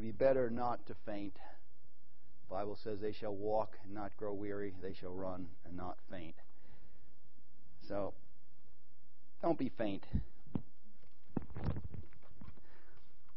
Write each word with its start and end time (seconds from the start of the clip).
it'd 0.00 0.18
be 0.18 0.24
better 0.24 0.48
not 0.48 0.86
to 0.86 0.94
faint. 1.04 1.34
The 1.34 2.54
Bible 2.54 2.78
says 2.82 3.00
they 3.00 3.12
shall 3.12 3.34
walk 3.34 3.76
and 3.84 3.92
not 3.92 4.16
grow 4.16 4.32
weary, 4.32 4.72
they 4.82 4.94
shall 4.94 5.12
run 5.12 5.46
and 5.66 5.76
not 5.76 5.98
faint. 6.10 6.36
So, 7.86 8.14
don't 9.42 9.58
be 9.58 9.70
faint. 9.76 10.04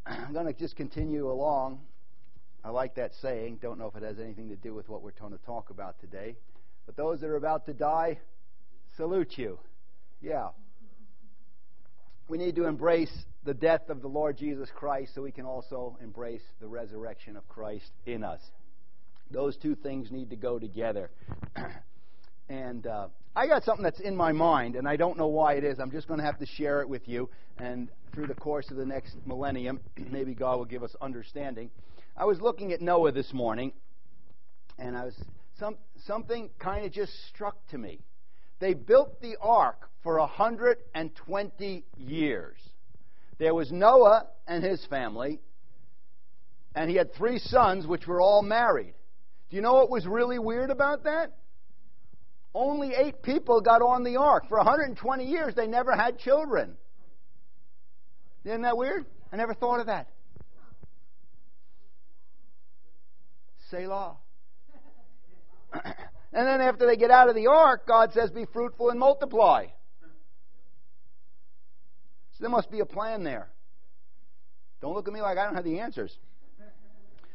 I'm 0.05 0.31
going 0.31 0.45
to 0.45 0.53
just 0.53 0.77
continue 0.77 1.29
along. 1.29 1.81
I 2.63 2.69
like 2.69 2.95
that 2.95 3.11
saying. 3.21 3.59
Don't 3.61 3.77
know 3.77 3.87
if 3.87 3.95
it 3.95 4.03
has 4.03 4.19
anything 4.19 4.47
to 4.49 4.55
do 4.55 4.73
with 4.73 4.87
what 4.87 5.01
we're 5.01 5.11
going 5.11 5.33
to 5.33 5.45
talk 5.45 5.69
about 5.69 5.99
today. 5.99 6.37
But 6.85 6.95
those 6.95 7.19
that 7.21 7.27
are 7.27 7.35
about 7.35 7.65
to 7.65 7.73
die, 7.73 8.19
salute 8.95 9.37
you. 9.37 9.59
Yeah. 10.21 10.49
We 12.29 12.37
need 12.37 12.55
to 12.55 12.65
embrace 12.65 13.25
the 13.45 13.53
death 13.53 13.89
of 13.89 14.01
the 14.01 14.07
Lord 14.07 14.37
Jesus 14.37 14.69
Christ 14.73 15.13
so 15.15 15.21
we 15.21 15.31
can 15.31 15.45
also 15.45 15.97
embrace 16.01 16.41
the 16.61 16.67
resurrection 16.67 17.35
of 17.35 17.47
Christ 17.47 17.91
in 18.05 18.23
us. 18.23 18.39
Those 19.31 19.57
two 19.57 19.75
things 19.75 20.11
need 20.11 20.29
to 20.29 20.35
go 20.35 20.59
together. 20.59 21.09
and 22.49 22.87
uh, 22.87 23.07
I 23.35 23.47
got 23.47 23.63
something 23.63 23.83
that's 23.83 23.99
in 23.99 24.15
my 24.15 24.31
mind, 24.31 24.75
and 24.75 24.87
I 24.87 24.95
don't 24.95 25.17
know 25.17 25.27
why 25.27 25.53
it 25.53 25.63
is. 25.63 25.79
I'm 25.79 25.91
just 25.91 26.07
going 26.07 26.19
to 26.19 26.25
have 26.25 26.39
to 26.39 26.45
share 26.45 26.81
it 26.81 26.89
with 26.89 27.07
you. 27.07 27.29
And 27.57 27.89
through 28.13 28.27
the 28.27 28.35
course 28.35 28.69
of 28.69 28.77
the 28.77 28.85
next 28.85 29.15
millennium, 29.25 29.79
maybe 30.11 30.33
God 30.33 30.57
will 30.57 30.65
give 30.65 30.83
us 30.83 30.95
understanding. 31.01 31.69
I 32.15 32.25
was 32.25 32.39
looking 32.39 32.71
at 32.71 32.81
Noah 32.81 33.11
this 33.11 33.33
morning, 33.33 33.73
and 34.77 34.95
I 34.95 35.05
was 35.05 35.15
some, 35.59 35.77
something 36.05 36.49
kind 36.59 36.85
of 36.85 36.91
just 36.91 37.11
struck 37.27 37.57
to 37.71 37.77
me. 37.77 37.99
They 38.59 38.73
built 38.73 39.19
the 39.21 39.35
ark 39.41 39.89
for 40.03 40.19
120 40.19 41.83
years. 41.97 42.57
There 43.43 43.53
was 43.53 43.73
Noah 43.73 44.27
and 44.47 44.63
his 44.63 44.85
family, 44.85 45.41
and 46.73 46.89
he 46.89 46.95
had 46.95 47.13
three 47.13 47.39
sons, 47.39 47.85
which 47.85 48.07
were 48.07 48.21
all 48.21 48.41
married. 48.41 48.93
Do 49.49 49.57
you 49.57 49.61
know 49.61 49.73
what 49.73 49.89
was 49.89 50.07
really 50.07 50.39
weird 50.39 50.69
about 50.69 51.03
that? 51.03 51.33
Only 52.55 52.93
eight 52.93 53.21
people 53.21 53.59
got 53.59 53.81
on 53.81 54.05
the 54.05 54.15
ark. 54.15 54.47
For 54.47 54.55
120 54.55 55.25
years, 55.25 55.55
they 55.55 55.67
never 55.67 55.93
had 55.93 56.19
children. 56.19 56.77
Isn't 58.45 58.61
that 58.61 58.77
weird? 58.77 59.05
I 59.33 59.35
never 59.35 59.53
thought 59.53 59.81
of 59.81 59.87
that. 59.87 60.07
Selah. 63.69 64.15
and 65.73 65.83
then 66.31 66.61
after 66.61 66.85
they 66.85 66.95
get 66.95 67.11
out 67.11 67.27
of 67.27 67.35
the 67.35 67.47
ark, 67.47 67.85
God 67.85 68.13
says, 68.13 68.31
Be 68.31 68.45
fruitful 68.53 68.89
and 68.89 68.97
multiply. 68.97 69.65
So 72.33 72.41
there 72.41 72.49
must 72.49 72.71
be 72.71 72.79
a 72.79 72.85
plan 72.85 73.23
there. 73.23 73.49
Don't 74.81 74.93
look 74.93 75.07
at 75.07 75.13
me 75.13 75.21
like 75.21 75.37
I 75.37 75.45
don't 75.45 75.55
have 75.55 75.63
the 75.63 75.79
answers. 75.79 76.15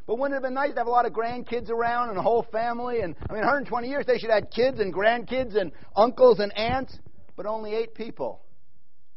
But 0.06 0.18
wouldn't 0.18 0.32
it 0.32 0.36
have 0.36 0.42
been 0.42 0.54
nice 0.54 0.70
to 0.70 0.78
have 0.78 0.86
a 0.86 0.90
lot 0.90 1.04
of 1.04 1.12
grandkids 1.12 1.68
around 1.68 2.08
and 2.08 2.18
a 2.18 2.22
whole 2.22 2.46
family? 2.50 3.00
And 3.00 3.14
I 3.28 3.32
mean, 3.34 3.42
120 3.42 3.88
years, 3.88 4.06
they 4.06 4.18
should 4.18 4.30
have 4.30 4.48
kids 4.50 4.80
and 4.80 4.92
grandkids 4.92 5.54
and 5.54 5.70
uncles 5.94 6.38
and 6.40 6.50
aunts. 6.56 6.98
But 7.36 7.44
only 7.44 7.74
eight 7.74 7.94
people 7.94 8.40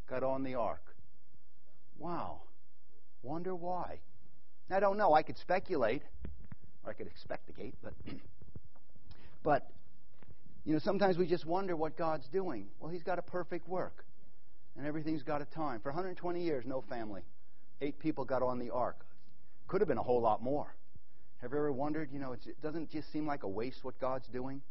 got 0.09 0.21
on 0.21 0.43
the 0.43 0.55
ark. 0.55 0.83
Wow. 1.97 2.41
Wonder 3.23 3.55
why. 3.55 3.99
I 4.69 4.79
don't 4.79 4.97
know. 4.97 5.13
I 5.13 5.23
could 5.23 5.37
speculate, 5.37 6.01
or 6.83 6.91
I 6.91 6.93
could 6.93 7.07
expectate, 7.07 7.75
but 7.81 7.93
but 9.43 9.69
you 10.65 10.73
know, 10.73 10.79
sometimes 10.79 11.17
we 11.17 11.25
just 11.25 11.45
wonder 11.45 11.75
what 11.75 11.97
God's 11.97 12.27
doing. 12.29 12.67
Well, 12.79 12.91
He's 12.91 13.03
got 13.03 13.19
a 13.19 13.21
perfect 13.21 13.67
work, 13.67 14.05
and 14.77 14.85
everything's 14.85 15.23
got 15.23 15.41
a 15.41 15.45
time. 15.45 15.79
For 15.81 15.89
120 15.89 16.41
years, 16.41 16.65
no 16.65 16.83
family. 16.89 17.21
Eight 17.81 17.99
people 17.99 18.25
got 18.25 18.41
on 18.41 18.59
the 18.59 18.69
ark. 18.69 19.05
Could 19.67 19.81
have 19.81 19.87
been 19.87 19.97
a 19.97 20.03
whole 20.03 20.21
lot 20.21 20.41
more. 20.41 20.75
Have 21.41 21.51
you 21.51 21.57
ever 21.57 21.71
wondered? 21.71 22.09
You 22.11 22.19
know, 22.19 22.33
it 22.33 22.39
doesn't 22.61 22.91
just 22.91 23.11
seem 23.11 23.25
like 23.25 23.43
a 23.43 23.49
waste 23.49 23.83
what 23.83 23.99
God's 23.99 24.27
doing. 24.27 24.61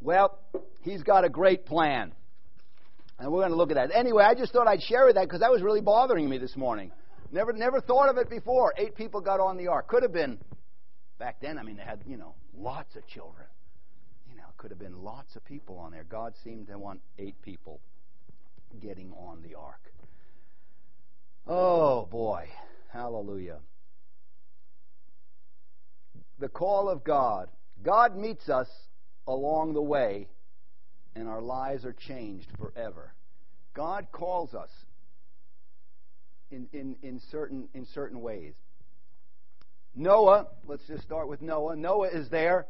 Well, 0.00 0.38
He's 0.82 1.02
got 1.02 1.24
a 1.24 1.28
great 1.28 1.66
plan. 1.66 2.12
And 3.18 3.32
we're 3.32 3.40
going 3.40 3.50
to 3.50 3.56
look 3.56 3.70
at 3.70 3.74
that. 3.74 3.90
Anyway, 3.94 4.22
I 4.22 4.34
just 4.34 4.52
thought 4.52 4.68
I'd 4.68 4.82
share 4.82 5.06
with 5.06 5.16
that 5.16 5.24
because 5.24 5.40
that 5.40 5.50
was 5.50 5.60
really 5.60 5.80
bothering 5.80 6.28
me 6.28 6.38
this 6.38 6.56
morning. 6.56 6.92
Never, 7.32 7.52
never 7.52 7.80
thought 7.80 8.08
of 8.08 8.16
it 8.16 8.30
before. 8.30 8.72
Eight 8.78 8.94
people 8.94 9.20
got 9.20 9.40
on 9.40 9.56
the 9.56 9.66
ark. 9.66 9.88
Could 9.88 10.02
have 10.02 10.12
been 10.12 10.38
back 11.18 11.40
then. 11.40 11.58
I 11.58 11.62
mean, 11.62 11.76
they 11.76 11.82
had 11.82 12.00
you 12.06 12.16
know 12.16 12.34
lots 12.56 12.94
of 12.96 13.06
children. 13.08 13.46
You 14.30 14.36
know, 14.36 14.44
could 14.56 14.70
have 14.70 14.78
been 14.78 15.02
lots 15.02 15.34
of 15.34 15.44
people 15.44 15.78
on 15.78 15.90
there. 15.90 16.04
God 16.04 16.34
seemed 16.44 16.68
to 16.68 16.78
want 16.78 17.00
eight 17.18 17.42
people 17.42 17.80
getting 18.80 19.12
on 19.12 19.42
the 19.42 19.54
ark. 19.54 19.92
Oh 21.46 22.06
boy, 22.06 22.48
hallelujah! 22.92 23.58
The 26.38 26.48
call 26.48 26.88
of 26.88 27.04
God. 27.04 27.48
God 27.82 28.16
meets 28.16 28.48
us 28.48 28.68
along 29.26 29.74
the 29.74 29.82
way 29.82 30.28
and 31.18 31.28
our 31.28 31.42
lives 31.42 31.84
are 31.84 31.92
changed 31.92 32.48
forever. 32.58 33.12
God 33.74 34.08
calls 34.12 34.54
us 34.54 34.70
in, 36.50 36.68
in, 36.72 36.96
in, 37.02 37.20
certain, 37.30 37.68
in 37.74 37.86
certain 37.86 38.20
ways. 38.20 38.54
Noah, 39.94 40.46
let's 40.66 40.86
just 40.86 41.02
start 41.02 41.28
with 41.28 41.42
Noah. 41.42 41.76
Noah 41.76 42.08
is 42.08 42.28
there, 42.30 42.66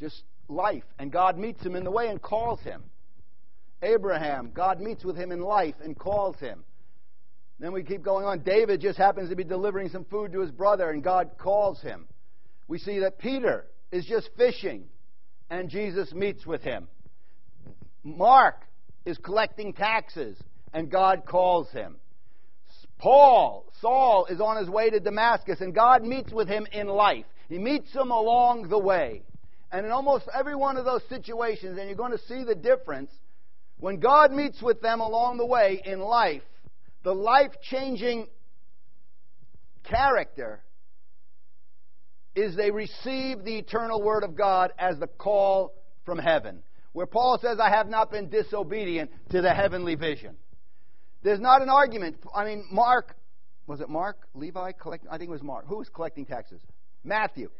just 0.00 0.22
life, 0.48 0.84
and 0.98 1.12
God 1.12 1.36
meets 1.36 1.62
him 1.64 1.76
in 1.76 1.84
the 1.84 1.90
way 1.90 2.08
and 2.08 2.20
calls 2.20 2.60
him. 2.60 2.82
Abraham, 3.82 4.50
God 4.52 4.80
meets 4.80 5.04
with 5.04 5.16
him 5.16 5.32
in 5.32 5.40
life 5.40 5.74
and 5.82 5.98
calls 5.98 6.36
him. 6.38 6.64
Then 7.60 7.72
we 7.72 7.82
keep 7.82 8.02
going 8.02 8.24
on. 8.24 8.40
David 8.40 8.80
just 8.80 8.98
happens 8.98 9.30
to 9.30 9.36
be 9.36 9.44
delivering 9.44 9.88
some 9.88 10.04
food 10.04 10.32
to 10.32 10.40
his 10.40 10.50
brother, 10.50 10.90
and 10.90 11.02
God 11.02 11.30
calls 11.38 11.80
him. 11.80 12.06
We 12.68 12.78
see 12.78 13.00
that 13.00 13.18
Peter 13.18 13.66
is 13.90 14.04
just 14.04 14.30
fishing, 14.36 14.84
and 15.50 15.68
Jesus 15.68 16.12
meets 16.12 16.46
with 16.46 16.62
him. 16.62 16.88
Mark 18.04 18.62
is 19.04 19.18
collecting 19.18 19.72
taxes, 19.72 20.36
and 20.72 20.90
God 20.90 21.24
calls 21.26 21.68
him. 21.70 21.96
Paul, 22.98 23.72
Saul, 23.80 24.26
is 24.26 24.40
on 24.40 24.56
his 24.56 24.68
way 24.68 24.90
to 24.90 25.00
Damascus, 25.00 25.60
and 25.60 25.74
God 25.74 26.02
meets 26.04 26.32
with 26.32 26.48
him 26.48 26.66
in 26.72 26.88
life. 26.88 27.24
He 27.48 27.58
meets 27.58 27.92
him 27.92 28.10
along 28.10 28.68
the 28.68 28.78
way. 28.78 29.22
And 29.70 29.86
in 29.86 29.92
almost 29.92 30.28
every 30.36 30.54
one 30.54 30.76
of 30.76 30.84
those 30.84 31.02
situations, 31.08 31.78
and 31.78 31.88
you're 31.88 31.96
going 31.96 32.12
to 32.12 32.26
see 32.26 32.44
the 32.44 32.54
difference, 32.54 33.10
when 33.78 34.00
God 34.00 34.32
meets 34.32 34.60
with 34.62 34.80
them 34.80 35.00
along 35.00 35.38
the 35.38 35.46
way 35.46 35.80
in 35.84 36.00
life, 36.00 36.42
the 37.04 37.14
life 37.14 37.52
changing 37.62 38.26
character 39.84 40.62
is 42.34 42.56
they 42.56 42.70
receive 42.70 43.44
the 43.44 43.56
eternal 43.56 44.02
Word 44.02 44.22
of 44.22 44.36
God 44.36 44.72
as 44.78 44.98
the 44.98 45.06
call 45.06 45.74
from 46.04 46.18
heaven 46.18 46.62
where 46.98 47.06
Paul 47.06 47.38
says, 47.40 47.60
I 47.60 47.70
have 47.70 47.88
not 47.88 48.10
been 48.10 48.28
disobedient 48.28 49.12
to 49.30 49.40
the 49.40 49.54
heavenly 49.54 49.94
vision. 49.94 50.36
There's 51.22 51.38
not 51.38 51.62
an 51.62 51.68
argument. 51.68 52.16
I 52.34 52.44
mean, 52.44 52.64
Mark, 52.72 53.14
was 53.68 53.80
it 53.80 53.88
Mark? 53.88 54.26
Levi? 54.34 54.72
Collect, 54.72 55.06
I 55.08 55.18
think 55.18 55.28
it 55.28 55.32
was 55.32 55.42
Mark. 55.42 55.66
Who 55.68 55.76
was 55.76 55.88
collecting 55.88 56.26
taxes? 56.26 56.60
Matthew. 57.04 57.50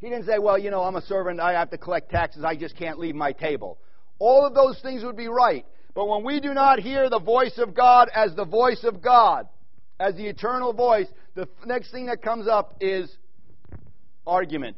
He 0.00 0.08
didn't 0.08 0.26
say, 0.26 0.38
well, 0.38 0.56
you 0.56 0.70
know, 0.70 0.82
I'm 0.82 0.94
a 0.94 1.02
servant. 1.02 1.40
I 1.40 1.52
have 1.52 1.70
to 1.70 1.78
collect 1.78 2.10
taxes. 2.10 2.44
I 2.44 2.54
just 2.54 2.76
can't 2.76 3.00
leave 3.00 3.16
my 3.16 3.32
table. 3.32 3.78
All 4.18 4.46
of 4.46 4.54
those 4.54 4.80
things 4.80 5.04
would 5.04 5.16
be 5.16 5.28
right. 5.28 5.64
But 5.94 6.06
when 6.06 6.24
we 6.24 6.40
do 6.40 6.54
not 6.54 6.78
hear 6.78 7.08
the 7.10 7.20
voice 7.20 7.58
of 7.58 7.74
God 7.74 8.08
as 8.14 8.34
the 8.34 8.44
voice 8.44 8.84
of 8.84 9.02
God, 9.02 9.48
as 9.98 10.14
the 10.14 10.26
eternal 10.26 10.72
voice, 10.72 11.06
the 11.34 11.48
next 11.66 11.90
thing 11.90 12.06
that 12.06 12.22
comes 12.22 12.46
up 12.46 12.76
is 12.80 13.10
argument, 14.26 14.76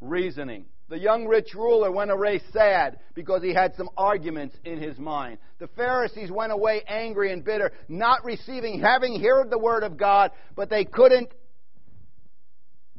reasoning. 0.00 0.66
The 0.88 0.98
young 0.98 1.26
rich 1.26 1.52
ruler 1.54 1.90
went 1.90 2.10
away 2.10 2.40
sad 2.52 2.98
because 3.14 3.42
he 3.42 3.52
had 3.52 3.74
some 3.76 3.90
arguments 3.96 4.54
in 4.64 4.80
his 4.80 4.98
mind. 4.98 5.38
The 5.58 5.66
Pharisees 5.68 6.30
went 6.30 6.52
away 6.52 6.82
angry 6.86 7.32
and 7.32 7.44
bitter, 7.44 7.72
not 7.88 8.24
receiving, 8.24 8.80
having 8.80 9.20
heard 9.20 9.50
the 9.50 9.58
word 9.58 9.82
of 9.82 9.96
God, 9.96 10.30
but 10.54 10.70
they 10.70 10.84
couldn't 10.84 11.30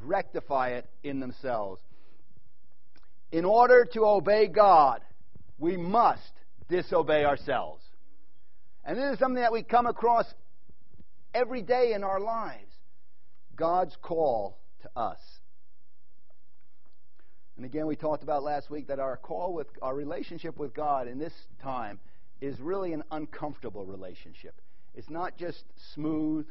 rectify 0.04 0.70
it 0.72 0.90
in 1.04 1.20
themselves. 1.20 1.82
In 3.32 3.46
order 3.46 3.86
to 3.94 4.06
obey 4.06 4.48
God, 4.48 5.02
we 5.58 5.78
must 5.78 6.32
disobey 6.70 7.26
ourselves. 7.26 7.84
And 8.86 8.98
this 8.98 9.14
is 9.14 9.20
something 9.20 9.42
that 9.42 9.52
we 9.52 9.64
come 9.64 9.86
across 9.86 10.26
every 11.34 11.62
day 11.62 11.94
in 11.94 12.04
our 12.04 12.20
lives 12.20 12.72
God's 13.56 13.96
call 14.02 14.58
to 14.84 14.90
us. 14.96 15.20
And 17.56 17.66
again, 17.66 17.88
we 17.88 17.96
talked 17.96 18.22
about 18.22 18.44
last 18.44 18.70
week 18.70 18.88
that 18.88 19.00
our 19.00 19.18
call 19.18 19.54
with 19.54 19.68
our 19.82 19.96
relationship 19.96 20.58
with 20.58 20.76
God 20.76 21.08
in 21.08 21.18
this 21.18 21.34
time 21.62 22.00
is 22.40 22.60
really 22.60 22.94
an 22.94 23.04
uncomfortable 23.12 23.84
relationship. 23.84 24.62
It's 24.94 25.10
not 25.10 25.38
just 25.38 25.64
smooth 25.96 26.46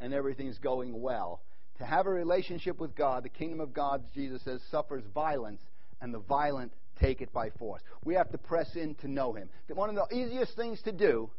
and 0.00 0.12
everything's 0.12 0.58
going 0.58 1.00
well. 1.00 1.42
To 1.78 1.84
have 1.84 2.06
a 2.06 2.10
relationship 2.10 2.80
with 2.80 2.96
God, 2.96 3.22
the 3.22 3.28
kingdom 3.28 3.60
of 3.60 3.72
God, 3.72 4.02
Jesus 4.14 4.42
says, 4.42 4.60
suffers 4.70 5.04
violence, 5.14 5.60
and 6.00 6.12
the 6.12 6.18
violent 6.18 6.72
take 7.00 7.20
it 7.20 7.32
by 7.32 7.50
force. 7.50 7.82
We 8.04 8.14
have 8.14 8.30
to 8.30 8.38
press 8.38 8.74
in 8.76 8.94
to 8.96 9.08
know 9.08 9.32
Him. 9.32 9.48
One 9.68 9.90
of 9.90 9.96
the 9.96 10.16
easiest 10.16 10.56
things 10.56 10.80
to 10.82 10.92
do 10.92 11.30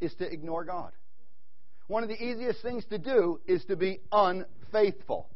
is 0.00 0.14
to 0.14 0.30
ignore 0.30 0.64
God. 0.64 0.92
one 1.88 2.02
of 2.02 2.08
the 2.08 2.22
easiest 2.22 2.62
things 2.62 2.84
to 2.86 2.98
do 2.98 3.40
is 3.46 3.64
to 3.66 3.76
be 3.76 4.00
unfaithful. 4.10 5.28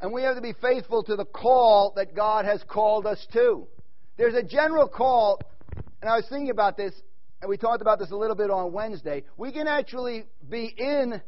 And 0.00 0.12
we 0.12 0.22
have 0.22 0.36
to 0.36 0.42
be 0.42 0.52
faithful 0.52 1.02
to 1.04 1.16
the 1.16 1.24
call 1.24 1.94
that 1.96 2.14
God 2.14 2.44
has 2.44 2.62
called 2.68 3.06
us 3.06 3.26
to. 3.32 3.66
There's 4.16 4.34
a 4.34 4.42
general 4.42 4.88
call, 4.88 5.40
and 6.00 6.10
I 6.10 6.16
was 6.16 6.26
thinking 6.28 6.50
about 6.50 6.76
this, 6.76 6.94
and 7.40 7.48
we 7.48 7.56
talked 7.56 7.82
about 7.82 7.98
this 7.98 8.10
a 8.10 8.16
little 8.16 8.36
bit 8.36 8.50
on 8.50 8.72
Wednesday. 8.72 9.24
We 9.36 9.52
can 9.52 9.66
actually 9.66 10.24
be 10.48 10.72
in 10.76 11.20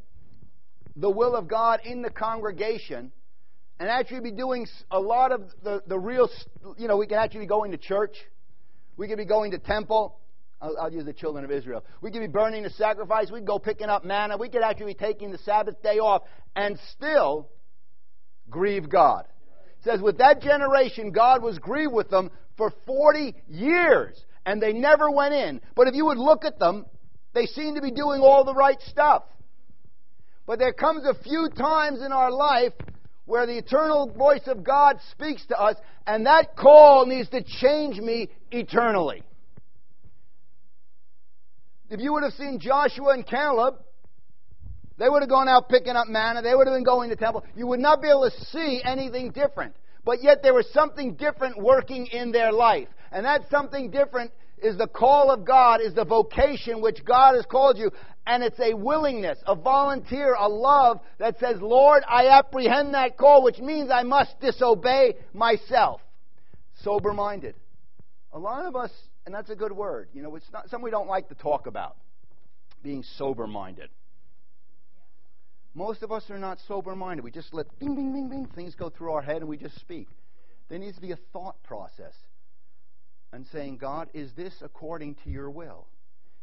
the 0.96 1.10
will 1.10 1.34
of 1.34 1.48
God 1.48 1.80
in 1.84 2.02
the 2.02 2.10
congregation 2.10 3.12
and 3.80 3.88
actually 3.88 4.20
be 4.20 4.32
doing 4.32 4.66
a 4.90 4.98
lot 4.98 5.32
of 5.32 5.42
the, 5.62 5.82
the 5.86 5.98
real, 5.98 6.28
you 6.76 6.88
know, 6.88 6.96
we 6.96 7.06
can 7.06 7.18
actually 7.18 7.40
be 7.40 7.46
going 7.46 7.70
to 7.70 7.78
church. 7.78 8.16
We 8.96 9.06
could 9.06 9.18
be 9.18 9.24
going 9.24 9.52
to 9.52 9.58
temple. 9.58 10.18
I'll, 10.60 10.76
I'll, 10.80 10.92
use 10.92 11.04
the 11.04 11.12
children 11.12 11.44
of 11.44 11.52
Israel. 11.52 11.84
We 12.00 12.10
could 12.10 12.20
be 12.20 12.26
burning 12.26 12.64
the 12.64 12.70
sacrifice. 12.70 13.30
We 13.30 13.38
could 13.38 13.46
go 13.46 13.60
picking 13.60 13.88
up 13.88 14.04
manna. 14.04 14.36
We 14.36 14.48
could 14.48 14.62
actually 14.62 14.94
be 14.94 14.98
taking 14.98 15.30
the 15.30 15.38
Sabbath 15.38 15.80
day 15.82 15.98
off 15.98 16.22
and 16.56 16.78
still 16.92 17.48
grieve 18.50 18.90
God. 18.90 19.26
It 19.78 19.84
says, 19.84 20.00
with 20.00 20.18
that 20.18 20.42
generation, 20.42 21.12
God 21.12 21.42
was 21.42 21.58
grieved 21.60 21.92
with 21.92 22.10
them 22.10 22.30
for 22.56 22.72
40 22.86 23.36
years, 23.46 24.20
and 24.44 24.60
they 24.60 24.72
never 24.72 25.08
went 25.08 25.34
in. 25.34 25.60
But 25.76 25.86
if 25.86 25.94
you 25.94 26.06
would 26.06 26.18
look 26.18 26.44
at 26.44 26.58
them, 26.58 26.86
they 27.32 27.46
seem 27.46 27.76
to 27.76 27.80
be 27.80 27.92
doing 27.92 28.20
all 28.20 28.44
the 28.44 28.54
right 28.54 28.80
stuff. 28.88 29.22
But 30.46 30.58
there 30.58 30.72
comes 30.72 31.04
a 31.04 31.14
few 31.22 31.48
times 31.56 32.00
in 32.02 32.10
our 32.10 32.32
life 32.32 32.72
where 33.28 33.46
the 33.46 33.58
eternal 33.58 34.10
voice 34.10 34.46
of 34.46 34.64
God 34.64 34.98
speaks 35.12 35.44
to 35.46 35.60
us, 35.60 35.76
and 36.06 36.24
that 36.24 36.56
call 36.56 37.04
needs 37.04 37.28
to 37.28 37.42
change 37.42 37.98
me 37.98 38.30
eternally. 38.50 39.22
If 41.90 42.00
you 42.00 42.14
would 42.14 42.22
have 42.22 42.32
seen 42.32 42.58
Joshua 42.58 43.12
and 43.12 43.26
Caleb, 43.26 43.74
they 44.96 45.10
would 45.10 45.22
have 45.22 45.28
gone 45.28 45.46
out 45.46 45.68
picking 45.68 45.94
up 45.94 46.08
manna. 46.08 46.40
They 46.40 46.54
would 46.54 46.66
have 46.66 46.74
been 46.74 46.84
going 46.84 47.10
to 47.10 47.16
temple. 47.16 47.44
You 47.54 47.66
would 47.66 47.80
not 47.80 48.00
be 48.00 48.08
able 48.08 48.30
to 48.30 48.44
see 48.46 48.80
anything 48.82 49.30
different. 49.30 49.76
But 50.06 50.22
yet 50.22 50.42
there 50.42 50.54
was 50.54 50.66
something 50.72 51.14
different 51.14 51.62
working 51.62 52.06
in 52.06 52.32
their 52.32 52.50
life. 52.50 52.88
And 53.12 53.26
that 53.26 53.42
something 53.50 53.90
different 53.90 54.32
is 54.62 54.76
the 54.76 54.86
call 54.86 55.30
of 55.30 55.44
God, 55.44 55.80
is 55.80 55.94
the 55.94 56.04
vocation 56.04 56.80
which 56.80 57.04
God 57.04 57.34
has 57.34 57.44
called 57.46 57.78
you. 57.78 57.90
And 58.26 58.42
it's 58.42 58.60
a 58.60 58.74
willingness, 58.74 59.38
a 59.46 59.54
volunteer, 59.54 60.34
a 60.34 60.48
love 60.48 61.00
that 61.18 61.38
says, 61.38 61.60
Lord, 61.60 62.02
I 62.06 62.26
apprehend 62.28 62.94
that 62.94 63.16
call, 63.16 63.42
which 63.42 63.58
means 63.58 63.90
I 63.90 64.02
must 64.02 64.38
disobey 64.40 65.14
myself. 65.32 66.00
Sober 66.82 67.12
minded. 67.12 67.54
A 68.32 68.38
lot 68.38 68.66
of 68.66 68.76
us, 68.76 68.90
and 69.24 69.34
that's 69.34 69.50
a 69.50 69.56
good 69.56 69.72
word, 69.72 70.08
you 70.12 70.22
know, 70.22 70.36
it's 70.36 70.50
not 70.52 70.68
something 70.68 70.84
we 70.84 70.90
don't 70.90 71.08
like 71.08 71.28
to 71.30 71.34
talk 71.34 71.66
about, 71.66 71.96
being 72.82 73.02
sober 73.16 73.46
minded. 73.46 73.88
Most 75.74 76.02
of 76.02 76.12
us 76.12 76.28
are 76.28 76.38
not 76.38 76.58
sober 76.66 76.94
minded. 76.94 77.24
We 77.24 77.30
just 77.30 77.54
let 77.54 77.66
bing, 77.78 77.94
bing, 77.94 78.12
bing, 78.12 78.28
bing, 78.28 78.46
things 78.54 78.74
go 78.74 78.90
through 78.90 79.12
our 79.12 79.22
head 79.22 79.36
and 79.36 79.48
we 79.48 79.56
just 79.56 79.78
speak. 79.80 80.08
There 80.68 80.78
needs 80.78 80.96
to 80.96 81.02
be 81.02 81.12
a 81.12 81.18
thought 81.32 81.62
process 81.62 82.12
and 83.32 83.46
saying, 83.52 83.78
God, 83.78 84.08
is 84.14 84.32
this 84.36 84.54
according 84.62 85.16
to 85.24 85.30
your 85.30 85.50
will? 85.50 85.86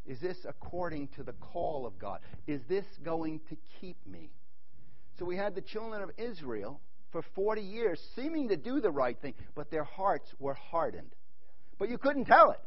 Is 0.05 0.19
this 0.19 0.37
according 0.47 1.07
to 1.15 1.23
the 1.23 1.33
call 1.33 1.85
of 1.85 1.97
God? 1.97 2.19
Is 2.47 2.61
this 2.69 2.85
going 3.03 3.41
to 3.49 3.57
keep 3.79 3.97
me? 4.05 4.29
So 5.17 5.25
we 5.25 5.35
had 5.35 5.55
the 5.55 5.61
children 5.61 6.03
of 6.03 6.11
Israel 6.17 6.79
for 7.11 7.23
40 7.33 7.61
years 7.61 7.99
seeming 8.15 8.49
to 8.49 8.57
do 8.57 8.81
the 8.81 8.91
right 8.91 9.17
thing, 9.19 9.33
but 9.55 9.71
their 9.71 9.83
hearts 9.83 10.29
were 10.37 10.53
hardened. 10.53 11.11
But 11.79 11.89
you 11.89 11.97
couldn't 11.97 12.25
tell 12.25 12.51
it. 12.51 12.59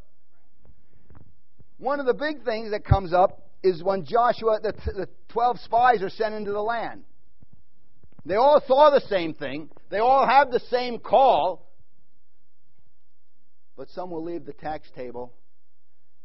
One 1.79 2.00
of 2.00 2.06
the 2.06 2.14
big 2.14 2.44
things 2.44 2.73
that 2.73 2.85
comes 2.85 3.12
up 3.12 3.43
is 3.62 3.82
when 3.82 4.05
Joshua, 4.05 4.59
the, 4.61 4.73
the 4.87 5.09
12 5.29 5.61
spies 5.61 6.03
are 6.03 6.11
sent 6.11 6.35
into 6.35 6.53
the 6.53 6.62
land. 6.62 7.05
They 8.25 8.35
all 8.35 8.61
saw 8.67 8.91
the 8.91 9.06
same 9.09 9.32
thing, 9.35 9.71
they 9.91 9.99
all 9.99 10.26
have 10.26 10.50
the 10.50 10.61
same 10.71 10.99
call, 10.99 11.68
but 13.79 13.89
some 13.91 14.11
will 14.11 14.25
leave 14.25 14.45
the 14.45 14.53
tax 14.53 14.91
table, 14.95 15.33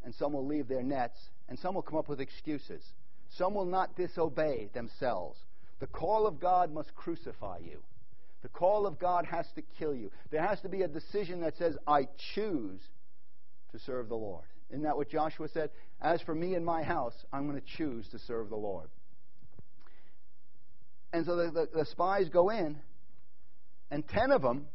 and 0.03 0.13
some 0.15 0.33
will 0.33 0.45
leave 0.45 0.67
their 0.67 0.81
nets, 0.81 1.17
and 1.47 1.57
some 1.59 1.75
will 1.75 1.83
come 1.83 1.99
up 1.99 2.09
with 2.09 2.19
excuses. 2.19 2.83
Some 3.37 3.53
will 3.53 3.65
not 3.65 3.95
disobey 3.95 4.69
themselves. 4.73 5.37
The 5.79 5.85
call 5.87 6.25
of 6.25 6.39
God 6.39 6.73
must 6.73 6.95
crucify 6.95 7.59
you. 7.59 7.83
The 8.41 8.49
call 8.49 8.87
of 8.87 8.97
God 8.99 9.25
has 9.27 9.45
to 9.55 9.61
kill 9.77 9.93
you. 9.93 10.11
There 10.31 10.41
has 10.41 10.59
to 10.61 10.69
be 10.69 10.81
a 10.81 10.87
decision 10.87 11.41
that 11.41 11.55
says, 11.57 11.77
I 11.85 12.07
choose 12.33 12.81
to 13.71 13.79
serve 13.79 14.09
the 14.09 14.15
Lord. 14.15 14.45
Isn't 14.71 14.83
that 14.83 14.97
what 14.97 15.09
Joshua 15.09 15.47
said? 15.53 15.69
As 16.01 16.21
for 16.23 16.33
me 16.33 16.55
and 16.55 16.65
my 16.65 16.81
house, 16.81 17.13
I'm 17.31 17.47
going 17.47 17.61
to 17.61 17.77
choose 17.77 18.07
to 18.09 18.19
serve 18.19 18.49
the 18.49 18.55
Lord. 18.55 18.89
And 21.13 21.23
so 21.25 21.35
the, 21.35 21.51
the, 21.51 21.69
the 21.71 21.85
spies 21.85 22.29
go 22.29 22.49
in, 22.49 22.77
and 23.91 24.07
ten 24.07 24.31
of 24.31 24.41
them 24.41 24.65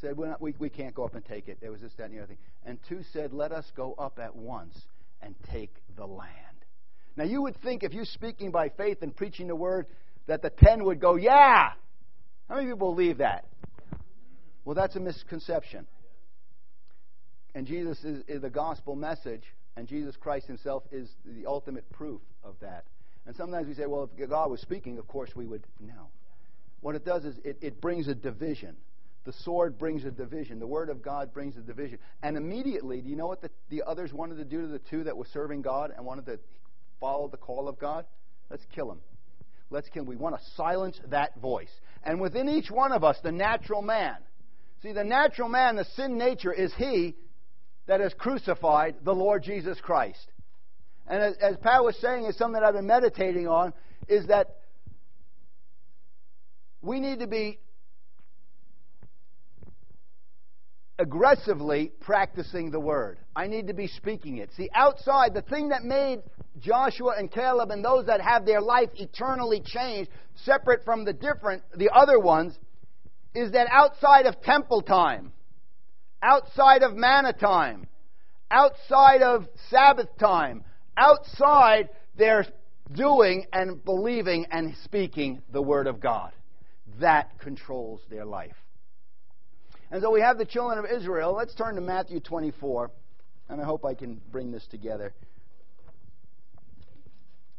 said, 0.00 0.18
not, 0.18 0.40
we, 0.40 0.54
we 0.58 0.68
can't 0.68 0.94
go 0.94 1.04
up 1.04 1.14
and 1.14 1.24
take 1.24 1.48
it. 1.48 1.58
There 1.60 1.70
was 1.70 1.80
this, 1.80 1.92
that, 1.98 2.04
and 2.04 2.14
the 2.14 2.18
other 2.18 2.28
thing. 2.28 2.38
And 2.64 2.78
two 2.88 3.02
said, 3.12 3.32
Let 3.32 3.52
us 3.52 3.70
go 3.76 3.94
up 3.98 4.18
at 4.18 4.34
once 4.34 4.76
and 5.22 5.34
take 5.50 5.74
the 5.96 6.06
land. 6.06 6.30
Now, 7.16 7.24
you 7.24 7.42
would 7.42 7.60
think 7.62 7.82
if 7.82 7.92
you're 7.92 8.04
speaking 8.04 8.50
by 8.50 8.68
faith 8.70 9.02
and 9.02 9.14
preaching 9.14 9.48
the 9.48 9.56
word, 9.56 9.86
that 10.26 10.42
the 10.42 10.50
ten 10.50 10.84
would 10.84 11.00
go, 11.00 11.16
Yeah! 11.16 11.72
How 12.48 12.56
many 12.56 12.66
people 12.70 12.94
believe 12.94 13.18
that? 13.18 13.46
Well, 14.64 14.74
that's 14.74 14.96
a 14.96 15.00
misconception. 15.00 15.86
And 17.54 17.66
Jesus 17.66 18.02
is, 18.04 18.22
is 18.28 18.42
the 18.42 18.50
gospel 18.50 18.96
message, 18.96 19.42
and 19.76 19.88
Jesus 19.88 20.16
Christ 20.16 20.46
himself 20.46 20.84
is 20.92 21.08
the 21.24 21.46
ultimate 21.46 21.88
proof 21.90 22.20
of 22.44 22.54
that. 22.60 22.84
And 23.26 23.36
sometimes 23.36 23.66
we 23.66 23.74
say, 23.74 23.86
well, 23.86 24.08
if 24.16 24.28
God 24.28 24.50
was 24.50 24.60
speaking, 24.60 24.98
of 24.98 25.06
course 25.06 25.30
we 25.34 25.46
would 25.46 25.66
know. 25.80 26.08
What 26.80 26.94
it 26.94 27.04
does 27.04 27.24
is 27.24 27.36
it, 27.44 27.58
it 27.60 27.80
brings 27.80 28.08
a 28.08 28.14
division. 28.14 28.76
The 29.24 29.32
sword 29.32 29.78
brings 29.78 30.04
a 30.04 30.10
division. 30.10 30.58
The 30.58 30.66
Word 30.66 30.88
of 30.88 31.02
God 31.02 31.34
brings 31.34 31.56
a 31.56 31.60
division. 31.60 31.98
And 32.22 32.36
immediately, 32.36 33.02
do 33.02 33.08
you 33.10 33.16
know 33.16 33.26
what 33.26 33.42
the, 33.42 33.50
the 33.68 33.82
others 33.86 34.12
wanted 34.12 34.36
to 34.36 34.44
do 34.44 34.62
to 34.62 34.66
the 34.66 34.78
two 34.78 35.04
that 35.04 35.16
were 35.16 35.26
serving 35.32 35.62
God 35.62 35.92
and 35.94 36.06
wanted 36.06 36.26
to 36.26 36.38
follow 37.00 37.28
the 37.28 37.36
call 37.36 37.68
of 37.68 37.78
God? 37.78 38.06
Let's 38.50 38.64
kill 38.74 38.88
them. 38.88 39.00
Let's 39.68 39.88
kill 39.90 40.04
them. 40.04 40.08
We 40.08 40.16
want 40.16 40.36
to 40.36 40.42
silence 40.56 40.98
that 41.10 41.38
voice. 41.38 41.70
And 42.02 42.20
within 42.20 42.48
each 42.48 42.70
one 42.70 42.92
of 42.92 43.04
us, 43.04 43.18
the 43.22 43.32
natural 43.32 43.82
man. 43.82 44.16
See, 44.82 44.92
the 44.92 45.04
natural 45.04 45.50
man, 45.50 45.76
the 45.76 45.84
sin 45.84 46.16
nature, 46.16 46.52
is 46.52 46.72
he 46.78 47.14
that 47.86 48.00
has 48.00 48.14
crucified 48.14 48.96
the 49.04 49.14
Lord 49.14 49.42
Jesus 49.42 49.78
Christ. 49.82 50.30
And 51.06 51.20
as, 51.22 51.34
as 51.42 51.56
Pat 51.58 51.84
was 51.84 51.96
saying, 52.00 52.24
is 52.24 52.36
something 52.38 52.54
that 52.60 52.64
I've 52.64 52.74
been 52.74 52.86
meditating 52.86 53.46
on, 53.46 53.74
is 54.08 54.28
that 54.28 54.56
we 56.80 57.00
need 57.00 57.18
to 57.20 57.26
be 57.26 57.58
aggressively 61.00 61.92
practicing 62.00 62.70
the 62.70 62.78
word. 62.78 63.18
I 63.34 63.46
need 63.46 63.66
to 63.68 63.74
be 63.74 63.86
speaking 63.86 64.36
it. 64.36 64.50
See, 64.56 64.68
outside, 64.74 65.34
the 65.34 65.42
thing 65.42 65.70
that 65.70 65.82
made 65.82 66.20
Joshua 66.60 67.14
and 67.18 67.30
Caleb 67.30 67.70
and 67.70 67.84
those 67.84 68.06
that 68.06 68.20
have 68.20 68.44
their 68.44 68.60
life 68.60 68.90
eternally 68.94 69.62
changed, 69.64 70.10
separate 70.44 70.84
from 70.84 71.04
the 71.04 71.12
different, 71.12 71.62
the 71.74 71.90
other 71.90 72.20
ones, 72.20 72.58
is 73.34 73.52
that 73.52 73.68
outside 73.72 74.26
of 74.26 74.40
temple 74.42 74.82
time, 74.82 75.32
outside 76.22 76.82
of 76.82 76.94
manna 76.94 77.32
time, 77.32 77.86
outside 78.50 79.22
of 79.22 79.46
Sabbath 79.70 80.08
time, 80.18 80.64
outside 80.96 81.88
they're 82.16 82.46
doing 82.92 83.46
and 83.52 83.82
believing 83.84 84.46
and 84.50 84.74
speaking 84.84 85.40
the 85.52 85.62
Word 85.62 85.86
of 85.86 86.00
God. 86.00 86.32
That 87.00 87.38
controls 87.38 88.00
their 88.10 88.26
life. 88.26 88.56
And 89.90 90.02
so 90.02 90.10
we 90.10 90.20
have 90.20 90.38
the 90.38 90.44
children 90.44 90.78
of 90.78 90.84
Israel. 90.84 91.34
Let's 91.34 91.54
turn 91.54 91.74
to 91.74 91.80
Matthew 91.80 92.20
24, 92.20 92.90
and 93.48 93.60
I 93.60 93.64
hope 93.64 93.84
I 93.84 93.94
can 93.94 94.20
bring 94.30 94.52
this 94.52 94.64
together. 94.70 95.12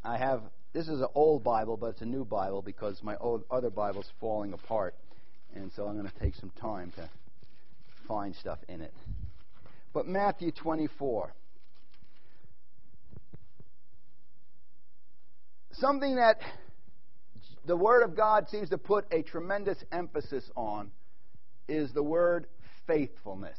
I 0.04 0.18
have, 0.18 0.42
this 0.72 0.88
is 0.88 1.02
an 1.02 1.10
old 1.14 1.44
Bible, 1.44 1.76
but 1.76 1.88
it's 1.88 2.02
a 2.02 2.06
new 2.06 2.24
Bible 2.24 2.62
because 2.62 3.04
my 3.04 3.18
old, 3.18 3.44
other 3.52 3.70
Bible's 3.70 4.10
falling 4.22 4.54
apart. 4.54 4.96
And 5.54 5.72
so 5.76 5.86
I'm 5.86 5.98
going 5.98 6.10
to 6.10 6.20
take 6.20 6.36
some 6.36 6.52
time 6.52 6.94
to 6.96 7.10
find 8.08 8.34
stuff 8.34 8.60
in 8.70 8.80
it. 8.80 8.94
But 9.94 10.08
Matthew 10.08 10.52
24. 10.52 11.34
Something 15.74 16.16
that 16.16 16.40
the 17.66 17.76
Word 17.76 18.04
of 18.04 18.16
God 18.16 18.48
seems 18.50 18.70
to 18.70 18.78
put 18.78 19.06
a 19.12 19.22
tremendous 19.22 19.84
emphasis 19.92 20.50
on 20.56 20.92
is 21.68 21.91
the 21.94 22.03
word 22.03 22.48
faithfulness. 22.88 23.58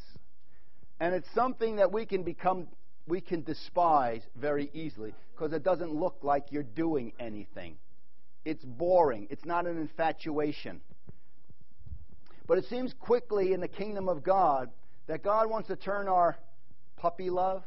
And 1.01 1.15
it's 1.15 1.29
something 1.35 1.77
that 1.77 1.93
we 1.93 2.07
can 2.07 2.23
become, 2.23 2.69
we 3.07 3.21
can 3.21 3.43
despise 3.43 4.23
very 4.37 4.71
easily 4.73 5.15
because 5.35 5.53
it 5.53 5.63
doesn't 5.63 5.93
look 5.93 6.19
like 6.23 6.53
you're 6.53 6.63
doing 6.63 7.13
anything. 7.19 7.77
It's 8.45 8.65
boring, 8.65 9.29
it's 9.31 9.45
not 9.45 9.67
an 9.67 9.79
infatuation. 9.79 10.81
But 12.47 12.59
it 12.59 12.65
seems 12.67 12.93
quickly 12.93 13.53
in 13.53 13.61
the 13.61 13.69
kingdom 13.69 14.09
of 14.09 14.23
God 14.23 14.71
that 15.07 15.23
God 15.23 15.49
wants 15.49 15.69
to 15.69 15.77
turn 15.77 16.09
our 16.09 16.37
puppy 16.97 17.31
love 17.31 17.63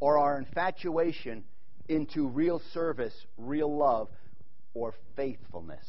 or 0.00 0.18
our 0.18 0.38
infatuation 0.38 1.44
into 1.88 2.26
real 2.26 2.60
service, 2.72 3.14
real 3.36 3.74
love, 3.74 4.08
or 4.74 4.94
faithfulness. 5.14 5.86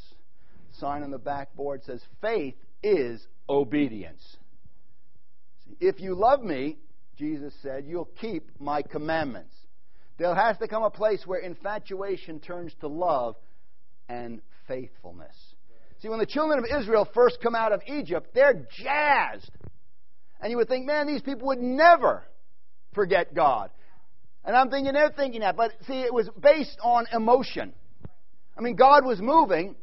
Sign 0.72 1.04
on 1.04 1.12
the 1.12 1.18
backboard 1.18 1.84
says, 1.84 2.02
faith 2.22 2.56
is 2.84 3.26
obedience. 3.50 4.38
If 5.80 6.00
you 6.00 6.16
love 6.16 6.44
me, 6.44 6.78
Jesus 7.18 7.54
said, 7.62 7.86
you'll 7.88 8.10
keep 8.20 8.52
my 8.60 8.82
commandments. 8.82 9.54
There 10.18 10.34
has 10.34 10.58
to 10.58 10.68
come 10.68 10.84
a 10.84 10.90
place 10.90 11.26
where 11.26 11.40
infatuation 11.40 12.40
turns 12.40 12.74
to 12.82 12.88
love 12.88 13.36
and 14.10 14.42
faithfulness. 14.68 15.36
See, 16.00 16.10
when 16.10 16.20
the 16.20 16.26
children 16.26 16.60
of 16.60 16.66
Israel 16.80 17.08
first 17.14 17.40
come 17.42 17.56
out 17.56 17.72
of 17.72 17.82
Egypt, 17.88 18.30
they're 18.34 18.68
jazzed. 18.84 19.52
And 20.40 20.52
you 20.52 20.58
would 20.58 20.68
think, 20.68 20.86
man, 20.86 21.08
these 21.08 21.22
people 21.22 21.48
would 21.48 21.60
never 21.60 22.24
forget 22.94 23.34
God. 23.34 23.72
And 24.46 24.56
I'm 24.56 24.70
thinking 24.70 24.94
they're 24.94 25.10
thinking 25.10 25.42
that. 25.42 25.58
But 25.58 25.72
see, 25.88 26.02
it 26.02 26.14
was 26.14 26.30
based 26.40 26.78
on 26.84 27.06
emotion. 27.12 27.74
I 28.58 28.62
mean, 28.62 28.76
God 28.76 29.06
was 29.06 29.20
moving, 29.20 29.76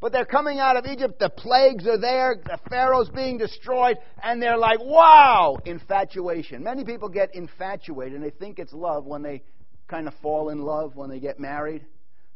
but 0.00 0.12
they're 0.12 0.24
coming 0.24 0.58
out 0.58 0.76
of 0.76 0.86
Egypt. 0.86 1.18
The 1.18 1.28
plagues 1.28 1.86
are 1.86 1.98
there. 1.98 2.36
The 2.44 2.58
Pharaoh's 2.70 3.10
being 3.10 3.38
destroyed. 3.38 3.96
And 4.22 4.40
they're 4.40 4.58
like, 4.58 4.78
wow, 4.80 5.58
infatuation. 5.64 6.62
Many 6.62 6.84
people 6.84 7.08
get 7.08 7.34
infatuated 7.34 8.14
and 8.14 8.24
they 8.24 8.30
think 8.30 8.58
it's 8.58 8.72
love 8.72 9.04
when 9.04 9.22
they 9.22 9.42
kind 9.88 10.06
of 10.06 10.14
fall 10.22 10.50
in 10.50 10.60
love 10.60 10.94
when 10.94 11.10
they 11.10 11.18
get 11.18 11.40
married. 11.40 11.84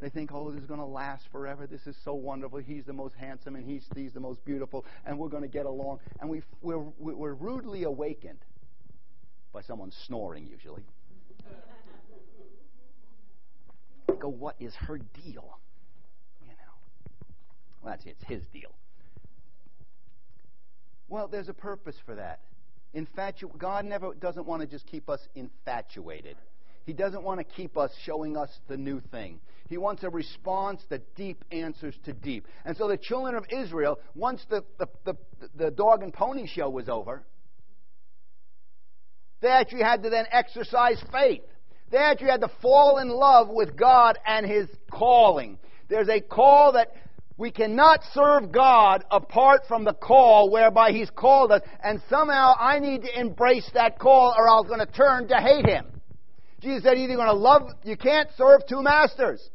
They 0.01 0.09
think, 0.09 0.33
oh, 0.33 0.51
this 0.51 0.61
is 0.61 0.67
going 0.67 0.81
to 0.81 0.87
last 0.87 1.27
forever. 1.31 1.69
This 1.69 1.87
is 1.87 1.95
so 2.05 2.15
wonderful. 2.15 2.59
He's 2.59 2.85
the 2.85 2.93
most 2.93 3.15
handsome 3.15 3.55
and 3.55 3.65
he's, 3.65 3.85
he's 3.95 4.13
the 4.13 4.19
most 4.19 4.45
beautiful, 4.45 4.85
and 5.07 5.17
we're 5.17 5.29
going 5.29 5.45
to 5.45 5.49
get 5.49 5.65
along. 5.65 6.01
And 6.21 6.29
we 6.29 6.43
we're, 6.61 6.81
we're 6.99 7.35
rudely 7.35 7.85
awakened 7.85 8.41
by 9.53 9.63
someone 9.63 9.93
snoring, 10.07 10.49
usually. 10.49 10.83
Go, 14.19 14.29
what 14.29 14.57
is 14.59 14.75
her 14.75 14.99
deal? 14.99 15.61
Well, 17.83 17.97
it's 18.05 18.25
his 18.25 18.43
deal. 18.53 18.73
Well, 21.09 21.29
there's 21.29 21.49
a 21.49 21.55
purpose 21.55 21.97
for 22.07 22.15
that. 22.15 22.41
Infatu- 22.95 23.57
God 23.59 23.85
never 23.85 24.15
doesn't 24.15 24.47
want 24.47 24.63
to 24.63 24.69
just 24.69 24.87
keep 24.87 25.09
us 25.09 25.21
infatuated. 25.35 26.37
He 26.85 26.93
doesn't 26.93 27.23
want 27.23 27.39
to 27.39 27.45
keep 27.45 27.77
us 27.77 27.91
showing 28.05 28.37
us 28.37 28.51
the 28.69 28.77
new 28.77 29.01
thing. 29.01 29.41
He 29.69 29.79
wants 29.79 30.03
a 30.03 30.11
response 30.11 30.83
that 30.91 31.15
deep 31.15 31.45
answers 31.51 31.95
to 32.05 32.13
deep. 32.13 32.47
And 32.65 32.77
so 32.77 32.89
the 32.89 32.97
children 32.97 33.35
of 33.37 33.47
Israel, 33.51 33.99
once 34.15 34.45
the, 34.51 34.65
the, 34.79 34.87
the, 35.05 35.17
the 35.55 35.71
dog 35.71 36.03
and 36.03 36.13
pony 36.13 36.47
show 36.47 36.69
was 36.69 36.89
over, 36.89 37.23
they 39.41 39.49
actually 39.49 39.83
had 39.83 40.03
to 40.03 40.11
then 40.11 40.27
exercise 40.31 41.03
faith. 41.13 41.43
They 41.91 41.99
actually 41.99 42.31
had 42.31 42.41
to 42.41 42.51
fall 42.61 42.99
in 42.99 43.09
love 43.09 43.49
with 43.49 43.77
God 43.77 44.19
and 44.27 44.47
His 44.47 44.69
calling. 44.91 45.59
There's 45.89 46.09
a 46.09 46.21
call 46.21 46.73
that 46.73 46.93
we 47.37 47.51
cannot 47.51 48.01
serve 48.13 48.53
God 48.53 49.05
apart 49.11 49.63
from 49.67 49.85
the 49.85 49.95
call 49.95 50.51
whereby 50.51 50.93
He's 50.93 51.11
called 51.11 51.51
us, 51.53 51.63
and 51.83 52.01
somehow 52.09 52.55
I 52.59 52.79
need 52.79 53.03
to 53.03 53.21
embrace 53.21 53.69
that 53.75 53.99
call 53.99 54.35
or 54.37 54.49
I 54.49 54.55
was 54.55 54.67
going 54.67 54.87
to 54.87 54.93
turn 54.93 55.29
to 55.29 55.37
hate 55.37 55.67
Him. 55.67 55.87
Jesus 56.61 56.85
said, 56.85 56.97
either 56.97 57.17
going 57.17 57.27
to 57.27 57.33
love, 57.33 57.71
you 57.83 57.97
can't 57.97 58.29
serve 58.37 58.61
two 58.69 58.83
masters. 58.83 59.51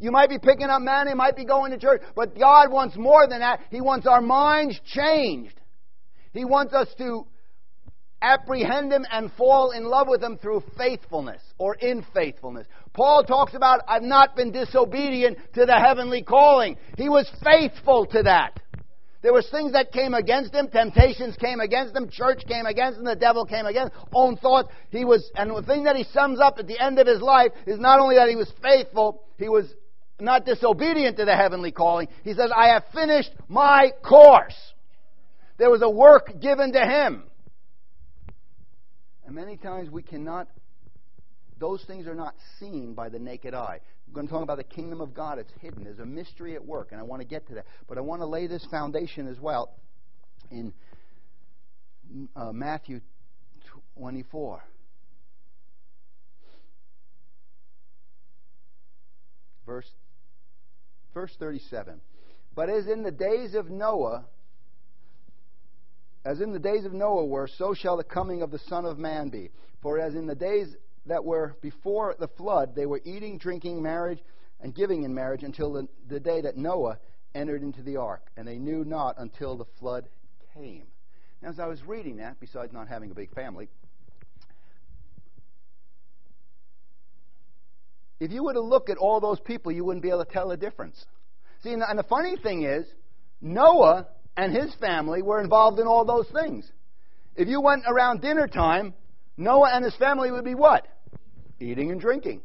You 0.00 0.10
might 0.10 0.28
be 0.28 0.38
picking 0.38 0.68
up 0.68 0.82
money, 0.82 1.14
might 1.14 1.36
be 1.36 1.44
going 1.44 1.72
to 1.72 1.78
church, 1.78 2.02
but 2.14 2.38
God 2.38 2.70
wants 2.70 2.96
more 2.96 3.26
than 3.28 3.40
that. 3.40 3.60
He 3.70 3.80
wants 3.80 4.06
our 4.06 4.20
minds 4.20 4.80
changed. 4.86 5.60
He 6.32 6.44
wants 6.44 6.72
us 6.72 6.88
to 6.98 7.26
apprehend 8.22 8.92
Him 8.92 9.06
and 9.10 9.30
fall 9.32 9.72
in 9.72 9.84
love 9.84 10.08
with 10.08 10.22
Him 10.22 10.38
through 10.38 10.62
faithfulness 10.76 11.42
or 11.58 11.74
in 11.74 12.04
faithfulness. 12.14 12.66
Paul 12.98 13.22
talks 13.22 13.54
about, 13.54 13.82
I've 13.86 14.02
not 14.02 14.34
been 14.34 14.50
disobedient 14.50 15.38
to 15.54 15.64
the 15.64 15.78
heavenly 15.78 16.24
calling. 16.24 16.76
He 16.96 17.08
was 17.08 17.30
faithful 17.44 18.06
to 18.06 18.24
that. 18.24 18.58
There 19.22 19.32
was 19.32 19.48
things 19.52 19.70
that 19.70 19.92
came 19.92 20.14
against 20.14 20.52
him, 20.52 20.66
temptations 20.66 21.36
came 21.36 21.60
against 21.60 21.94
him, 21.94 22.08
church 22.10 22.42
came 22.48 22.66
against 22.66 22.98
him, 22.98 23.04
the 23.04 23.14
devil 23.14 23.44
came 23.46 23.66
against 23.66 23.92
him, 23.92 24.00
own 24.12 24.36
thoughts. 24.36 24.70
He 24.90 25.04
was, 25.04 25.30
and 25.36 25.48
the 25.48 25.62
thing 25.62 25.84
that 25.84 25.94
he 25.94 26.06
sums 26.12 26.40
up 26.40 26.58
at 26.58 26.66
the 26.66 26.76
end 26.76 26.98
of 26.98 27.06
his 27.06 27.20
life 27.20 27.52
is 27.68 27.78
not 27.78 28.00
only 28.00 28.16
that 28.16 28.28
he 28.28 28.34
was 28.34 28.52
faithful, 28.60 29.22
he 29.38 29.48
was 29.48 29.72
not 30.18 30.44
disobedient 30.44 31.18
to 31.18 31.24
the 31.24 31.36
heavenly 31.36 31.70
calling. 31.70 32.08
He 32.24 32.34
says, 32.34 32.50
I 32.52 32.70
have 32.70 32.82
finished 32.92 33.30
my 33.46 33.92
course. 34.02 34.56
There 35.56 35.70
was 35.70 35.82
a 35.82 35.90
work 35.90 36.40
given 36.40 36.72
to 36.72 36.80
him. 36.80 37.22
And 39.24 39.36
many 39.36 39.56
times 39.56 39.88
we 39.88 40.02
cannot, 40.02 40.48
those 41.58 41.82
things 41.84 42.06
are 42.06 42.14
not 42.14 42.34
seen 42.58 42.94
by 42.94 43.08
the 43.08 43.18
naked 43.18 43.54
eye. 43.54 43.80
I'm 44.06 44.12
going 44.12 44.26
to 44.26 44.32
talk 44.32 44.42
about 44.42 44.58
the 44.58 44.64
kingdom 44.64 45.00
of 45.00 45.12
God. 45.14 45.38
It's 45.38 45.52
hidden. 45.60 45.84
There's 45.84 45.98
a 45.98 46.06
mystery 46.06 46.54
at 46.54 46.64
work, 46.64 46.88
and 46.92 47.00
I 47.00 47.04
want 47.04 47.20
to 47.20 47.28
get 47.28 47.46
to 47.48 47.54
that. 47.54 47.66
But 47.88 47.98
I 47.98 48.00
want 48.00 48.22
to 48.22 48.26
lay 48.26 48.46
this 48.46 48.64
foundation 48.70 49.28
as 49.28 49.38
well 49.38 49.74
in 50.50 50.72
uh, 52.36 52.52
Matthew 52.52 53.00
24. 53.98 54.62
Verse, 59.66 59.90
verse 61.12 61.34
37. 61.38 62.00
But 62.54 62.70
as 62.70 62.86
in 62.86 63.02
the 63.02 63.10
days 63.10 63.54
of 63.54 63.68
Noah, 63.68 64.24
as 66.24 66.40
in 66.40 66.52
the 66.52 66.58
days 66.58 66.84
of 66.84 66.92
Noah 66.92 67.26
were, 67.26 67.48
so 67.58 67.74
shall 67.74 67.96
the 67.98 68.04
coming 68.04 68.42
of 68.42 68.50
the 68.50 68.58
Son 68.60 68.84
of 68.86 68.98
Man 68.98 69.28
be. 69.28 69.50
For 69.82 70.00
as 70.00 70.14
in 70.14 70.26
the 70.26 70.34
days 70.34 70.74
that 71.08 71.24
were 71.24 71.56
before 71.60 72.14
the 72.18 72.28
flood, 72.28 72.74
they 72.74 72.86
were 72.86 73.00
eating, 73.04 73.38
drinking, 73.38 73.82
marriage, 73.82 74.20
and 74.60 74.74
giving 74.74 75.02
in 75.02 75.14
marriage 75.14 75.42
until 75.42 75.72
the, 75.72 75.88
the 76.08 76.20
day 76.20 76.40
that 76.40 76.56
Noah 76.56 76.98
entered 77.34 77.62
into 77.62 77.82
the 77.82 77.96
ark, 77.96 78.30
and 78.36 78.46
they 78.46 78.58
knew 78.58 78.84
not 78.84 79.16
until 79.18 79.56
the 79.56 79.66
flood 79.78 80.08
came. 80.54 80.86
Now, 81.42 81.50
as 81.50 81.60
I 81.60 81.66
was 81.66 81.82
reading 81.84 82.16
that, 82.16 82.40
besides 82.40 82.72
not 82.72 82.88
having 82.88 83.10
a 83.10 83.14
big 83.14 83.32
family, 83.34 83.68
if 88.18 88.32
you 88.32 88.42
were 88.44 88.54
to 88.54 88.60
look 88.60 88.90
at 88.90 88.96
all 88.96 89.20
those 89.20 89.38
people, 89.40 89.70
you 89.70 89.84
wouldn't 89.84 90.02
be 90.02 90.08
able 90.08 90.24
to 90.24 90.32
tell 90.32 90.48
the 90.48 90.56
difference. 90.56 91.04
See, 91.62 91.72
and 91.72 91.98
the 91.98 92.04
funny 92.04 92.36
thing 92.36 92.64
is, 92.64 92.86
Noah 93.40 94.08
and 94.36 94.54
his 94.54 94.74
family 94.80 95.22
were 95.22 95.40
involved 95.40 95.78
in 95.78 95.86
all 95.86 96.04
those 96.04 96.26
things. 96.32 96.70
If 97.36 97.46
you 97.48 97.60
went 97.60 97.84
around 97.86 98.20
dinner 98.20 98.48
time, 98.48 98.94
Noah 99.36 99.70
and 99.72 99.84
his 99.84 99.94
family 99.96 100.32
would 100.32 100.44
be 100.44 100.56
what? 100.56 100.86
Eating 101.60 101.90
and 101.90 102.00
drinking. 102.00 102.42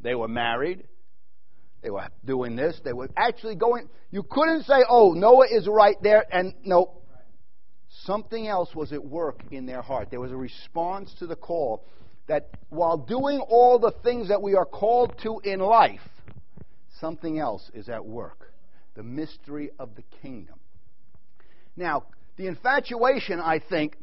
They 0.00 0.14
were 0.14 0.28
married. 0.28 0.84
They 1.82 1.90
were 1.90 2.08
doing 2.24 2.56
this. 2.56 2.80
They 2.84 2.92
were 2.92 3.08
actually 3.16 3.54
going. 3.54 3.88
You 4.10 4.22
couldn't 4.22 4.64
say, 4.64 4.84
oh, 4.88 5.12
Noah 5.12 5.46
is 5.50 5.66
right 5.66 5.96
there, 6.02 6.24
and 6.32 6.54
no. 6.64 6.96
Something 8.04 8.46
else 8.46 8.74
was 8.74 8.92
at 8.92 9.04
work 9.04 9.42
in 9.50 9.66
their 9.66 9.82
heart. 9.82 10.08
There 10.10 10.20
was 10.20 10.30
a 10.30 10.36
response 10.36 11.12
to 11.18 11.26
the 11.26 11.36
call 11.36 11.84
that 12.28 12.50
while 12.68 12.96
doing 12.96 13.40
all 13.40 13.78
the 13.78 13.92
things 14.04 14.28
that 14.28 14.40
we 14.40 14.54
are 14.54 14.64
called 14.64 15.18
to 15.22 15.40
in 15.42 15.58
life, 15.58 16.00
something 17.00 17.38
else 17.38 17.68
is 17.74 17.88
at 17.88 18.04
work. 18.04 18.52
The 18.94 19.02
mystery 19.02 19.70
of 19.78 19.96
the 19.96 20.02
kingdom. 20.22 20.56
Now, 21.76 22.04
the 22.36 22.46
infatuation, 22.46 23.40
I 23.40 23.58
think, 23.58 23.96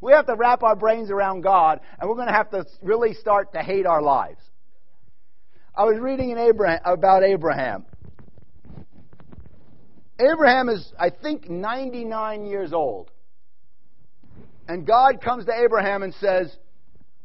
we 0.00 0.12
have 0.12 0.26
to 0.26 0.34
wrap 0.34 0.62
our 0.62 0.76
brains 0.76 1.10
around 1.10 1.42
God, 1.42 1.80
and 1.98 2.08
we're 2.08 2.16
going 2.16 2.28
to 2.28 2.34
have 2.34 2.50
to 2.50 2.64
really 2.82 3.14
start 3.14 3.52
to 3.54 3.62
hate 3.62 3.86
our 3.86 4.02
lives. 4.02 4.40
I 5.74 5.84
was 5.84 5.98
reading 5.98 6.30
in 6.30 6.38
Abraham, 6.38 6.80
about 6.84 7.22
Abraham. 7.22 7.84
Abraham 10.18 10.68
is, 10.70 10.92
I 10.98 11.10
think, 11.10 11.50
99 11.50 12.46
years 12.46 12.72
old. 12.72 13.10
And 14.68 14.86
God 14.86 15.20
comes 15.20 15.44
to 15.44 15.52
Abraham 15.52 16.02
and 16.02 16.14
says, 16.14 16.56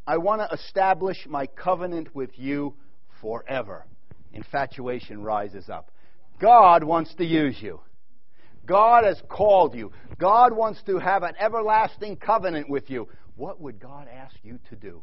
I 0.05 0.17
want 0.17 0.41
to 0.41 0.53
establish 0.53 1.25
my 1.27 1.45
covenant 1.47 2.13
with 2.13 2.31
you 2.37 2.75
forever. 3.21 3.85
Infatuation 4.33 5.23
rises 5.23 5.69
up. 5.69 5.91
God 6.39 6.83
wants 6.83 7.13
to 7.15 7.25
use 7.25 7.55
you. 7.61 7.79
God 8.65 9.05
has 9.05 9.21
called 9.29 9.75
you. 9.75 9.91
God 10.17 10.53
wants 10.53 10.81
to 10.83 10.99
have 10.99 11.23
an 11.23 11.33
everlasting 11.39 12.17
covenant 12.17 12.69
with 12.69 12.89
you. 12.89 13.07
What 13.35 13.59
would 13.59 13.79
God 13.79 14.07
ask 14.07 14.35
you 14.43 14.59
to 14.69 14.75
do? 14.75 15.01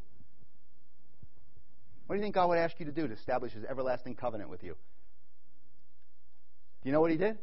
What 2.07 2.15
do 2.15 2.21
you 2.21 2.25
think 2.25 2.35
God 2.35 2.49
would 2.49 2.59
ask 2.59 2.79
you 2.79 2.87
to 2.87 2.93
do 2.93 3.07
to 3.07 3.15
establish 3.15 3.53
his 3.53 3.65
everlasting 3.65 4.15
covenant 4.15 4.49
with 4.49 4.63
you? 4.63 4.75
Do 6.83 6.89
you 6.89 6.93
know 6.93 7.01
what 7.01 7.11
he 7.11 7.17
did? 7.17 7.37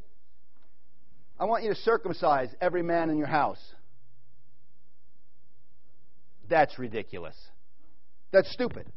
I 1.40 1.46
want 1.46 1.64
you 1.64 1.70
to 1.70 1.76
circumcise 1.76 2.50
every 2.62 2.82
man 2.82 3.10
in 3.10 3.18
your 3.18 3.28
house. 3.28 3.60
That's 6.50 6.80
ridiculous. 6.80 7.36
That's 8.32 8.52
stupid. 8.52 8.88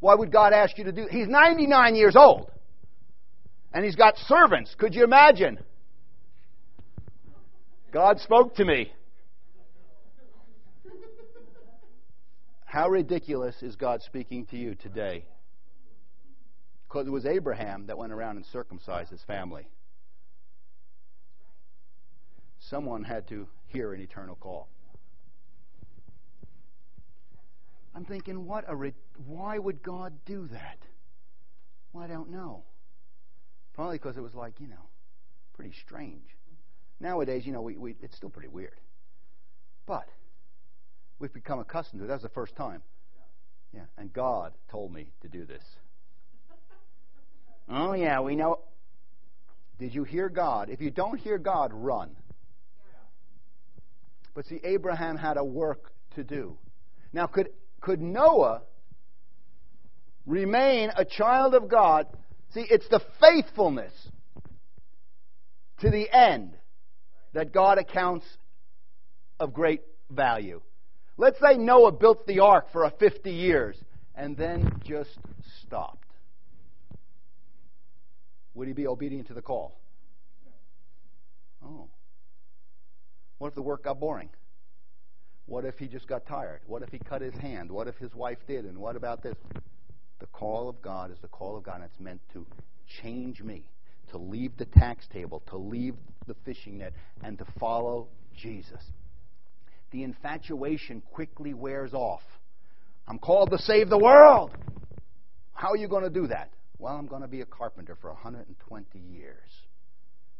Why 0.00 0.14
would 0.14 0.32
God 0.32 0.52
ask 0.52 0.76
you 0.78 0.84
to 0.84 0.92
do? 0.92 1.06
He's 1.10 1.28
99 1.28 1.94
years 1.94 2.16
old. 2.16 2.50
And 3.72 3.84
he's 3.84 3.96
got 3.96 4.16
servants. 4.26 4.74
Could 4.76 4.94
you 4.94 5.04
imagine? 5.04 5.60
God 7.92 8.20
spoke 8.20 8.54
to 8.56 8.64
me. 8.64 8.92
How 12.64 12.88
ridiculous 12.88 13.56
is 13.62 13.74
God 13.74 14.00
speaking 14.02 14.46
to 14.46 14.56
you 14.56 14.76
today? 14.76 15.24
Because 16.88 17.08
it 17.08 17.10
was 17.10 17.26
Abraham 17.26 17.86
that 17.86 17.98
went 17.98 18.12
around 18.12 18.36
and 18.36 18.46
circumcised 18.46 19.10
his 19.10 19.22
family. 19.24 19.68
Someone 22.60 23.02
had 23.02 23.26
to 23.28 23.48
hear 23.66 23.92
an 23.92 24.00
eternal 24.00 24.36
call. 24.36 24.68
I'm 27.94 28.04
thinking, 28.04 28.46
what 28.46 28.64
a 28.68 28.76
ri- 28.76 28.94
why 29.26 29.58
would 29.58 29.82
God 29.82 30.12
do 30.24 30.46
that? 30.52 30.78
Well, 31.92 32.04
I 32.04 32.06
don't 32.06 32.30
know. 32.30 32.62
Probably 33.74 33.98
because 33.98 34.16
it 34.16 34.20
was 34.20 34.34
like, 34.34 34.60
you 34.60 34.68
know, 34.68 34.88
pretty 35.54 35.74
strange. 35.84 36.36
Nowadays, 37.00 37.46
you 37.46 37.52
know, 37.52 37.62
we, 37.62 37.76
we, 37.76 37.96
it's 38.02 38.16
still 38.16 38.28
pretty 38.28 38.48
weird. 38.48 38.78
But 39.86 40.06
we've 41.18 41.32
become 41.32 41.58
accustomed 41.58 42.00
to 42.00 42.04
it. 42.04 42.08
That's 42.08 42.22
the 42.22 42.28
first 42.28 42.54
time. 42.54 42.82
Yeah, 43.72 43.84
and 43.96 44.12
God 44.12 44.52
told 44.70 44.92
me 44.92 45.12
to 45.22 45.28
do 45.28 45.46
this. 45.46 45.62
oh, 47.68 47.94
yeah, 47.94 48.20
we 48.20 48.36
know. 48.36 48.58
Did 49.78 49.94
you 49.94 50.04
hear 50.04 50.28
God? 50.28 50.68
If 50.68 50.80
you 50.80 50.90
don't 50.90 51.18
hear 51.18 51.38
God, 51.38 51.72
run. 51.72 52.10
But 54.34 54.46
see, 54.46 54.60
Abraham 54.62 55.16
had 55.16 55.36
a 55.36 55.44
work 55.44 55.92
to 56.16 56.24
do. 56.24 56.58
Now, 57.12 57.26
could, 57.26 57.50
could 57.80 58.00
Noah 58.00 58.62
remain 60.26 60.90
a 60.96 61.04
child 61.04 61.54
of 61.54 61.68
God? 61.68 62.06
See, 62.52 62.66
it's 62.68 62.88
the 62.88 63.00
faithfulness 63.20 63.92
to 65.80 65.90
the 65.90 66.08
end 66.14 66.54
that 67.32 67.52
God 67.52 67.78
accounts 67.78 68.26
of 69.38 69.52
great 69.52 69.82
value. 70.10 70.60
Let's 71.16 71.38
say 71.40 71.56
Noah 71.56 71.92
built 71.92 72.26
the 72.26 72.40
ark 72.40 72.68
for 72.72 72.84
a 72.84 72.90
50 72.90 73.30
years 73.30 73.76
and 74.14 74.36
then 74.36 74.80
just 74.84 75.18
stopped. 75.62 76.08
Would 78.54 78.68
he 78.68 78.74
be 78.74 78.86
obedient 78.86 79.28
to 79.28 79.34
the 79.34 79.42
call? 79.42 79.78
Oh. 81.64 81.88
What 83.38 83.48
if 83.48 83.54
the 83.54 83.62
work 83.62 83.84
got 83.84 84.00
boring? 84.00 84.28
What 85.46 85.64
if 85.64 85.78
he 85.78 85.88
just 85.88 86.06
got 86.06 86.26
tired? 86.26 86.60
What 86.66 86.82
if 86.82 86.90
he 86.90 86.98
cut 86.98 87.22
his 87.22 87.34
hand? 87.34 87.70
What 87.70 87.88
if 87.88 87.96
his 87.96 88.14
wife 88.14 88.38
did? 88.46 88.64
And 88.64 88.78
what 88.78 88.96
about 88.96 89.22
this? 89.22 89.34
The 90.20 90.26
call 90.26 90.68
of 90.68 90.80
God 90.82 91.10
is 91.10 91.18
the 91.22 91.28
call 91.28 91.56
of 91.56 91.64
God, 91.64 91.76
and 91.76 91.84
it's 91.84 91.98
meant 91.98 92.20
to 92.34 92.46
change 93.02 93.42
me, 93.42 93.64
to 94.10 94.18
leave 94.18 94.56
the 94.58 94.66
tax 94.66 95.06
table, 95.12 95.42
to 95.48 95.56
leave 95.56 95.94
the 96.26 96.34
fishing 96.44 96.78
net, 96.78 96.92
and 97.22 97.38
to 97.38 97.46
follow 97.58 98.08
Jesus. 98.36 98.82
The 99.90 100.02
infatuation 100.04 101.02
quickly 101.12 101.54
wears 101.54 101.92
off. 101.92 102.22
I'm 103.08 103.18
called 103.18 103.50
to 103.50 103.58
save 103.58 103.88
the 103.88 103.98
world. 103.98 104.52
How 105.52 105.70
are 105.70 105.76
you 105.76 105.88
going 105.88 106.04
to 106.04 106.10
do 106.10 106.28
that? 106.28 106.50
Well, 106.78 106.96
I'm 106.96 107.06
going 107.06 107.22
to 107.22 107.28
be 107.28 107.40
a 107.40 107.46
carpenter 107.46 107.96
for 108.00 108.10
120 108.10 108.98
years 108.98 109.50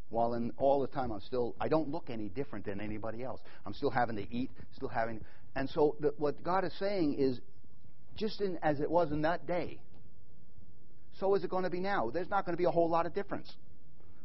while 0.09 0.35
in 0.35 0.53
all 0.57 0.81
the 0.81 0.89
time 0.89 1.13
I'm 1.13 1.21
still 1.21 1.55
I 1.61 1.69
don't 1.69 1.89
look 1.89 2.11
any 2.11 2.29
different 2.29 2.67
than 2.67 2.81
anybody 2.81 3.23
else. 3.23 3.41
I'm 3.65 3.75
still 3.75 3.91
having 3.91 4.17
to 4.17 4.27
eat, 4.35 4.51
still 4.75 4.89
having 4.89 5.21
and 5.55 5.69
so 5.71 5.97
the, 6.01 6.15
what 6.19 6.43
God 6.43 6.65
is 6.65 6.73
saying 6.79 7.15
is 7.19 7.41
just 8.17 8.41
in, 8.41 8.59
as 8.63 8.81
it 8.81 8.91
was 8.91 9.11
in 9.11 9.23
that 9.23 9.47
day, 9.47 9.81
so 11.19 11.35
is 11.35 11.45
it 11.45 11.51
going 11.51 11.65
to 11.65 11.71
be 11.71 11.81
now. 11.81 12.11
There's 12.11 12.29
not 12.29 12.45
going 12.45 12.55
to 12.55 12.59
be 12.59 12.65
a 12.65 12.71
whole 12.71 12.89
lot 12.89 13.07
of 13.07 13.15
difference. 13.15 13.53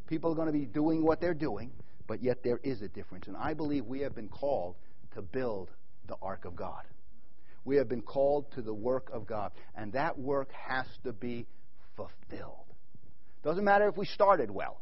People 0.08 0.32
are 0.32 0.36
going 0.36 0.48
to 0.48 0.54
be 0.54 0.66
doing 0.66 1.04
what 1.04 1.20
they're 1.20 1.34
doing, 1.34 1.72
but 2.08 2.22
yet 2.22 2.44
there 2.44 2.60
is 2.64 2.82
a 2.82 2.88
difference. 2.88 3.28
And 3.28 3.36
I 3.38 3.54
believe 3.54 3.86
we 3.86 4.02
have 4.02 4.16
been 4.16 4.30
called 4.30 4.76
to 5.16 5.22
build 5.22 5.72
the 6.08 6.16
ark 6.22 6.46
of 6.46 6.56
God. 6.56 6.84
We 7.64 7.78
have 7.78 7.90
been 7.90 8.02
called 8.02 8.52
to 8.54 8.62
the 8.62 8.74
work 8.74 9.10
of 9.12 9.26
God, 9.26 9.52
and 9.76 9.94
that 9.94 10.20
work 10.20 10.52
has 10.52 10.86
to 11.04 11.14
be 11.14 11.48
fulfilled. 11.96 12.66
Doesn't 13.44 13.64
matter 13.64 13.88
if 13.88 13.98
we 13.98 14.06
started 14.06 14.52
well 14.52 14.82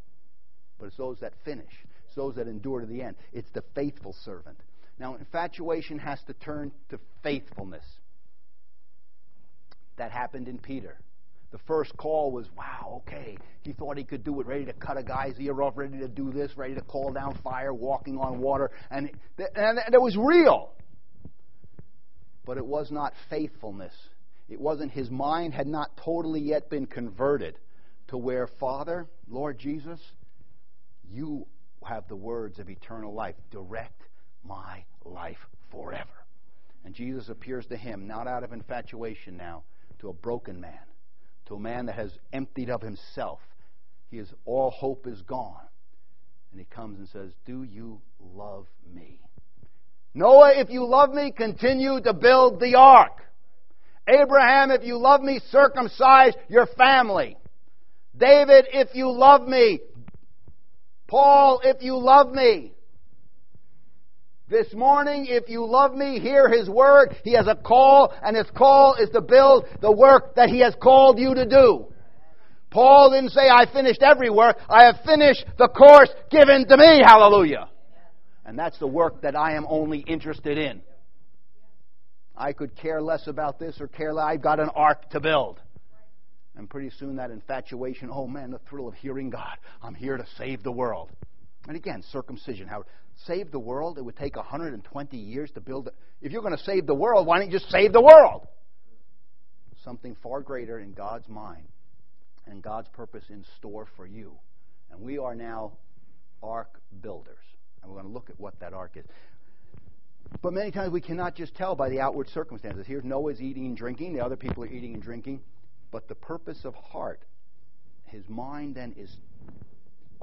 but 0.84 0.88
it's 0.88 0.98
those 0.98 1.20
that 1.22 1.34
finish. 1.46 1.72
It's 2.06 2.16
those 2.16 2.36
that 2.36 2.48
endure 2.48 2.82
to 2.82 2.86
the 2.86 3.02
end. 3.02 3.16
It's 3.32 3.50
the 3.52 3.64
faithful 3.74 4.14
servant. 4.26 4.60
Now, 5.00 5.16
infatuation 5.16 5.98
has 6.00 6.22
to 6.28 6.34
turn 6.34 6.74
to 6.90 7.00
faithfulness. 7.24 7.86
That 9.96 10.12
happened 10.12 10.50
in 10.50 10.58
Peter. 10.58 10.98
The 11.54 11.60
first 11.68 11.96
call 11.98 12.32
was, 12.32 12.48
wow, 12.58 13.04
okay. 13.08 13.38
He 13.62 13.74
thought 13.74 13.96
he 13.96 14.04
could 14.04 14.24
do 14.24 14.42
it, 14.42 14.48
ready 14.48 14.66
to 14.66 14.74
cut 14.74 14.98
a 14.98 15.04
guy's 15.04 15.40
ear 15.40 15.62
off, 15.62 15.78
ready 15.78 16.00
to 16.00 16.08
do 16.08 16.32
this, 16.32 16.58
ready 16.58 16.74
to 16.74 16.82
call 16.82 17.14
down 17.14 17.38
fire, 17.44 17.72
walking 17.72 18.18
on 18.18 18.40
water. 18.40 18.72
And, 18.90 19.12
and 19.38 19.80
it 19.94 20.02
was 20.02 20.18
real. 20.18 20.74
But 22.44 22.58
it 22.58 22.66
was 22.66 22.90
not 22.90 23.14
faithfulness. 23.30 23.94
It 24.50 24.60
wasn't, 24.60 24.94
his 24.94 25.12
mind 25.12 25.54
had 25.54 25.68
not 25.68 25.96
totally 25.96 26.42
yet 26.42 26.72
been 26.72 26.88
converted 26.88 27.60
to 28.08 28.18
where, 28.18 28.48
Father, 28.60 29.06
Lord 29.30 29.60
Jesus, 29.60 30.00
you 31.08 31.46
have 31.86 32.08
the 32.08 32.16
words 32.16 32.58
of 32.58 32.68
eternal 32.68 33.14
life. 33.14 33.36
Direct 33.52 34.02
my 34.44 34.84
life 35.06 35.38
forever. 35.70 36.10
And 36.84 36.96
Jesus 36.96 37.30
appears 37.30 37.68
to 37.68 37.78
him, 37.78 38.08
not 38.08 38.26
out 38.26 38.44
of 38.44 38.54
infatuation 38.54 39.38
now, 39.38 39.62
to 40.00 40.10
a 40.10 40.14
broken 40.14 40.60
man, 40.60 40.80
a 41.56 41.60
man 41.60 41.88
that 41.88 41.96
has 41.96 42.12
emptied 42.32 42.70
of 42.70 42.82
himself. 42.82 43.40
He 44.10 44.20
is 44.20 44.32
all 44.46 44.70
hope 44.70 45.08
is 45.08 45.22
gone. 45.22 45.56
And 46.52 46.60
he 46.60 46.66
comes 46.66 47.00
and 47.00 47.08
says, 47.10 47.32
Do 47.46 47.64
you 47.64 48.00
love 48.20 48.68
me? 48.94 49.20
Noah, 50.14 50.54
if 50.56 50.70
you 50.70 50.86
love 50.86 51.12
me, 51.12 51.32
continue 51.36 52.00
to 52.02 52.14
build 52.14 52.60
the 52.60 52.76
ark. 52.76 53.24
Abraham, 54.08 54.70
if 54.70 54.84
you 54.84 54.98
love 54.98 55.22
me, 55.22 55.40
circumcise 55.50 56.34
your 56.50 56.68
family. 56.78 57.38
David, 58.16 58.68
if 58.72 58.90
you 58.94 59.12
love 59.12 59.48
me, 59.48 59.80
Paul, 61.08 61.62
if 61.64 61.82
you 61.82 61.98
love 61.98 62.32
me. 62.32 62.74
This 64.54 64.72
morning, 64.72 65.26
if 65.28 65.50
you 65.50 65.66
love 65.66 65.96
me, 65.96 66.20
hear 66.20 66.48
his 66.48 66.70
word. 66.70 67.16
He 67.24 67.34
has 67.34 67.48
a 67.48 67.56
call, 67.56 68.14
and 68.22 68.38
his 68.38 68.46
call 68.52 68.94
is 69.02 69.10
to 69.10 69.20
build 69.20 69.66
the 69.82 69.92
work 69.92 70.36
that 70.36 70.48
he 70.48 70.60
has 70.60 70.76
called 70.80 71.18
you 71.18 71.34
to 71.34 71.44
do. 71.44 71.88
Paul 72.70 73.10
didn't 73.10 73.32
say, 73.32 73.50
I 73.50 73.66
finished 73.66 74.04
every 74.04 74.30
work. 74.30 74.58
I 74.70 74.84
have 74.84 75.00
finished 75.08 75.44
the 75.58 75.68
course 75.70 76.12
given 76.30 76.68
to 76.68 76.78
me. 76.78 77.02
Hallelujah. 77.04 77.68
And 78.46 78.58
that's 78.58 78.78
the 78.78 78.86
work 78.86 79.24
that 79.24 79.36
I 79.36 79.56
am 79.56 79.66
only 79.68 80.02
interested 80.02 80.60
in. 80.60 80.84
I 82.38 82.54
could 82.54 82.76
care 82.76 83.02
less 83.02 83.26
about 83.26 83.58
this 83.58 83.82
or 83.82 83.88
care 83.88 84.14
less. 84.14 84.26
I've 84.28 84.44
got 84.44 84.60
an 84.60 84.70
ark 84.76 85.10
to 85.10 85.20
build. 85.20 85.62
And 86.56 86.70
pretty 86.70 86.92
soon 86.92 87.16
that 87.16 87.32
infatuation, 87.32 88.12
oh 88.14 88.28
man, 88.28 88.52
the 88.52 88.60
thrill 88.70 88.88
of 88.88 88.94
hearing 88.94 89.32
God. 89.32 89.58
I'm 89.82 89.96
here 89.96 90.18
to 90.18 90.28
save 90.38 90.62
the 90.62 90.72
world. 90.72 91.10
And 91.68 91.76
again, 91.76 92.04
circumcision. 92.12 92.68
How 92.68 92.84
save 93.26 93.52
the 93.52 93.60
world? 93.60 93.98
It 93.98 94.06
would 94.06 94.18
take 94.18 94.36
120 94.36 95.18
years 95.18 95.52
to 95.52 95.62
build 95.62 95.88
it. 95.88 95.96
If 96.22 96.32
you're 96.32 96.42
going 96.42 96.58
to 96.58 96.64
save 96.64 96.86
the 96.86 96.96
world, 96.96 97.28
why 97.28 97.40
don't 97.40 97.52
you 97.52 97.60
just 97.60 97.70
save 97.70 97.94
the 97.94 98.02
world? 98.02 98.48
Something 99.84 100.16
far 100.24 100.42
greater 100.42 100.80
in 100.80 100.94
God's 100.94 101.28
mind 101.28 101.68
and 102.48 102.62
God's 102.62 102.88
purpose 102.90 103.24
in 103.30 103.46
store 103.58 103.88
for 103.96 104.06
you. 104.06 104.34
And 104.92 105.02
we 105.02 105.18
are 105.18 105.36
now 105.36 105.74
ark 106.42 106.80
builders. 107.02 107.38
And 107.82 107.92
we're 107.92 108.02
going 108.02 108.08
to 108.08 108.14
look 108.14 108.30
at 108.30 108.40
what 108.40 108.60
that 108.60 108.74
ark 108.74 108.92
is. 108.96 109.06
But 110.42 110.54
many 110.54 110.72
times 110.72 110.92
we 110.92 111.02
cannot 111.02 111.36
just 111.36 111.54
tell 111.56 111.76
by 111.76 111.90
the 111.90 112.00
outward 112.00 112.30
circumstances. 112.30 112.88
Here 112.88 113.02
Noah's 113.04 113.42
eating 113.42 113.66
and 113.66 113.78
drinking, 113.78 114.14
the 114.14 114.24
other 114.24 114.36
people 114.36 114.64
are 114.64 114.68
eating 114.68 114.94
and 114.94 115.04
drinking. 115.04 115.42
But 115.92 116.08
the 116.08 116.16
purpose 116.16 116.62
of 116.64 116.74
heart, 116.76 117.22
his 118.06 118.28
mind 118.28 118.76
then 118.76 118.94
is 118.98 119.16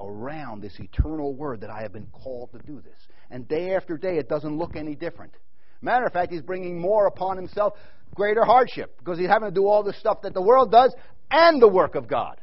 around 0.07 0.61
this 0.61 0.79
eternal 0.79 1.33
word 1.33 1.61
that 1.61 1.69
I 1.69 1.81
have 1.81 1.93
been 1.93 2.07
called 2.07 2.51
to 2.51 2.59
do 2.59 2.81
this. 2.81 2.99
And 3.29 3.47
day 3.47 3.75
after 3.75 3.97
day, 3.97 4.17
it 4.17 4.29
doesn't 4.29 4.57
look 4.57 4.75
any 4.75 4.95
different. 4.95 5.33
Matter 5.81 6.05
of 6.05 6.13
fact, 6.13 6.31
he's 6.31 6.41
bringing 6.41 6.79
more 6.79 7.07
upon 7.07 7.37
himself, 7.37 7.73
greater 8.13 8.43
hardship, 8.43 8.97
because 8.99 9.17
he's 9.17 9.29
having 9.29 9.49
to 9.49 9.53
do 9.53 9.67
all 9.67 9.83
the 9.83 9.93
stuff 9.93 10.21
that 10.23 10.33
the 10.33 10.41
world 10.41 10.71
does 10.71 10.93
and 11.31 11.61
the 11.61 11.67
work 11.67 11.95
of 11.95 12.07
God. 12.07 12.39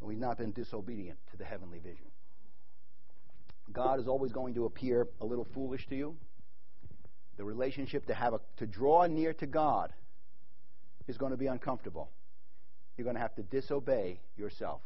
But 0.00 0.08
he's 0.08 0.20
not 0.20 0.38
been 0.38 0.52
disobedient 0.52 1.18
to 1.32 1.36
the 1.36 1.44
heavenly 1.44 1.78
vision. 1.78 2.06
God 3.72 4.00
is 4.00 4.08
always 4.08 4.32
going 4.32 4.54
to 4.54 4.64
appear 4.64 5.06
a 5.20 5.26
little 5.26 5.46
foolish 5.54 5.86
to 5.88 5.96
you. 5.96 6.16
The 7.36 7.44
relationship 7.44 8.06
to 8.06 8.14
have 8.14 8.32
a, 8.32 8.40
to 8.56 8.66
draw 8.66 9.06
near 9.06 9.32
to 9.34 9.46
God 9.46 9.92
is 11.06 11.18
going 11.18 11.32
to 11.32 11.38
be 11.38 11.46
uncomfortable. 11.46 12.10
You're 12.96 13.04
going 13.04 13.16
to 13.16 13.22
have 13.22 13.34
to 13.36 13.42
disobey 13.42 14.20
yourself. 14.36 14.80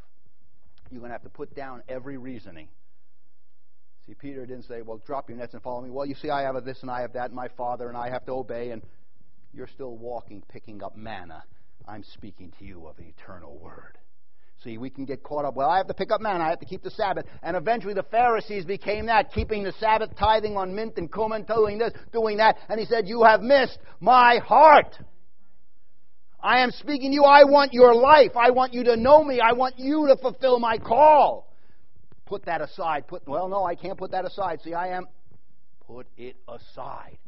You're 0.92 1.00
going 1.00 1.10
to 1.10 1.14
have 1.14 1.22
to 1.22 1.30
put 1.30 1.54
down 1.54 1.82
every 1.88 2.18
reasoning. 2.18 2.68
See, 4.06 4.14
Peter 4.14 4.44
didn't 4.44 4.64
say, 4.64 4.82
Well, 4.82 5.00
drop 5.06 5.28
your 5.28 5.38
nets 5.38 5.54
and 5.54 5.62
follow 5.62 5.80
me. 5.80 5.90
Well, 5.90 6.04
you 6.04 6.14
see, 6.14 6.28
I 6.28 6.42
have 6.42 6.62
this 6.64 6.82
and 6.82 6.90
I 6.90 7.00
have 7.00 7.14
that, 7.14 7.26
and 7.26 7.34
my 7.34 7.48
father, 7.56 7.88
and 7.88 7.96
I 7.96 8.10
have 8.10 8.26
to 8.26 8.32
obey, 8.32 8.70
and 8.70 8.82
you're 9.54 9.68
still 9.68 9.96
walking, 9.96 10.42
picking 10.48 10.82
up 10.82 10.96
manna. 10.96 11.44
I'm 11.88 12.04
speaking 12.04 12.52
to 12.58 12.64
you 12.64 12.86
of 12.86 12.96
the 12.96 13.04
eternal 13.04 13.58
word. 13.58 13.98
See, 14.62 14.78
we 14.78 14.90
can 14.90 15.04
get 15.04 15.22
caught 15.22 15.44
up. 15.44 15.56
Well, 15.56 15.68
I 15.68 15.78
have 15.78 15.88
to 15.88 15.94
pick 15.94 16.12
up 16.12 16.20
manna. 16.20 16.44
I 16.44 16.50
have 16.50 16.60
to 16.60 16.66
keep 16.66 16.82
the 16.82 16.90
Sabbath. 16.90 17.26
And 17.42 17.56
eventually 17.56 17.94
the 17.94 18.04
Pharisees 18.04 18.64
became 18.64 19.06
that, 19.06 19.32
keeping 19.32 19.64
the 19.64 19.72
Sabbath, 19.80 20.10
tithing 20.16 20.56
on 20.56 20.74
mint 20.74 20.98
and 20.98 21.12
cumin, 21.12 21.44
doing 21.44 21.78
this, 21.78 21.92
doing 22.12 22.36
that. 22.36 22.56
And 22.68 22.78
he 22.78 22.86
said, 22.86 23.08
You 23.08 23.24
have 23.24 23.40
missed 23.40 23.78
my 23.98 24.38
heart. 24.38 24.96
I 26.42 26.60
am 26.60 26.72
speaking 26.72 27.10
to 27.10 27.14
you. 27.14 27.24
I 27.24 27.44
want 27.44 27.72
your 27.72 27.94
life. 27.94 28.36
I 28.36 28.50
want 28.50 28.74
you 28.74 28.84
to 28.84 28.96
know 28.96 29.22
me. 29.22 29.40
I 29.40 29.52
want 29.52 29.78
you 29.78 30.08
to 30.08 30.16
fulfill 30.16 30.58
my 30.58 30.78
call. 30.78 31.52
Put 32.26 32.46
that 32.46 32.60
aside. 32.60 33.06
Put, 33.06 33.28
well, 33.28 33.48
no, 33.48 33.64
I 33.64 33.74
can't 33.74 33.96
put 33.96 34.10
that 34.10 34.24
aside. 34.24 34.60
See, 34.64 34.74
I 34.74 34.88
am. 34.96 35.06
Put 35.86 36.06
it 36.16 36.36
aside. 36.48 37.18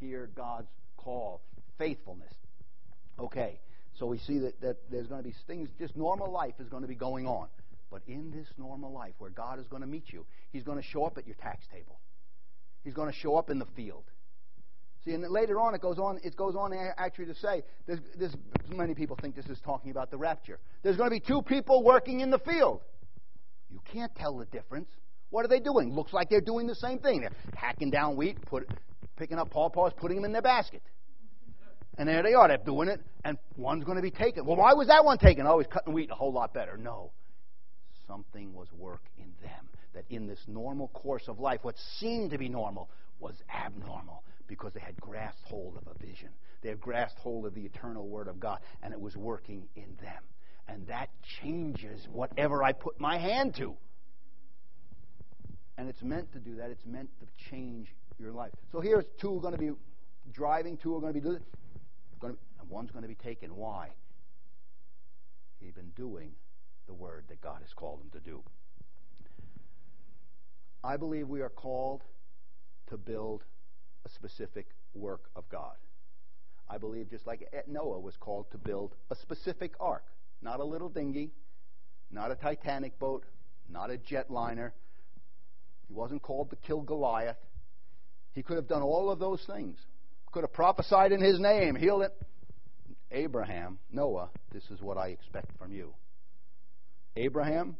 Hear 0.00 0.28
God's 0.34 0.68
call. 0.96 1.40
Faithfulness. 1.78 2.32
Okay. 3.18 3.60
So 3.98 4.06
we 4.06 4.18
see 4.18 4.38
that, 4.38 4.60
that 4.60 4.76
there's 4.90 5.06
going 5.06 5.22
to 5.22 5.28
be 5.28 5.34
things, 5.46 5.68
just 5.78 5.96
normal 5.96 6.30
life 6.30 6.54
is 6.60 6.68
going 6.68 6.82
to 6.82 6.88
be 6.88 6.94
going 6.94 7.26
on. 7.26 7.48
But 7.90 8.02
in 8.06 8.30
this 8.30 8.46
normal 8.56 8.92
life 8.92 9.14
where 9.18 9.30
God 9.30 9.58
is 9.58 9.66
going 9.66 9.82
to 9.82 9.88
meet 9.88 10.04
you, 10.12 10.24
He's 10.52 10.62
going 10.62 10.78
to 10.78 10.84
show 10.84 11.04
up 11.04 11.18
at 11.18 11.26
your 11.26 11.36
tax 11.36 11.64
table. 11.72 11.98
He's 12.84 12.94
going 12.94 13.10
to 13.10 13.18
show 13.18 13.36
up 13.36 13.50
in 13.50 13.58
the 13.58 13.66
field. 13.76 14.04
See, 15.04 15.12
and 15.12 15.24
later 15.30 15.60
on 15.60 15.74
it 15.74 15.80
goes 15.80 15.98
on. 15.98 16.18
It 16.22 16.36
goes 16.36 16.54
on 16.56 16.72
actually 16.96 17.26
to 17.26 17.34
say, 17.34 17.62
there's, 17.86 18.00
there's, 18.18 18.34
many 18.68 18.94
people 18.94 19.16
think 19.20 19.36
this 19.36 19.46
is 19.46 19.60
talking 19.64 19.90
about 19.90 20.10
the 20.10 20.16
rapture. 20.16 20.58
There's 20.82 20.96
going 20.96 21.08
to 21.08 21.14
be 21.14 21.20
two 21.20 21.42
people 21.42 21.82
working 21.82 22.20
in 22.20 22.30
the 22.30 22.38
field. 22.38 22.80
You 23.70 23.80
can't 23.92 24.14
tell 24.14 24.36
the 24.36 24.46
difference. 24.46 24.88
What 25.30 25.44
are 25.44 25.48
they 25.48 25.60
doing? 25.60 25.94
Looks 25.94 26.12
like 26.12 26.30
they're 26.30 26.40
doing 26.40 26.66
the 26.66 26.74
same 26.74 26.98
thing. 26.98 27.20
They're 27.20 27.32
hacking 27.54 27.90
down 27.90 28.16
wheat, 28.16 28.44
put, 28.46 28.68
picking 29.16 29.38
up 29.38 29.50
pawpaws, 29.50 29.92
putting 29.96 30.16
them 30.16 30.24
in 30.24 30.32
their 30.32 30.42
basket. 30.42 30.82
And 31.98 32.08
there 32.08 32.22
they 32.22 32.34
are. 32.34 32.48
They're 32.48 32.58
doing 32.58 32.88
it, 32.88 33.00
and 33.24 33.36
one's 33.56 33.84
going 33.84 33.96
to 33.96 34.02
be 34.02 34.10
taken. 34.10 34.46
Well, 34.46 34.56
why 34.56 34.72
was 34.72 34.86
that 34.88 35.04
one 35.04 35.18
taken? 35.18 35.46
Oh, 35.46 35.58
he's 35.58 35.66
cutting 35.66 35.92
wheat 35.92 36.10
a 36.10 36.14
whole 36.14 36.32
lot 36.32 36.54
better. 36.54 36.76
No. 36.76 37.10
Something 38.06 38.54
was 38.54 38.68
work 38.72 39.02
in 39.18 39.32
them. 39.42 39.68
That 39.94 40.04
in 40.08 40.26
this 40.26 40.38
normal 40.46 40.88
course 40.88 41.24
of 41.28 41.40
life, 41.40 41.60
what 41.62 41.74
seemed 41.98 42.30
to 42.30 42.38
be 42.38 42.48
normal 42.48 42.88
was 43.18 43.34
abnormal 43.52 44.22
because 44.48 44.72
they 44.72 44.80
had 44.80 44.96
grasped 45.00 45.44
hold 45.44 45.76
of 45.76 45.86
a 45.86 46.04
vision. 46.04 46.30
They 46.62 46.70
had 46.70 46.80
grasped 46.80 47.20
hold 47.20 47.46
of 47.46 47.54
the 47.54 47.64
eternal 47.64 48.08
Word 48.08 48.26
of 48.26 48.40
God, 48.40 48.60
and 48.82 48.92
it 48.92 49.00
was 49.00 49.16
working 49.16 49.68
in 49.76 49.96
them. 50.02 50.22
And 50.66 50.86
that 50.88 51.10
changes 51.40 52.06
whatever 52.10 52.62
I 52.64 52.72
put 52.72 53.00
my 53.00 53.18
hand 53.18 53.54
to. 53.56 53.74
And 55.76 55.88
it's 55.88 56.02
meant 56.02 56.32
to 56.32 56.40
do 56.40 56.56
that. 56.56 56.70
It's 56.70 56.84
meant 56.84 57.08
to 57.20 57.50
change 57.50 57.94
your 58.18 58.32
life. 58.32 58.50
So 58.72 58.80
here's 58.80 59.04
two 59.20 59.38
going 59.40 59.52
to 59.52 59.58
be 59.58 59.70
driving, 60.32 60.76
two 60.76 60.96
are 60.96 61.00
going 61.00 61.14
to 61.14 61.20
be 61.20 61.24
doing 61.24 61.42
and 62.68 62.68
one's 62.68 62.90
going 62.90 63.02
to 63.02 63.08
be 63.08 63.14
taken. 63.14 63.54
Why? 63.56 63.90
He's 65.60 65.72
been 65.72 65.92
doing 65.96 66.32
the 66.86 66.94
word 66.94 67.24
that 67.28 67.40
God 67.40 67.60
has 67.62 67.72
called 67.74 68.00
him 68.00 68.10
to 68.12 68.20
do. 68.20 68.42
I 70.84 70.96
believe 70.96 71.28
we 71.28 71.40
are 71.40 71.48
called 71.48 72.02
to 72.88 72.96
build 72.96 73.44
a 74.04 74.08
specific 74.10 74.66
work 74.94 75.30
of 75.36 75.48
God. 75.48 75.74
I 76.68 76.78
believe 76.78 77.10
just 77.10 77.26
like 77.26 77.48
Noah 77.66 77.98
was 78.00 78.16
called 78.18 78.50
to 78.52 78.58
build 78.58 78.94
a 79.10 79.16
specific 79.16 79.72
ark, 79.80 80.04
not 80.42 80.60
a 80.60 80.64
little 80.64 80.88
dinghy, 80.88 81.32
not 82.10 82.30
a 82.30 82.34
Titanic 82.34 82.98
boat, 82.98 83.24
not 83.70 83.90
a 83.90 83.96
jetliner. 83.96 84.72
He 85.86 85.94
wasn't 85.94 86.22
called 86.22 86.50
to 86.50 86.56
kill 86.56 86.82
Goliath. 86.82 87.38
He 88.32 88.42
could 88.42 88.56
have 88.56 88.68
done 88.68 88.82
all 88.82 89.10
of 89.10 89.18
those 89.18 89.42
things 89.46 89.78
could 90.32 90.42
have 90.42 90.52
prophesied 90.52 91.12
in 91.12 91.20
his 91.20 91.40
name, 91.40 91.74
healed 91.74 92.02
it. 92.02 92.12
Abraham, 93.10 93.78
Noah, 93.90 94.28
this 94.52 94.64
is 94.70 94.80
what 94.80 94.98
I 94.98 95.08
expect 95.08 95.56
from 95.58 95.72
you. 95.72 95.94
Abraham, 97.16 97.76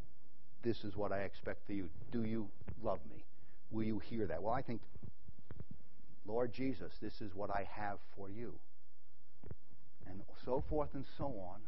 this 0.63 0.83
is 0.85 0.97
what 0.97 1.13
I 1.13 1.21
expect 1.21 1.67
for 1.67 1.73
you. 1.73 1.89
Do 2.11 2.25
you 2.25 2.49
love 2.83 2.99
me? 3.11 3.25
Will 3.71 3.85
you 3.85 3.99
hear 3.99 4.27
that? 4.27 4.43
Well, 4.43 4.55
I 4.55 4.63
think, 4.63 4.81
Lord 6.29 6.53
Jesus, 6.53 6.93
this 7.01 7.21
is 7.23 7.35
what 7.35 7.51
I 7.51 7.67
have 7.73 7.99
for 8.15 8.29
you. 8.29 8.53
And 10.07 10.21
so 10.45 10.63
forth 10.69 10.91
and 10.95 11.05
so 11.17 11.25
on 11.25 11.61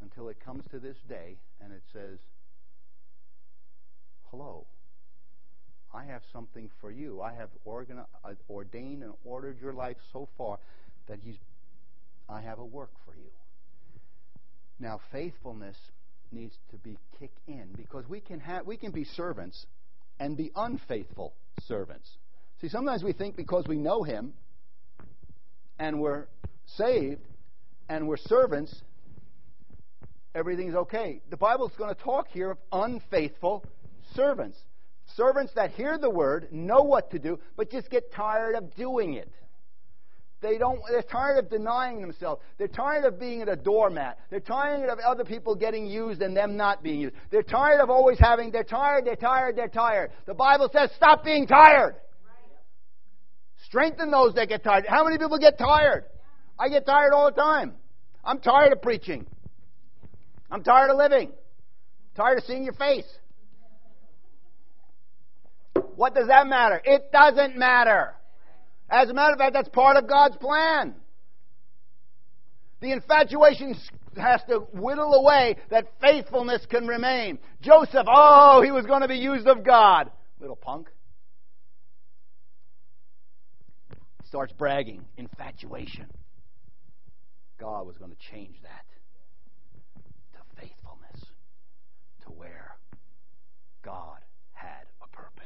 until 0.00 0.28
it 0.28 0.38
comes 0.44 0.64
to 0.70 0.78
this 0.78 0.96
day 1.08 1.36
and 1.62 1.72
it 1.72 1.82
says, 1.92 2.18
Hello. 4.30 4.66
I 5.94 6.04
have 6.04 6.22
something 6.32 6.70
for 6.80 6.90
you. 6.90 7.20
I 7.20 7.34
have 7.34 7.50
organ- 7.66 8.00
uh, 8.24 8.32
ordained 8.48 9.02
and 9.02 9.12
ordered 9.24 9.60
your 9.60 9.74
life 9.74 9.98
so 10.10 10.26
far 10.38 10.58
that 11.06 11.18
he's, 11.22 11.36
I 12.30 12.40
have 12.40 12.58
a 12.58 12.64
work 12.64 12.92
for 13.04 13.14
you. 13.14 13.30
Now, 14.80 15.00
faithfulness 15.12 15.76
needs 16.32 16.56
to 16.70 16.78
be 16.78 16.96
kicked 17.18 17.46
in 17.46 17.68
because 17.76 18.08
we 18.08 18.20
can, 18.20 18.40
have, 18.40 18.66
we 18.66 18.78
can 18.78 18.90
be 18.90 19.04
servants 19.04 19.66
and 20.18 20.34
be 20.34 20.50
unfaithful 20.56 21.34
servants. 21.66 22.08
See, 22.62 22.68
sometimes 22.68 23.02
we 23.02 23.12
think 23.12 23.36
because 23.36 23.66
we 23.66 23.76
know 23.76 24.04
him 24.04 24.34
and 25.80 26.00
we're 26.00 26.28
saved 26.76 27.20
and 27.88 28.06
we're 28.06 28.16
servants, 28.16 28.72
everything's 30.32 30.76
okay. 30.76 31.22
The 31.28 31.36
Bible's 31.36 31.72
going 31.76 31.92
to 31.92 32.00
talk 32.00 32.28
here 32.28 32.52
of 32.52 32.58
unfaithful 32.70 33.64
servants. 34.14 34.56
Servants 35.16 35.52
that 35.56 35.72
hear 35.72 35.98
the 35.98 36.08
word, 36.08 36.52
know 36.52 36.82
what 36.82 37.10
to 37.10 37.18
do, 37.18 37.40
but 37.56 37.68
just 37.68 37.90
get 37.90 38.12
tired 38.12 38.54
of 38.54 38.72
doing 38.76 39.14
it. 39.14 39.32
They 40.40 40.56
don't, 40.56 40.80
they're 40.88 41.02
tired 41.02 41.38
of 41.38 41.50
denying 41.50 42.00
themselves. 42.00 42.42
They're 42.58 42.68
tired 42.68 43.04
of 43.04 43.18
being 43.18 43.42
a 43.42 43.56
doormat. 43.56 44.20
They're 44.30 44.38
tired 44.38 44.88
of 44.88 45.00
other 45.00 45.24
people 45.24 45.56
getting 45.56 45.86
used 45.86 46.22
and 46.22 46.36
them 46.36 46.56
not 46.56 46.80
being 46.84 47.00
used. 47.00 47.16
They're 47.32 47.42
tired 47.42 47.80
of 47.80 47.90
always 47.90 48.20
having, 48.20 48.52
they're 48.52 48.62
tired, 48.62 49.04
they're 49.04 49.16
tired, 49.16 49.56
they're 49.56 49.66
tired. 49.66 50.12
The 50.26 50.34
Bible 50.34 50.70
says, 50.72 50.90
stop 50.96 51.24
being 51.24 51.48
tired. 51.48 51.96
Strengthen 53.72 54.10
those 54.10 54.34
that 54.34 54.50
get 54.50 54.62
tired. 54.62 54.84
How 54.86 55.02
many 55.02 55.16
people 55.16 55.38
get 55.38 55.56
tired? 55.56 56.04
I 56.58 56.68
get 56.68 56.84
tired 56.84 57.14
all 57.14 57.30
the 57.30 57.40
time. 57.40 57.72
I'm 58.22 58.38
tired 58.38 58.70
of 58.70 58.82
preaching. 58.82 59.26
I'm 60.50 60.62
tired 60.62 60.90
of 60.90 60.98
living. 60.98 61.32
tired 62.14 62.36
of 62.36 62.44
seeing 62.44 62.64
your 62.64 62.74
face. 62.74 63.06
What 65.96 66.14
does 66.14 66.26
that 66.26 66.46
matter? 66.46 66.82
It 66.84 67.10
doesn't 67.12 67.56
matter. 67.56 68.14
As 68.90 69.08
a 69.08 69.14
matter 69.14 69.32
of 69.32 69.38
fact, 69.38 69.54
that's 69.54 69.70
part 69.70 69.96
of 69.96 70.06
God's 70.06 70.36
plan. 70.36 70.94
The 72.82 72.92
infatuation 72.92 73.74
has 74.18 74.42
to 74.50 74.66
whittle 74.74 75.14
away 75.14 75.56
that 75.70 75.86
faithfulness 75.98 76.66
can 76.66 76.86
remain. 76.86 77.38
Joseph, 77.62 78.06
oh, 78.06 78.60
he 78.62 78.70
was 78.70 78.84
going 78.84 79.00
to 79.00 79.08
be 79.08 79.16
used 79.16 79.46
of 79.46 79.64
God. 79.64 80.10
Little 80.40 80.56
punk. 80.56 80.90
Starts 84.32 84.54
bragging. 84.54 85.04
Infatuation. 85.18 86.06
God 87.60 87.86
was 87.86 87.98
going 87.98 88.10
to 88.12 88.16
change 88.32 88.56
that 88.62 88.86
to 90.32 90.38
faithfulness, 90.58 91.26
to 92.22 92.30
where 92.30 92.78
God 93.84 94.20
had 94.52 94.86
a 95.02 95.08
purpose. 95.14 95.44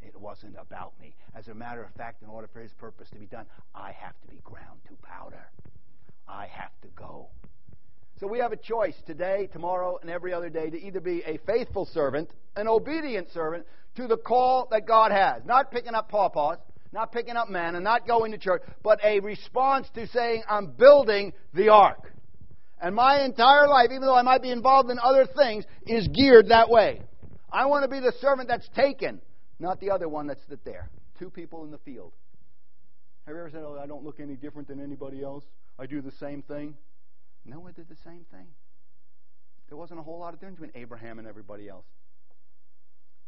It 0.00 0.18
wasn't 0.18 0.56
about 0.58 0.94
me. 0.98 1.14
As 1.34 1.48
a 1.48 1.54
matter 1.54 1.84
of 1.84 1.92
fact, 1.92 2.22
in 2.22 2.30
order 2.30 2.48
for 2.50 2.60
his 2.60 2.72
purpose 2.72 3.10
to 3.10 3.18
be 3.18 3.26
done, 3.26 3.44
I 3.74 3.92
have 3.92 4.18
to 4.22 4.28
be 4.28 4.40
ground 4.44 4.80
to 4.88 4.94
powder. 5.02 5.50
I 6.26 6.46
have 6.46 6.72
to 6.80 6.88
go. 6.96 7.28
So 8.18 8.26
we 8.26 8.38
have 8.38 8.52
a 8.52 8.56
choice 8.56 8.96
today, 9.06 9.50
tomorrow, 9.52 9.98
and 10.00 10.08
every 10.08 10.32
other 10.32 10.48
day 10.48 10.70
to 10.70 10.80
either 10.80 11.00
be 11.00 11.22
a 11.26 11.38
faithful 11.46 11.84
servant, 11.84 12.30
an 12.56 12.66
obedient 12.66 13.30
servant 13.34 13.66
to 13.96 14.06
the 14.06 14.16
call 14.16 14.68
that 14.70 14.86
God 14.86 15.12
has. 15.12 15.42
Not 15.44 15.70
picking 15.70 15.94
up 15.94 16.10
pawpaws, 16.10 16.56
not 16.92 17.12
picking 17.12 17.36
up 17.36 17.48
manna, 17.48 17.80
not 17.80 18.06
going 18.06 18.32
to 18.32 18.38
church, 18.38 18.62
but 18.82 18.98
a 19.04 19.20
response 19.20 19.88
to 19.94 20.06
saying, 20.08 20.42
I'm 20.48 20.72
building 20.72 21.32
the 21.54 21.68
ark. 21.68 22.12
And 22.82 22.94
my 22.94 23.24
entire 23.24 23.68
life, 23.68 23.88
even 23.90 24.02
though 24.02 24.16
I 24.16 24.22
might 24.22 24.42
be 24.42 24.50
involved 24.50 24.90
in 24.90 24.98
other 24.98 25.26
things, 25.26 25.64
is 25.86 26.08
geared 26.08 26.48
that 26.48 26.70
way. 26.70 27.02
I 27.52 27.66
want 27.66 27.84
to 27.84 27.88
be 27.88 28.00
the 28.00 28.12
servant 28.20 28.48
that's 28.48 28.68
taken 28.74 29.20
not 29.60 29.78
the 29.78 29.90
other 29.90 30.08
one 30.08 30.26
that's 30.26 30.40
there. 30.64 30.88
Two 31.18 31.30
people 31.30 31.64
in 31.64 31.70
the 31.70 31.78
field. 31.78 32.12
Have 33.26 33.34
you 33.34 33.40
ever 33.40 33.50
said, 33.50 33.62
Oh, 33.62 33.78
I 33.80 33.86
don't 33.86 34.02
look 34.02 34.18
any 34.18 34.34
different 34.34 34.66
than 34.66 34.82
anybody 34.82 35.22
else? 35.22 35.44
I 35.78 35.86
do 35.86 36.00
the 36.00 36.12
same 36.12 36.42
thing? 36.42 36.74
Noah 37.44 37.72
did 37.72 37.88
the 37.88 37.96
same 38.04 38.24
thing. 38.32 38.46
There 39.68 39.76
wasn't 39.76 40.00
a 40.00 40.02
whole 40.02 40.18
lot 40.18 40.34
of 40.34 40.40
difference 40.40 40.58
between 40.58 40.82
Abraham 40.82 41.18
and 41.18 41.28
everybody 41.28 41.68
else. 41.68 41.84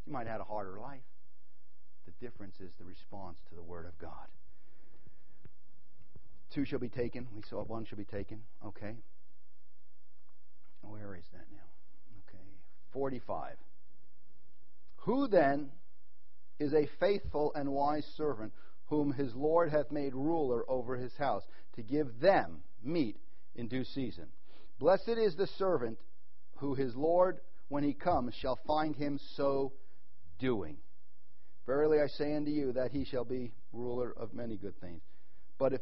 He 0.04 0.10
might 0.10 0.26
have 0.26 0.32
had 0.32 0.40
a 0.40 0.44
harder 0.44 0.80
life. 0.80 1.00
The 2.06 2.24
difference 2.24 2.56
is 2.60 2.72
the 2.78 2.84
response 2.84 3.38
to 3.48 3.54
the 3.54 3.62
Word 3.62 3.86
of 3.86 3.98
God. 3.98 4.28
Two 6.54 6.64
shall 6.64 6.78
be 6.78 6.88
taken. 6.88 7.26
We 7.34 7.42
saw 7.48 7.62
one 7.64 7.84
shall 7.84 7.98
be 7.98 8.04
taken. 8.04 8.40
Okay. 8.64 8.96
Where 10.82 11.14
is 11.14 11.24
that 11.32 11.46
now? 11.50 11.68
Okay. 12.28 12.44
45. 12.92 13.56
Who 15.04 15.28
then 15.28 15.70
is 16.58 16.74
a 16.74 16.88
faithful 17.00 17.52
and 17.54 17.70
wise 17.70 18.06
servant, 18.16 18.52
whom 18.86 19.12
his 19.12 19.34
Lord 19.34 19.70
hath 19.70 19.90
made 19.90 20.14
ruler 20.14 20.68
over 20.68 20.96
his 20.96 21.16
house, 21.16 21.42
to 21.76 21.82
give 21.82 22.20
them 22.20 22.62
meat 22.82 23.16
in 23.54 23.68
due 23.68 23.84
season. 23.84 24.26
Blessed 24.78 25.08
is 25.08 25.36
the 25.36 25.46
servant 25.46 25.98
who 26.56 26.74
his 26.74 26.94
Lord, 26.94 27.40
when 27.68 27.82
he 27.82 27.94
comes, 27.94 28.34
shall 28.34 28.58
find 28.66 28.94
him 28.94 29.18
so 29.36 29.72
doing. 30.38 30.76
Verily 31.66 32.00
I 32.00 32.06
say 32.08 32.34
unto 32.34 32.50
you 32.50 32.72
that 32.72 32.90
he 32.90 33.04
shall 33.04 33.24
be 33.24 33.52
ruler 33.72 34.12
of 34.16 34.34
many 34.34 34.56
good 34.56 34.78
things. 34.80 35.00
But 35.58 35.74
if, 35.74 35.80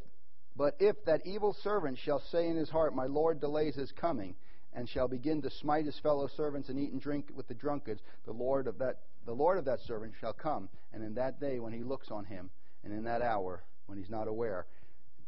but 0.56 0.76
if 0.78 1.04
that 1.06 1.26
evil 1.26 1.56
servant 1.62 1.98
shall 1.98 2.20
say 2.30 2.48
in 2.48 2.56
his 2.56 2.68
heart, 2.68 2.94
My 2.94 3.06
Lord 3.06 3.40
delays 3.40 3.76
his 3.76 3.92
coming, 3.92 4.34
and 4.72 4.88
shall 4.88 5.08
begin 5.08 5.42
to 5.42 5.50
smite 5.50 5.86
his 5.86 5.98
fellow 5.98 6.28
servants 6.36 6.68
and 6.68 6.78
eat 6.78 6.92
and 6.92 7.00
drink 7.00 7.30
with 7.34 7.48
the 7.48 7.54
drunkards, 7.54 8.02
the 8.24 8.32
Lord 8.32 8.66
of 8.66 8.78
that 8.78 8.98
the 9.26 9.32
Lord 9.32 9.58
of 9.58 9.66
that 9.66 9.80
servant 9.80 10.14
shall 10.20 10.32
come, 10.32 10.68
and 10.92 11.04
in 11.04 11.14
that 11.14 11.40
day 11.40 11.60
when 11.60 11.72
he 11.72 11.82
looks 11.82 12.10
on 12.10 12.24
him, 12.24 12.50
and 12.84 12.92
in 12.92 13.04
that 13.04 13.22
hour 13.22 13.62
when 13.86 13.98
he's 13.98 14.10
not 14.10 14.28
aware, 14.28 14.66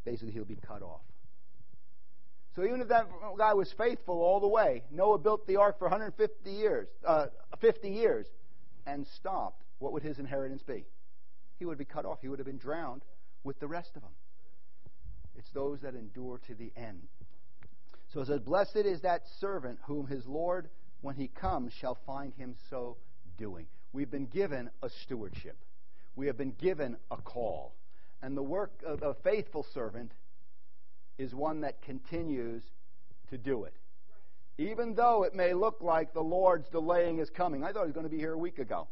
basically 0.04 0.32
he'll 0.32 0.44
be 0.44 0.56
cut 0.56 0.82
off. 0.82 1.02
So 2.54 2.64
even 2.64 2.80
if 2.80 2.88
that 2.88 3.06
guy 3.38 3.54
was 3.54 3.72
faithful 3.72 4.20
all 4.20 4.40
the 4.40 4.48
way, 4.48 4.84
Noah 4.90 5.18
built 5.18 5.46
the 5.46 5.56
ark 5.56 5.78
for 5.78 5.86
150 5.86 6.50
years, 6.50 6.88
uh, 7.06 7.26
50 7.60 7.88
years, 7.88 8.26
and 8.86 9.06
stopped. 9.18 9.61
What 9.82 9.92
would 9.94 10.04
his 10.04 10.20
inheritance 10.20 10.62
be? 10.62 10.84
He 11.58 11.64
would 11.64 11.76
be 11.76 11.84
cut 11.84 12.06
off. 12.06 12.20
He 12.22 12.28
would 12.28 12.38
have 12.38 12.46
been 12.46 12.56
drowned 12.56 13.02
with 13.42 13.58
the 13.58 13.66
rest 13.66 13.96
of 13.96 14.02
them. 14.02 14.12
It's 15.36 15.50
those 15.50 15.80
that 15.80 15.96
endure 15.96 16.38
to 16.46 16.54
the 16.54 16.70
end. 16.76 17.08
So 18.14 18.20
it 18.20 18.28
says, 18.28 18.38
Blessed 18.38 18.76
is 18.76 19.00
that 19.00 19.26
servant 19.40 19.80
whom 19.82 20.06
his 20.06 20.24
Lord, 20.24 20.68
when 21.00 21.16
he 21.16 21.26
comes, 21.26 21.72
shall 21.72 21.98
find 22.06 22.32
him 22.34 22.54
so 22.70 22.96
doing. 23.36 23.66
We've 23.92 24.10
been 24.10 24.26
given 24.26 24.70
a 24.84 24.88
stewardship. 24.88 25.56
We 26.14 26.28
have 26.28 26.38
been 26.38 26.54
given 26.60 26.96
a 27.10 27.16
call. 27.16 27.74
And 28.22 28.36
the 28.36 28.42
work 28.42 28.84
of 28.86 29.02
a 29.02 29.14
faithful 29.14 29.66
servant 29.74 30.12
is 31.18 31.34
one 31.34 31.62
that 31.62 31.82
continues 31.82 32.62
to 33.30 33.36
do 33.36 33.64
it. 33.64 33.74
Even 34.58 34.94
though 34.94 35.24
it 35.24 35.34
may 35.34 35.54
look 35.54 35.78
like 35.80 36.12
the 36.12 36.22
Lord's 36.22 36.68
delaying 36.68 37.16
his 37.16 37.30
coming. 37.30 37.64
I 37.64 37.72
thought 37.72 37.80
he 37.80 37.86
was 37.86 37.94
going 37.94 38.06
to 38.06 38.10
be 38.10 38.18
here 38.18 38.34
a 38.34 38.38
week 38.38 38.60
ago. 38.60 38.86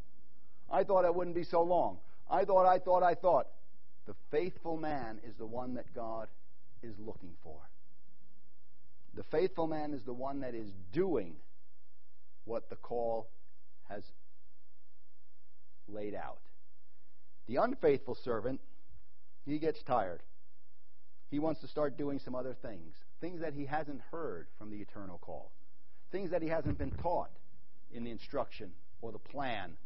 I 0.71 0.85
thought 0.85 1.05
it 1.05 1.15
wouldn't 1.15 1.37
be 1.37 1.45
so 1.45 1.63
long. 1.63 1.99
I 2.31 2.45
thought, 2.45 2.67
I 2.67 2.79
thought, 2.79 3.03
I 3.03 3.15
thought. 3.15 3.49
The 4.07 4.15
faithful 4.31 4.77
man 4.77 5.19
is 5.27 5.35
the 5.37 5.47
one 5.47 5.75
that 5.75 5.93
God 5.95 6.29
is 6.83 6.95
looking 6.99 7.33
for. 7.43 7.57
The 9.15 9.25
faithful 9.25 9.67
man 9.67 9.93
is 9.93 10.03
the 10.05 10.13
one 10.13 10.41
that 10.41 10.55
is 10.55 10.71
doing 10.93 11.35
what 12.45 12.71
the 12.71 12.77
call 12.77 13.29
has 13.89 14.05
laid 15.89 16.15
out. 16.15 16.39
The 17.49 17.57
unfaithful 17.57 18.15
servant, 18.15 18.61
he 19.45 19.59
gets 19.59 19.83
tired. 19.83 20.23
He 21.31 21.39
wants 21.39 21.61
to 21.61 21.69
start 21.69 21.99
doing 21.99 22.19
some 22.21 22.35
other 22.35 22.55
things, 22.63 22.95
things 23.21 23.41
that 23.41 23.55
he 23.55 23.67
hasn't 23.67 24.01
heard 24.11 24.47
from 24.59 24.71
the 24.71 24.79
eternal 24.79 25.19
call, 25.19 25.51
things 26.13 26.31
that 26.31 26.43
he 26.43 26.49
hasn't 26.49 26.79
been 26.79 26.91
taught 26.91 27.31
in 27.93 28.05
the 28.05 28.11
instruction 28.11 28.71
or 29.01 29.13
the 29.13 29.19
plan 29.19 29.77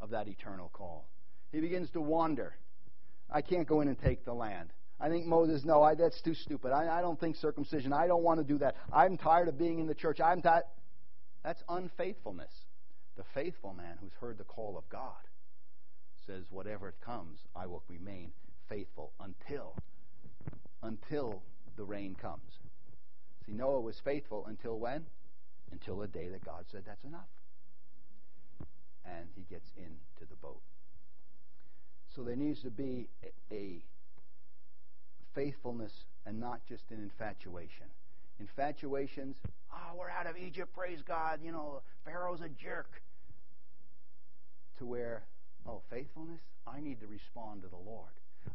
of 0.00 0.10
that 0.10 0.28
eternal 0.28 0.70
call. 0.72 1.08
He 1.52 1.60
begins 1.60 1.90
to 1.90 2.00
wander. 2.00 2.54
I 3.30 3.42
can't 3.42 3.66
go 3.66 3.80
in 3.80 3.88
and 3.88 4.00
take 4.00 4.24
the 4.24 4.32
land. 4.32 4.70
I 5.00 5.08
think 5.08 5.26
Moses, 5.26 5.64
no, 5.64 5.82
I, 5.82 5.94
that's 5.94 6.20
too 6.20 6.34
stupid. 6.34 6.72
I, 6.72 6.98
I 6.98 7.00
don't 7.00 7.18
think 7.18 7.36
circumcision. 7.36 7.92
I 7.92 8.06
don't 8.06 8.22
want 8.22 8.38
to 8.38 8.44
do 8.44 8.58
that. 8.58 8.76
I'm 8.92 9.16
tired 9.16 9.48
of 9.48 9.58
being 9.58 9.78
in 9.78 9.86
the 9.86 9.94
church. 9.94 10.20
I'm 10.20 10.42
tired. 10.42 10.64
That's 11.42 11.62
unfaithfulness. 11.68 12.52
The 13.16 13.24
faithful 13.34 13.72
man 13.72 13.96
who's 14.00 14.12
heard 14.20 14.38
the 14.38 14.44
call 14.44 14.76
of 14.76 14.88
God 14.90 15.12
says, 16.26 16.44
whatever 16.50 16.88
it 16.88 16.96
comes, 17.04 17.38
I 17.56 17.66
will 17.66 17.82
remain 17.88 18.32
faithful 18.68 19.12
until 19.20 19.74
until 20.82 21.42
the 21.76 21.84
rain 21.84 22.14
comes. 22.14 22.58
See, 23.46 23.52
Noah 23.52 23.80
was 23.80 24.00
faithful 24.04 24.46
until 24.46 24.78
when? 24.78 25.04
Until 25.72 25.98
the 25.98 26.06
day 26.06 26.28
that 26.28 26.44
God 26.44 26.64
said 26.70 26.82
that's 26.86 27.04
enough. 27.04 27.28
And 29.16 29.28
he 29.34 29.42
gets 29.52 29.68
into 29.76 30.28
the 30.28 30.36
boat. 30.36 30.60
So 32.14 32.22
there 32.22 32.36
needs 32.36 32.62
to 32.62 32.70
be 32.70 33.08
a, 33.52 33.82
faithfulness 35.34 35.92
and 36.26 36.40
not 36.40 36.60
just 36.68 36.82
an 36.90 37.00
infatuation. 37.00 37.86
Infatuations, 38.40 39.36
oh, 39.72 39.96
we're 39.96 40.10
out 40.10 40.26
of 40.26 40.36
Egypt, 40.36 40.72
praise 40.74 40.98
God, 41.06 41.40
you 41.42 41.52
know, 41.52 41.82
Pharaoh's 42.04 42.40
a 42.40 42.48
jerk. 42.48 43.00
To 44.78 44.86
where, 44.86 45.22
oh, 45.68 45.82
faithfulness, 45.90 46.40
I 46.66 46.80
need 46.80 47.00
to 47.00 47.06
respond 47.06 47.62
to 47.62 47.68
the 47.68 47.76
Lord. 47.76 48.10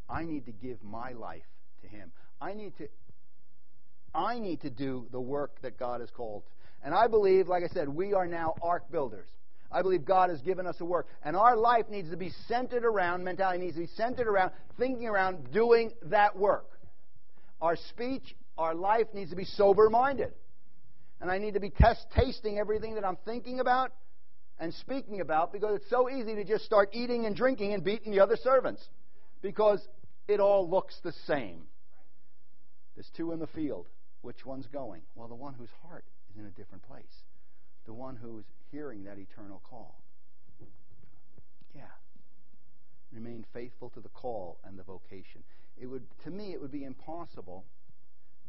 I 0.10 0.24
need 0.24 0.46
to 0.48 0.52
give 0.52 0.84
my 0.84 1.12
life 1.13 1.46
to 1.82 1.88
him. 1.88 2.12
I 2.41 2.54
need 2.54 2.78
to 2.78 2.88
I 4.13 4.39
need 4.39 4.62
to 4.62 4.70
do 4.70 5.08
the 5.12 5.20
work 5.20 5.62
that 5.62 5.78
God 5.78 6.00
has 6.00 6.10
called. 6.10 6.44
And 6.84 6.94
I 6.94 7.08
believe, 7.08 7.50
like 7.50 7.63
I 7.63 7.68
said, 7.68 7.89
we 7.89 8.13
are 8.13 8.26
now 8.26 8.56
ark 8.62 8.89
builders. 8.89 9.28
I 9.71 9.82
believe 9.82 10.06
God 10.06 10.30
has 10.30 10.41
given 10.41 10.67
us 10.67 10.75
a 10.80 10.86
work. 10.86 11.08
And 11.23 11.36
our 11.36 11.56
life 11.58 11.89
needs 11.89 12.10
to 12.12 12.17
be 12.17 12.32
centered 12.47 12.86
around, 12.86 13.23
mentality 13.23 13.63
needs 13.63 13.75
to 13.75 13.82
be 13.82 13.89
centered 13.95 14.28
around, 14.28 14.51
thinking 14.78 15.08
around 15.08 15.51
doing 15.51 15.91
that 16.04 16.38
work. 16.38 16.69
Our 17.62 17.75
speech, 17.75 18.36
our 18.58 18.75
life 18.75 19.08
needs 19.13 19.32
to 19.32 19.36
be 19.36 19.45
sober 19.45 19.89
minded. 19.89 20.34
And 21.21 21.32
I 21.32 21.38
need 21.38 21.54
to 21.56 21.60
be 21.60 21.69
test 21.69 22.06
tasting 22.15 22.60
everything 22.60 22.95
that 22.95 23.06
I'm 23.06 23.17
thinking 23.25 23.60
about 23.60 23.91
and 24.60 24.73
speaking 24.73 25.21
about 25.21 25.51
because 25.51 25.75
it's 25.75 25.89
so 25.89 26.10
easy 26.10 26.36
to 26.36 26.43
just 26.43 26.65
start 26.65 26.89
eating 26.93 27.25
and 27.25 27.36
drinking 27.36 27.73
and 27.73 27.84
beating 27.84 28.12
the 28.12 28.19
other 28.19 28.36
servants 28.36 28.88
because 29.41 29.86
it 30.28 30.39
all 30.39 30.69
looks 30.69 30.97
the 31.04 31.13
same. 31.25 31.63
There's 32.95 33.10
two 33.15 33.32
in 33.32 33.39
the 33.39 33.47
field. 33.47 33.88
Which 34.21 34.45
one's 34.45 34.67
going? 34.67 35.01
Well, 35.15 35.28
the 35.28 35.36
one 35.36 35.54
whose 35.54 35.69
heart 35.88 36.06
is 36.32 36.39
in 36.39 36.45
a 36.45 36.49
different 36.49 36.84
place. 36.88 37.04
The 37.86 37.93
one 37.93 38.15
who's 38.15 38.45
hearing 38.75 39.05
that 39.05 39.17
eternal 39.17 39.61
call. 39.69 40.01
Yeah. 41.73 41.83
Remain 43.13 43.45
faithful 43.53 43.89
to 43.91 44.01
the 44.01 44.09
call 44.09 44.57
and 44.65 44.77
the 44.77 44.83
vocation. 44.83 45.43
It 45.77 45.85
would, 45.85 46.03
to 46.25 46.29
me, 46.29 46.51
it 46.51 46.61
would 46.61 46.73
be 46.73 46.83
impossible 46.83 47.63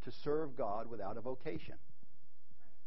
to 0.05 0.11
serve 0.25 0.57
God 0.57 0.91
without 0.91 1.17
a 1.17 1.21
vocation, 1.21 1.77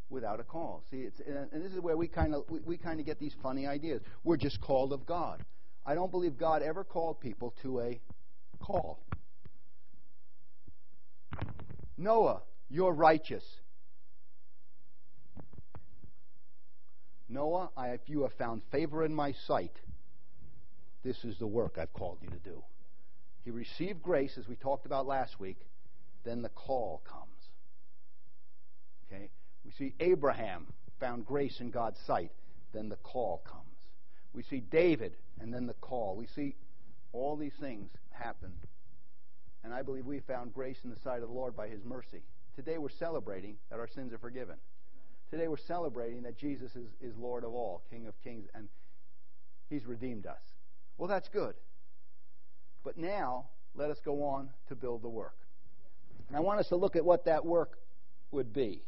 without 0.10 0.42
a 0.42 0.44
call. 0.44 0.84
See, 0.92 0.98
it's, 0.98 1.22
and 1.22 1.64
this 1.64 1.72
is 1.72 1.80
where 1.80 1.96
we 1.96 2.10
kind 2.10 2.36
of 2.36 2.44
we, 2.50 2.60
we 2.60 2.78
kind 2.78 3.00
of 3.00 3.06
get 3.06 3.20
these 3.20 3.36
funny 3.42 3.66
ideas. 3.66 4.02
We're 4.26 4.38
just 4.38 4.60
called 4.60 4.92
of 4.92 5.06
God. 5.06 5.44
I 5.86 5.96
don't 5.96 6.12
believe 6.12 6.38
God 6.38 6.62
ever 6.62 6.84
called 6.84 7.22
people 7.22 7.54
to 7.62 7.80
a 7.80 8.02
call. 8.60 9.00
Noah, 11.98 12.42
you're 12.70 12.94
righteous. 12.94 13.44
Noah, 17.30 17.70
I, 17.78 17.90
if 17.90 18.02
you 18.08 18.24
have 18.24 18.34
found 18.34 18.62
favor 18.72 19.06
in 19.06 19.14
my 19.14 19.34
sight, 19.46 19.76
this 21.04 21.24
is 21.24 21.38
the 21.38 21.48
work 21.48 21.78
I've 21.78 21.94
called 21.94 22.18
you 22.22 22.30
to 22.30 22.38
do. 22.38 22.64
He 23.46 23.52
received 23.52 24.02
grace, 24.02 24.38
as 24.38 24.48
we 24.48 24.56
talked 24.56 24.86
about 24.86 25.06
last 25.06 25.40
week, 25.40 25.60
then 26.24 26.42
the 26.42 26.50
call 26.50 27.02
comes. 27.08 27.50
Okay? 29.08 29.30
We 29.64 29.72
see 29.72 29.94
Abraham 30.00 30.68
found 31.00 31.26
grace 31.26 31.60
in 31.60 31.70
God's 31.70 32.00
sight, 32.06 32.32
then 32.74 32.90
the 32.90 32.98
call 32.98 33.42
comes. 33.46 33.64
We 34.34 34.44
see 34.44 34.60
David, 34.60 35.16
and 35.40 35.54
then 35.54 35.68
the 35.68 35.74
call. 35.74 36.16
We 36.16 36.28
see 36.28 36.56
all 37.14 37.38
these 37.38 37.56
things 37.60 37.90
happen 38.12 38.52
and 39.64 39.74
I 39.74 39.82
believe 39.82 40.06
we 40.06 40.20
found 40.22 40.54
grace 40.54 40.78
in 40.84 40.90
the 40.90 41.00
sight 41.04 41.22
of 41.22 41.30
the 41.30 41.36
Lord 41.36 41.56
by 41.56 41.68
His 41.68 41.84
mercy. 41.84 42.24
Today 42.56 42.78
we're 42.78 42.90
celebrating 42.90 43.58
that 43.70 43.80
our 43.80 43.88
sins 43.88 44.14
are 44.14 44.18
forgiven. 44.18 44.56
Today 45.30 45.48
we're 45.48 45.58
celebrating 45.58 46.24
that 46.24 46.38
Jesus 46.38 46.76
is, 46.76 46.88
is 47.02 47.16
Lord 47.16 47.44
of 47.44 47.54
all, 47.54 47.84
King 47.90 48.08
of 48.08 48.14
kings, 48.24 48.48
and 48.56 48.68
He's 49.70 49.86
redeemed 49.86 50.26
us. 50.26 50.42
Well, 50.98 51.08
that's 51.08 51.30
good. 51.30 51.54
But 52.84 52.98
now, 52.98 53.50
let 53.76 53.92
us 53.92 53.98
go 54.04 54.24
on 54.24 54.50
to 54.70 54.76
build 54.76 55.04
the 55.04 55.10
work. 55.10 55.36
And 56.28 56.38
I 56.38 56.40
want 56.40 56.60
us 56.60 56.68
to 56.70 56.76
look 56.76 56.96
at 56.96 57.06
what 57.06 57.26
that 57.26 57.46
work 57.46 57.78
would 58.32 58.54
be. 58.54 58.84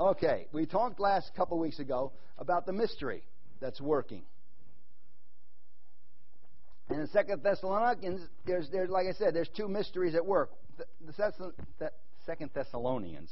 Okay, 0.00 0.46
we 0.52 0.66
talked 0.66 1.00
last 1.00 1.32
couple 1.36 1.58
weeks 1.58 1.78
ago 1.78 2.12
about 2.38 2.66
the 2.66 2.72
mystery 2.72 3.22
that's 3.60 3.80
working. 3.80 4.22
And 6.88 7.00
in 7.00 7.06
Second 7.08 7.42
Thessalonians, 7.42 8.20
there's, 8.44 8.68
there's 8.70 8.90
like 8.90 9.06
I 9.06 9.12
said, 9.12 9.34
there's 9.34 9.48
two 9.56 9.68
mysteries 9.68 10.14
at 10.14 10.24
work. 10.24 10.50
The, 10.76 10.84
the 11.06 11.12
Second 12.26 12.50
Thessalonians 12.54 13.30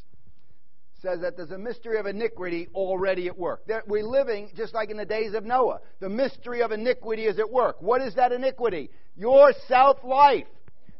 says 1.00 1.20
that 1.20 1.36
there's 1.36 1.50
a 1.50 1.58
mystery 1.58 1.98
of 1.98 2.06
iniquity 2.06 2.68
already 2.74 3.26
at 3.26 3.36
work. 3.36 3.66
That 3.66 3.88
we're 3.88 4.04
living 4.04 4.50
just 4.56 4.72
like 4.72 4.90
in 4.90 4.96
the 4.96 5.04
days 5.04 5.34
of 5.34 5.44
Noah. 5.44 5.80
The 6.00 6.08
mystery 6.08 6.62
of 6.62 6.70
iniquity 6.70 7.24
is 7.24 7.38
at 7.38 7.50
work. 7.50 7.82
What 7.82 8.02
is 8.02 8.14
that 8.14 8.30
iniquity? 8.30 8.90
Your 9.16 9.52
self 9.66 9.98
life. 10.04 10.46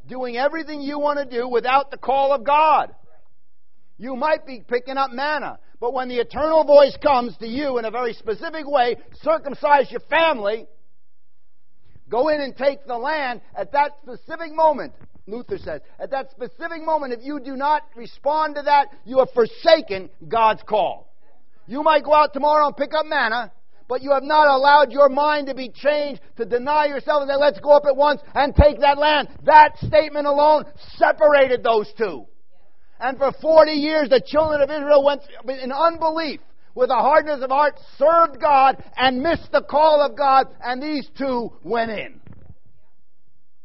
Doing 0.09 0.37
everything 0.37 0.81
you 0.81 0.98
want 0.98 1.20
to 1.20 1.24
do 1.24 1.48
without 1.48 1.92
the 1.92 1.96
call 1.96 2.33
of 2.33 2.44
God. 2.44 2.92
You 3.96 4.16
might 4.16 4.44
be 4.44 4.64
picking 4.66 4.96
up 4.96 5.12
manna, 5.12 5.59
but 5.78 5.94
when 5.94 6.09
the 6.09 6.16
eternal 6.16 6.64
voice 6.64 6.96
comes 7.00 7.37
to 7.37 7.46
you 7.46 7.78
in 7.78 7.85
a 7.85 7.90
very 7.90 8.14
specific 8.14 8.66
way, 8.66 8.96
circumcise 9.22 9.92
your 9.92 10.00
family, 10.11 10.66
go 12.12 12.29
in 12.29 12.42
and 12.42 12.55
take 12.55 12.87
the 12.87 12.96
land, 12.96 13.40
at 13.57 13.72
that 13.72 13.92
specific 14.03 14.53
moment, 14.53 14.92
Luther 15.27 15.57
says, 15.57 15.81
at 15.98 16.11
that 16.11 16.31
specific 16.31 16.85
moment, 16.85 17.14
if 17.14 17.20
you 17.22 17.40
do 17.40 17.57
not 17.57 17.83
respond 17.96 18.57
to 18.57 18.62
that, 18.62 18.88
you 19.07 19.18
have 19.18 19.31
forsaken 19.31 20.11
God's 20.29 20.62
call. 20.62 21.11
You 21.66 21.83
might 21.83 22.05
go 22.05 22.14
out 22.14 22.35
tomorrow 22.35 22.66
and 22.66 22.77
pick 22.77 22.92
up 22.92 23.07
manna, 23.07 23.51
but 23.88 24.03
you 24.03 24.12
have 24.12 24.25
not 24.25 24.46
allowed 24.46 24.92
your 24.92 25.09
mind 25.09 25.46
to 25.46 25.55
be 25.55 25.70
changed 25.70 26.20
to 26.37 26.44
deny 26.44 26.87
yourself 26.87 27.22
and 27.22 27.31
say, 27.31 27.37
let's 27.37 27.61
go 27.61 27.70
up 27.70 27.85
at 27.87 27.96
once 27.96 28.20
and 28.35 28.55
take 28.55 28.81
that 28.81 28.98
land. 28.98 29.29
That 29.44 29.79
statement 29.79 30.27
alone 30.27 30.64
separated 30.96 31.62
those 31.62 31.90
two. 31.96 32.27
And 33.01 33.16
for 33.16 33.33
40 33.33 33.72
years, 33.72 34.09
the 34.11 34.22
children 34.25 34.61
of 34.61 34.70
Israel 34.70 35.03
went 35.03 35.22
in 35.48 35.72
unbelief 35.72 36.40
with 36.74 36.90
a 36.90 36.94
hardness 36.94 37.42
of 37.42 37.50
heart, 37.50 37.78
served 37.98 38.40
God 38.40 38.82
and 38.96 39.22
missed 39.22 39.50
the 39.52 39.62
call 39.62 40.00
of 40.00 40.16
God, 40.16 40.46
and 40.64 40.82
these 40.82 41.08
two 41.18 41.52
went 41.62 41.90
in. 41.90 42.20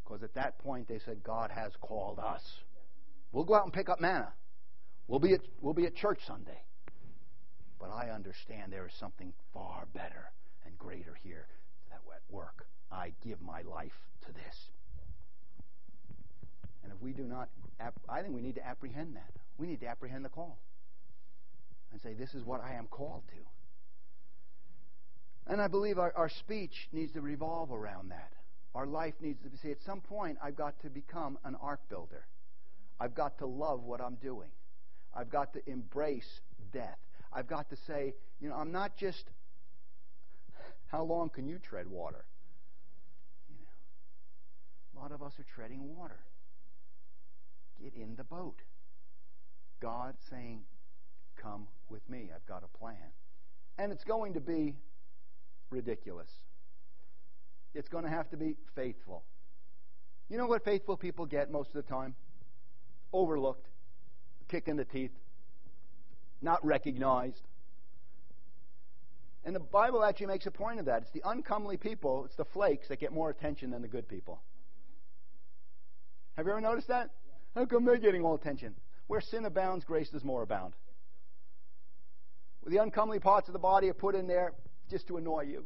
Because 0.03 0.23
at 0.23 0.33
that 0.35 0.57
point 0.59 0.87
they 0.87 0.99
said, 0.99 1.23
God 1.23 1.51
has 1.51 1.71
called 1.81 2.19
us. 2.19 2.41
We'll 3.31 3.43
go 3.43 3.55
out 3.55 3.63
and 3.63 3.73
pick 3.73 3.89
up 3.89 3.99
manna. 3.99 4.33
We'll 5.07 5.19
be 5.19 5.33
at, 5.33 5.41
we'll 5.61 5.73
be 5.73 5.85
at 5.85 5.95
church 5.95 6.19
Sunday. 6.25 6.61
But 7.79 7.91
I 7.91 8.09
understand 8.09 8.71
there 8.71 8.87
is 8.87 8.93
something 8.99 9.33
far 9.53 9.85
better 9.93 10.31
and 10.65 10.77
greater 10.77 11.17
here 11.23 11.47
that 11.89 11.99
at 12.13 12.33
work. 12.33 12.65
I 12.91 13.11
give 13.23 13.41
my 13.41 13.61
life 13.61 13.91
to 14.25 14.31
this. 14.31 14.69
And 16.83 16.91
if 16.91 17.01
we 17.01 17.11
do 17.11 17.23
not, 17.23 17.49
I 18.09 18.21
think 18.21 18.33
we 18.33 18.41
need 18.41 18.55
to 18.55 18.65
apprehend 18.65 19.15
that. 19.15 19.31
We 19.57 19.67
need 19.67 19.81
to 19.81 19.87
apprehend 19.87 20.25
the 20.25 20.29
call 20.29 20.57
and 21.91 22.01
say, 22.01 22.13
This 22.13 22.33
is 22.33 22.43
what 22.43 22.61
I 22.61 22.73
am 22.73 22.87
called 22.87 23.23
to. 23.29 25.51
And 25.51 25.61
I 25.61 25.67
believe 25.67 25.97
our, 25.97 26.13
our 26.15 26.29
speech 26.29 26.89
needs 26.91 27.13
to 27.13 27.21
revolve 27.21 27.71
around 27.71 28.11
that. 28.11 28.33
Our 28.75 28.85
life 28.85 29.13
needs 29.21 29.41
to 29.43 29.49
be, 29.49 29.57
see, 29.57 29.71
at 29.71 29.81
some 29.85 30.01
point, 30.01 30.37
I've 30.43 30.55
got 30.55 30.79
to 30.81 30.89
become 30.89 31.37
an 31.45 31.55
ark 31.61 31.79
builder. 31.89 32.25
I've 32.99 33.15
got 33.15 33.37
to 33.39 33.45
love 33.45 33.83
what 33.83 34.01
I'm 34.01 34.15
doing. 34.15 34.49
I've 35.15 35.29
got 35.29 35.53
to 35.53 35.69
embrace 35.69 36.41
death. 36.73 36.97
I've 37.31 37.47
got 37.47 37.69
to 37.69 37.77
say, 37.87 38.13
you 38.39 38.49
know, 38.49 38.55
I'm 38.55 38.71
not 38.71 38.97
just, 38.97 39.23
how 40.87 41.03
long 41.03 41.29
can 41.29 41.47
you 41.47 41.59
tread 41.59 41.87
water? 41.87 42.25
You 43.49 43.55
know, 43.55 44.99
a 44.99 45.01
lot 45.01 45.11
of 45.11 45.23
us 45.23 45.33
are 45.39 45.45
treading 45.55 45.95
water. 45.95 46.19
Get 47.81 47.93
in 47.93 48.15
the 48.15 48.23
boat. 48.23 48.61
God 49.79 50.15
saying, 50.29 50.61
come 51.37 51.67
with 51.89 52.07
me. 52.09 52.29
I've 52.33 52.45
got 52.45 52.63
a 52.63 52.77
plan. 52.77 52.95
And 53.77 53.91
it's 53.91 54.03
going 54.03 54.33
to 54.33 54.39
be 54.39 54.75
ridiculous. 55.69 56.29
It's 57.73 57.89
going 57.89 58.03
to 58.03 58.09
have 58.09 58.29
to 58.31 58.37
be 58.37 58.55
faithful. 58.75 59.23
You 60.29 60.37
know 60.37 60.47
what 60.47 60.65
faithful 60.65 60.97
people 60.97 61.25
get 61.25 61.51
most 61.51 61.69
of 61.69 61.85
the 61.85 61.89
time? 61.89 62.15
Overlooked, 63.13 63.67
kick 64.49 64.67
in 64.67 64.75
the 64.75 64.85
teeth, 64.85 65.11
not 66.41 66.63
recognized. 66.65 67.41
And 69.45 69.55
the 69.55 69.61
Bible 69.61 70.03
actually 70.03 70.27
makes 70.27 70.45
a 70.45 70.51
point 70.51 70.79
of 70.79 70.85
that. 70.87 71.03
It's 71.03 71.11
the 71.11 71.21
uncomely 71.25 71.77
people, 71.77 72.25
it's 72.25 72.35
the 72.35 72.45
flakes 72.45 72.89
that 72.89 72.99
get 72.99 73.13
more 73.13 73.29
attention 73.29 73.71
than 73.71 73.81
the 73.81 73.87
good 73.87 74.07
people. 74.09 74.41
Have 76.35 76.45
you 76.45 76.51
ever 76.51 76.61
noticed 76.61 76.89
that? 76.89 77.11
How 77.55 77.65
come 77.65 77.85
they're 77.85 77.97
getting 77.97 78.23
all 78.23 78.35
attention? 78.35 78.75
Where 79.07 79.21
sin 79.21 79.45
abounds, 79.45 79.85
grace 79.85 80.09
does 80.09 80.23
more 80.23 80.43
abound. 80.43 80.73
The 82.67 82.77
uncomely 82.77 83.19
parts 83.19 83.47
of 83.47 83.53
the 83.53 83.59
body 83.59 83.89
are 83.89 83.93
put 83.93 84.13
in 84.13 84.27
there 84.27 84.53
just 84.89 85.07
to 85.07 85.17
annoy 85.17 85.43
you. 85.43 85.65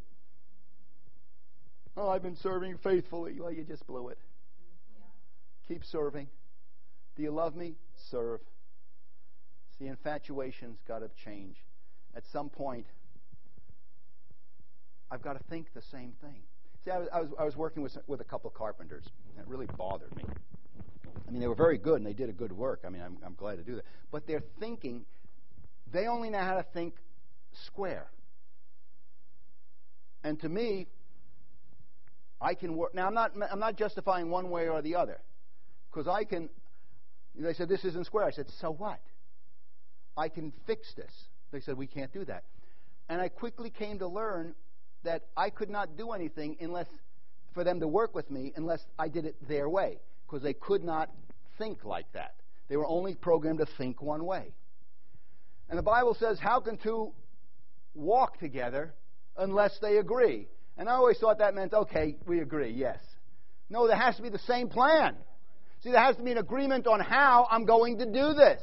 Oh, 1.98 2.10
I've 2.10 2.22
been 2.22 2.36
serving 2.36 2.78
faithfully. 2.78 3.40
Well, 3.40 3.52
you 3.52 3.64
just 3.64 3.86
blew 3.88 4.10
it. 4.10 4.20
Keep 5.68 5.84
serving. 5.84 6.28
Do 7.16 7.24
you 7.24 7.32
love 7.32 7.56
me? 7.56 7.74
Serve. 7.96 8.40
See, 9.78 9.88
infatuation's 9.88 10.80
got 10.88 11.00
to 11.00 11.10
change. 11.26 11.58
At 12.16 12.24
some 12.32 12.50
point, 12.50 12.86
I've 15.10 15.22
got 15.22 15.34
to 15.34 15.44
think 15.50 15.74
the 15.74 15.82
same 15.82 16.14
thing. 16.22 16.42
See, 16.86 16.92
I 16.92 17.00
was, 17.00 17.08
I 17.12 17.22
was, 17.22 17.30
I 17.40 17.44
was 17.46 17.58
working 17.58 17.82
with, 17.84 17.98
with 18.08 18.22
a 18.22 18.26
couple 18.26 18.50
carpenters, 18.52 19.06
and 19.30 19.44
it 19.44 19.50
really 19.50 19.68
bothered 19.78 20.16
me. 20.16 20.24
I 21.28 21.32
mean, 21.32 21.42
they 21.42 21.48
were 21.48 21.56
very 21.56 21.78
good, 21.78 21.96
and 21.96 22.06
they 22.06 22.14
did 22.14 22.30
a 22.30 22.34
good 22.34 22.52
work. 22.52 22.82
I 22.86 22.90
mean, 22.90 23.02
I'm, 23.02 23.18
I'm 23.26 23.36
glad 23.36 23.58
to 23.58 23.64
do 23.64 23.76
that. 23.76 23.86
But 24.12 24.28
their 24.28 24.42
thinking 24.60 25.06
they 25.92 26.08
only 26.08 26.30
know 26.30 26.40
how 26.40 26.56
to 26.56 26.66
think 26.74 26.96
square. 27.66 28.08
And 30.24 30.40
to 30.42 30.50
me, 30.50 30.88
I 32.40 32.54
can 32.54 32.76
work. 32.76 32.96
Now, 32.96 33.08
I'm 33.08 33.14
not, 33.14 33.32
I'm 33.52 33.60
not 33.60 33.76
justifying 33.76 34.30
one 34.30 34.50
way 34.50 34.68
or 34.68 34.82
the 34.82 34.96
other. 34.96 35.20
Because 35.92 36.08
I 36.08 36.24
can, 36.24 36.50
they 37.36 37.54
said, 37.54 37.70
this 37.70 37.84
isn't 37.86 38.06
square. 38.06 38.26
I 38.26 38.32
said, 38.32 38.48
so 38.60 38.72
what? 38.72 39.00
I 40.18 40.30
can 40.30 40.54
fix 40.66 40.94
this. 40.96 41.12
They 41.52 41.60
said, 41.60 41.78
we 41.78 41.88
can't 41.88 42.14
do 42.14 42.24
that. 42.26 42.44
And 43.10 43.20
I 43.20 43.30
quickly 43.30 43.70
came 43.70 44.00
to 44.00 44.08
learn 44.08 44.56
that 45.04 45.24
I 45.36 45.50
could 45.50 45.70
not 45.70 45.98
do 45.98 46.12
anything 46.12 46.58
unless, 46.62 46.88
for 47.54 47.64
them 47.64 47.80
to 47.80 47.88
work 47.88 48.16
with 48.16 48.30
me, 48.32 48.54
unless 48.56 48.86
I 48.98 49.10
did 49.10 49.26
it 49.26 49.36
their 49.48 49.68
way. 49.68 50.00
Because 50.26 50.44
they 50.44 50.54
could 50.54 50.84
not 50.84 51.10
think 51.58 51.84
like 51.84 52.12
that. 52.14 52.36
They 52.70 52.78
were 52.78 52.88
only 52.88 53.16
programmed 53.16 53.60
to 53.60 53.68
think 53.78 54.02
one 54.02 54.24
way. 54.24 54.54
And 55.72 55.78
the 55.78 55.84
Bible 55.84 56.16
says, 56.20 56.38
How 56.38 56.60
can 56.60 56.78
two 56.78 57.14
walk 57.96 58.38
together 58.40 58.94
unless 59.38 59.72
they 59.82 59.98
agree? 59.98 60.50
And 60.78 60.90
I 60.90 60.94
always 60.94 61.18
thought 61.18 61.40
that 61.40 61.56
meant, 61.56 61.74
okay, 61.74 62.18
we 62.28 62.42
agree, 62.42 62.72
yes. 62.72 63.00
No, 63.70 63.88
there 63.88 63.96
has 63.96 64.18
to 64.18 64.22
be 64.22 64.30
the 64.30 64.40
same 64.40 64.68
plan. 64.68 65.16
See, 65.82 65.92
there 65.92 66.04
has 66.04 66.18
to 66.18 66.24
be 66.24 66.32
an 66.32 66.38
agreement 66.38 66.88
on 66.88 67.00
how 67.00 67.48
I'm 67.50 67.66
going 67.66 68.00
to 68.00 68.06
do 68.06 68.34
this. 68.34 68.62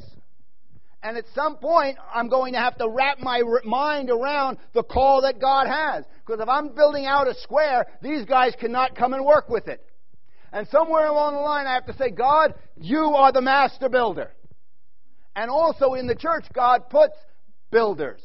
And 1.02 1.16
at 1.16 1.24
some 1.34 1.56
point, 1.56 1.96
I'm 2.14 2.28
going 2.28 2.52
to 2.52 2.58
have 2.58 2.76
to 2.76 2.88
wrap 2.88 3.20
my 3.20 3.42
mind 3.64 4.10
around 4.10 4.58
the 4.74 4.82
call 4.82 5.22
that 5.22 5.40
God 5.40 5.66
has. 5.66 6.04
Because 6.26 6.40
if 6.40 6.48
I'm 6.48 6.74
building 6.74 7.06
out 7.06 7.26
a 7.26 7.34
square, 7.36 7.86
these 8.02 8.26
guys 8.26 8.54
cannot 8.60 8.96
come 8.96 9.14
and 9.14 9.24
work 9.24 9.48
with 9.48 9.66
it. 9.68 9.82
And 10.52 10.68
somewhere 10.68 11.06
along 11.06 11.34
the 11.34 11.40
line, 11.40 11.66
I 11.66 11.74
have 11.74 11.86
to 11.86 11.96
say, 11.96 12.10
God, 12.10 12.54
you 12.76 13.00
are 13.00 13.32
the 13.32 13.40
master 13.40 13.88
builder. 13.88 14.32
And 15.38 15.52
also 15.52 15.94
in 15.94 16.08
the 16.08 16.16
church, 16.16 16.46
God 16.52 16.90
puts 16.90 17.14
builders, 17.70 18.20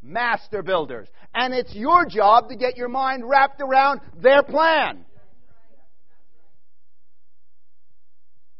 master 0.00 0.62
builders. 0.62 1.08
And 1.34 1.52
it's 1.52 1.74
your 1.74 2.06
job 2.06 2.50
to 2.50 2.56
get 2.56 2.76
your 2.76 2.88
mind 2.88 3.28
wrapped 3.28 3.60
around 3.60 4.00
their 4.16 4.44
plan. 4.44 5.04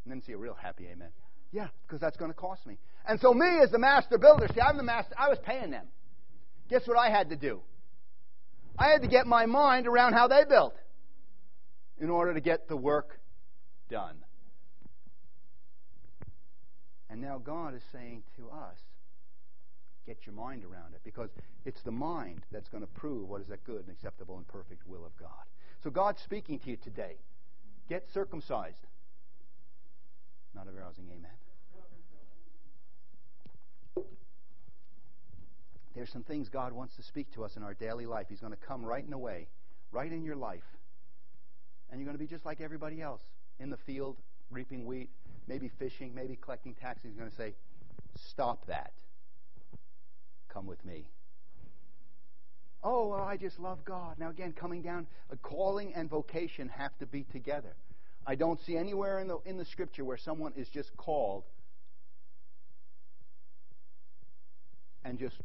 And 0.05 0.13
then 0.13 0.21
see 0.21 0.33
a 0.33 0.37
real 0.37 0.57
happy 0.61 0.89
amen. 0.93 1.11
Yeah, 1.53 1.69
because 1.87 2.01
that's 2.01 2.17
going 2.17 2.33
to 2.33 2.37
cost 2.37 2.67
me. 2.67 2.77
And 3.07 3.21
so, 3.21 3.33
me 3.33 3.61
as 3.63 3.71
the 3.71 3.79
master 3.79 4.19
builder, 4.19 4.49
see, 4.53 4.61
I'm 4.61 4.77
the 4.77 4.83
master, 4.83 5.15
I 5.17 5.29
was 5.29 5.39
paying 5.45 5.71
them. 5.71 5.87
Guess 6.71 6.89
what 6.89 6.99
I 6.99 7.09
had 7.09 7.31
to 7.31 7.37
do? 7.37 7.61
I 8.77 8.89
had 8.89 9.03
to 9.03 9.09
get 9.09 9.29
my 9.29 9.47
mind 9.47 9.87
around 9.87 10.15
how 10.15 10.27
they 10.27 10.43
built 10.49 10.75
in 12.01 12.11
order 12.11 12.35
to 12.35 12.41
get 12.41 12.67
the 12.67 12.77
work 12.77 13.21
done. 13.89 14.17
And 17.11 17.21
now 17.21 17.39
God 17.39 17.75
is 17.75 17.83
saying 17.93 18.23
to 18.37 18.49
us, 18.51 18.79
get 20.07 20.19
your 20.25 20.35
mind 20.35 20.65
around 20.65 20.95
it 20.95 21.01
because 21.05 21.29
it's 21.65 21.83
the 21.83 21.91
mind 21.91 22.43
that's 22.53 22.69
going 22.69 22.83
to 22.83 22.87
prove 22.87 23.29
what 23.29 23.41
is 23.41 23.49
that 23.49 23.65
good 23.65 23.81
and 23.81 23.91
acceptable 23.91 24.37
and 24.37 24.47
perfect 24.47 24.87
will 24.87 25.05
of 25.05 25.17
God. 25.19 25.29
So 25.83 25.91
God's 25.91 26.23
speaking 26.23 26.59
to 26.61 26.71
you 26.71 26.77
today. 26.77 27.17
Get 27.89 28.07
circumcised. 28.15 28.87
Not 30.55 30.69
a 30.69 30.73
rousing 30.73 31.07
amen. 31.09 31.31
There's 35.95 36.11
some 36.11 36.23
things 36.23 36.49
God 36.49 36.73
wants 36.73 36.95
to 36.97 37.03
speak 37.03 37.33
to 37.35 37.45
us 37.45 37.57
in 37.57 37.65
our 37.65 37.75
daily 37.75 38.07
life. 38.07 38.27
He's 38.29 38.41
going 38.41 38.53
to 38.53 38.67
come 38.67 38.85
right 38.85 39.05
in 39.05 39.11
the 39.11 39.19
way, 39.19 39.49
right 39.91 40.11
in 40.11 40.23
your 40.23 40.37
life. 40.37 40.63
And 41.91 42.01
you're 42.01 42.07
going 42.07 42.17
to 42.17 42.23
be 42.23 42.29
just 42.29 42.47
like 42.47 42.61
everybody 42.61 43.03
else 43.03 43.21
in 43.59 43.71
the 43.71 43.77
field, 43.79 44.17
reaping 44.51 44.87
wheat, 44.87 45.11
maybe 45.47 45.71
fishing, 45.79 46.15
maybe 46.15 46.37
collecting 46.41 46.75
taxes. 46.75 47.11
He's 47.11 47.19
going 47.19 47.31
to 47.31 47.37
say, 47.37 47.55
Stop 48.17 48.67
that. 48.67 48.93
Come 50.49 50.67
with 50.67 50.85
me. 50.85 51.09
Oh, 52.83 53.09
well, 53.09 53.23
I 53.23 53.37
just 53.37 53.61
love 53.61 53.85
God. 53.85 54.19
Now, 54.19 54.31
again, 54.31 54.53
coming 54.53 54.83
down, 54.83 55.07
a 55.31 55.37
calling 55.37 55.93
and 55.95 56.09
vocation 56.09 56.69
have 56.69 56.97
to 56.99 57.07
be 57.07 57.25
together. 57.25 57.75
I 58.27 58.35
don't 58.35 58.61
see 58.61 58.77
anywhere 58.77 59.19
in 59.19 59.29
the, 59.29 59.39
in 59.45 59.59
the 59.59 59.65
scripture 59.65 60.05
where 60.05 60.17
someone 60.17 60.53
is 60.57 60.69
just 60.69 60.97
called 60.97 61.45
and 65.05 65.19
just, 65.19 65.37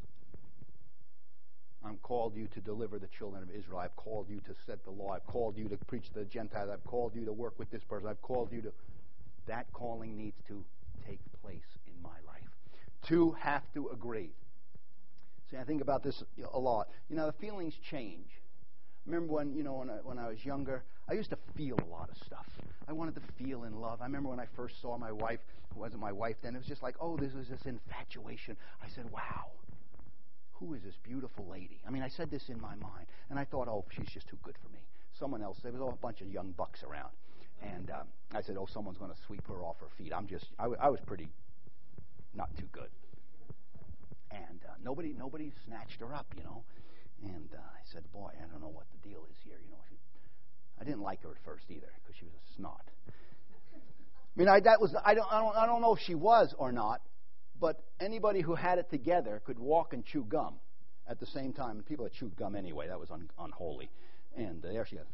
I'm 1.85 1.97
called 1.97 2.35
you 2.35 2.47
to 2.53 2.61
deliver 2.61 2.99
the 2.99 3.07
children 3.07 3.43
of 3.43 3.49
Israel. 3.49 3.79
I've 3.79 3.95
called 3.95 4.27
you 4.29 4.39
to 4.41 4.55
set 4.65 4.83
the 4.83 4.91
law. 4.91 5.11
I've 5.13 5.25
called 5.27 5.57
you 5.57 5.67
to 5.69 5.77
preach 5.77 6.07
to 6.09 6.19
the 6.19 6.25
Gentiles. 6.25 6.69
I've 6.71 6.83
called 6.85 7.15
you 7.15 7.25
to 7.25 7.33
work 7.33 7.59
with 7.59 7.69
this 7.69 7.83
person. 7.83 8.07
I've 8.07 8.21
called 8.21 8.51
you 8.51 8.61
to 8.61 8.71
that 9.47 9.71
calling 9.73 10.17
needs 10.17 10.37
to 10.47 10.63
take 11.07 11.19
place 11.41 11.77
in 11.87 12.01
my 12.01 12.17
life. 12.25 12.49
Two 13.07 13.31
have 13.39 13.63
to 13.73 13.89
agree. 13.89 14.31
See, 15.51 15.57
I 15.57 15.63
think 15.63 15.81
about 15.81 16.03
this 16.03 16.23
a 16.53 16.59
lot. 16.59 16.87
You 17.09 17.15
know, 17.15 17.27
the 17.27 17.33
feelings 17.33 17.75
change. 17.89 18.27
remember 19.05 19.33
when, 19.33 19.55
you 19.55 19.63
know, 19.63 19.73
when 19.73 19.89
I, 19.89 19.97
when 20.03 20.17
I 20.17 20.27
was 20.29 20.43
younger, 20.43 20.83
I 21.07 21.13
used 21.13 21.29
to 21.29 21.37
feel 21.55 21.77
a 21.77 21.89
lot 21.91 22.09
of 22.09 22.17
stuff. 22.25 22.47
I 22.87 22.93
wanted 22.93 23.15
to 23.15 23.21
feel 23.37 23.63
in 23.63 23.79
love. 23.79 24.01
I 24.01 24.05
remember 24.05 24.29
when 24.29 24.39
I 24.39 24.47
first 24.55 24.81
saw 24.81 24.97
my 24.97 25.11
wife, 25.11 25.39
who 25.73 25.79
wasn't 25.79 26.01
my 26.01 26.11
wife 26.11 26.35
then, 26.41 26.55
it 26.55 26.59
was 26.59 26.67
just 26.67 26.81
like, 26.81 26.95
oh, 26.99 27.15
this 27.17 27.33
was 27.33 27.47
this 27.47 27.61
infatuation. 27.65 28.57
I 28.83 28.87
said, 28.89 29.09
wow, 29.11 29.51
who 30.53 30.73
is 30.73 30.81
this 30.81 30.95
beautiful 31.03 31.47
lady? 31.47 31.81
I 31.87 31.91
mean, 31.91 32.01
I 32.01 32.09
said 32.09 32.31
this 32.31 32.49
in 32.49 32.59
my 32.59 32.75
mind, 32.75 33.07
and 33.29 33.37
I 33.37 33.45
thought, 33.45 33.67
oh, 33.67 33.85
she's 33.91 34.07
just 34.07 34.27
too 34.27 34.37
good 34.41 34.55
for 34.63 34.69
me. 34.69 34.79
Someone 35.19 35.43
else, 35.43 35.59
there 35.61 35.71
was 35.71 35.81
a 35.81 35.95
bunch 36.01 36.21
of 36.21 36.27
young 36.27 36.53
bucks 36.57 36.83
around. 36.83 37.11
And 37.61 37.89
um, 37.91 38.07
I 38.33 38.41
said, 38.41 38.57
oh, 38.59 38.67
someone's 38.71 38.97
going 38.97 39.11
to 39.11 39.17
sweep 39.25 39.47
her 39.47 39.63
off 39.63 39.77
her 39.79 39.89
feet. 39.97 40.13
I'm 40.15 40.27
just, 40.27 40.45
I, 40.59 40.65
I 40.65 40.89
was 40.89 40.99
pretty 41.05 41.27
not 42.33 42.49
too 42.57 42.67
good. 42.71 42.89
And 44.31 44.59
uh, 44.67 44.73
nobody, 44.83 45.13
nobody 45.17 45.51
snatched 45.65 45.99
her 45.99 46.13
up, 46.13 46.27
you 46.37 46.43
know. 46.43 46.63
And 47.23 47.49
uh, 47.53 47.57
I 47.57 47.81
said, 47.91 48.03
boy, 48.11 48.31
I 48.37 48.51
don't 48.51 48.61
know 48.61 48.73
what 48.73 48.85
the 48.91 49.07
deal 49.07 49.25
is 49.29 49.37
here. 49.43 49.57
You 49.63 49.71
know, 49.71 49.77
she, 49.89 49.95
I 50.79 50.83
didn't 50.83 51.01
like 51.01 51.23
her 51.23 51.31
at 51.31 51.37
first 51.45 51.65
either 51.69 51.91
because 52.03 52.15
she 52.19 52.25
was 52.25 52.33
a 52.33 52.55
snot. 52.55 52.83
I 54.35 54.39
mean, 54.39 54.49
I, 54.49 54.59
that 54.59 54.81
was 54.81 54.93
I 55.03 55.13
don't, 55.13 55.31
I 55.31 55.39
don't 55.39 55.55
I 55.55 55.65
don't 55.65 55.81
know 55.81 55.95
if 55.95 56.01
she 56.01 56.13
was 56.13 56.53
or 56.57 56.73
not, 56.73 57.01
but 57.59 57.81
anybody 58.01 58.41
who 58.41 58.53
had 58.53 58.79
it 58.79 58.89
together 58.89 59.41
could 59.45 59.57
walk 59.57 59.93
and 59.93 60.05
chew 60.05 60.25
gum 60.25 60.55
at 61.07 61.21
the 61.21 61.25
same 61.25 61.53
time. 61.53 61.77
And 61.77 61.85
people 61.85 62.03
that 62.03 62.13
chewed 62.13 62.35
gum 62.35 62.53
anyway, 62.55 62.89
that 62.89 62.99
was 62.99 63.11
un, 63.11 63.29
unholy. 63.39 63.89
And 64.35 64.63
uh, 64.65 64.73
there 64.73 64.85
she 64.85 64.97
is. 64.97 65.07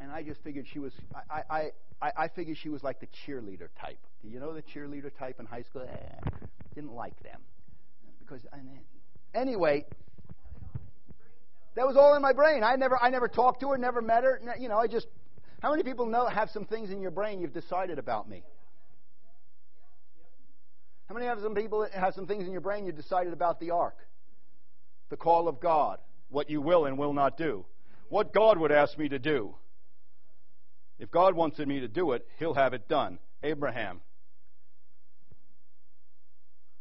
And 0.00 0.12
I 0.12 0.22
just 0.22 0.42
figured 0.42 0.66
she 0.70 0.78
was. 0.78 0.92
I, 1.30 1.70
I 2.02 2.12
I 2.16 2.28
figured 2.28 2.58
she 2.58 2.68
was 2.68 2.82
like 2.82 3.00
the 3.00 3.08
cheerleader 3.26 3.68
type. 3.80 3.98
Do 4.22 4.28
you 4.28 4.38
know 4.38 4.52
the 4.52 4.62
cheerleader 4.62 5.10
type 5.18 5.40
in 5.40 5.46
high 5.46 5.62
school? 5.62 5.82
Eh, 5.82 6.30
didn't 6.74 6.92
like 6.92 7.18
them 7.22 7.40
because 8.20 8.42
and 8.52 8.68
anyway. 9.34 9.86
That 11.76 11.86
was 11.86 11.96
all 11.96 12.14
in 12.14 12.22
my 12.22 12.32
brain. 12.32 12.64
I 12.64 12.76
never, 12.76 12.98
I 13.00 13.10
never 13.10 13.28
talked 13.28 13.60
to 13.60 13.68
her, 13.68 13.76
never 13.76 14.00
met 14.00 14.24
her. 14.24 14.40
You 14.58 14.68
know, 14.68 14.78
I 14.78 14.86
just. 14.86 15.06
How 15.60 15.70
many 15.70 15.82
people 15.82 16.06
know 16.06 16.26
have 16.26 16.50
some 16.50 16.64
things 16.64 16.90
in 16.90 17.00
your 17.00 17.10
brain 17.10 17.40
you've 17.40 17.52
decided 17.52 17.98
about 17.98 18.28
me? 18.28 18.42
How 21.08 21.14
many 21.14 21.26
have 21.26 21.40
some 21.40 21.54
people 21.54 21.86
have 21.92 22.14
some 22.14 22.26
things 22.26 22.46
in 22.46 22.52
your 22.52 22.60
brain 22.60 22.84
you 22.84 22.92
decided 22.92 23.32
about 23.32 23.60
the 23.60 23.70
ark? 23.70 23.96
The 25.08 25.16
call 25.16 25.48
of 25.48 25.60
God, 25.60 25.98
what 26.30 26.50
you 26.50 26.60
will 26.60 26.86
and 26.86 26.98
will 26.98 27.12
not 27.12 27.38
do, 27.38 27.64
what 28.08 28.32
God 28.32 28.58
would 28.58 28.72
ask 28.72 28.98
me 28.98 29.08
to 29.08 29.18
do. 29.18 29.54
If 30.98 31.10
God 31.10 31.34
wanted 31.34 31.68
me 31.68 31.80
to 31.80 31.88
do 31.88 32.12
it, 32.12 32.26
He'll 32.38 32.54
have 32.54 32.72
it 32.72 32.88
done. 32.88 33.18
Abraham, 33.42 34.00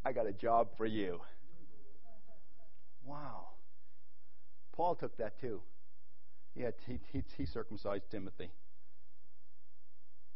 I 0.05 0.13
got 0.13 0.27
a 0.27 0.31
job 0.31 0.69
for 0.77 0.85
you. 0.85 1.19
Wow. 3.05 3.47
Paul 4.75 4.95
took 4.95 5.17
that 5.17 5.39
too. 5.39 5.61
Yeah, 6.55 6.71
he, 6.87 6.99
he, 7.11 7.23
he 7.37 7.45
circumcised 7.45 8.09
Timothy. 8.09 8.49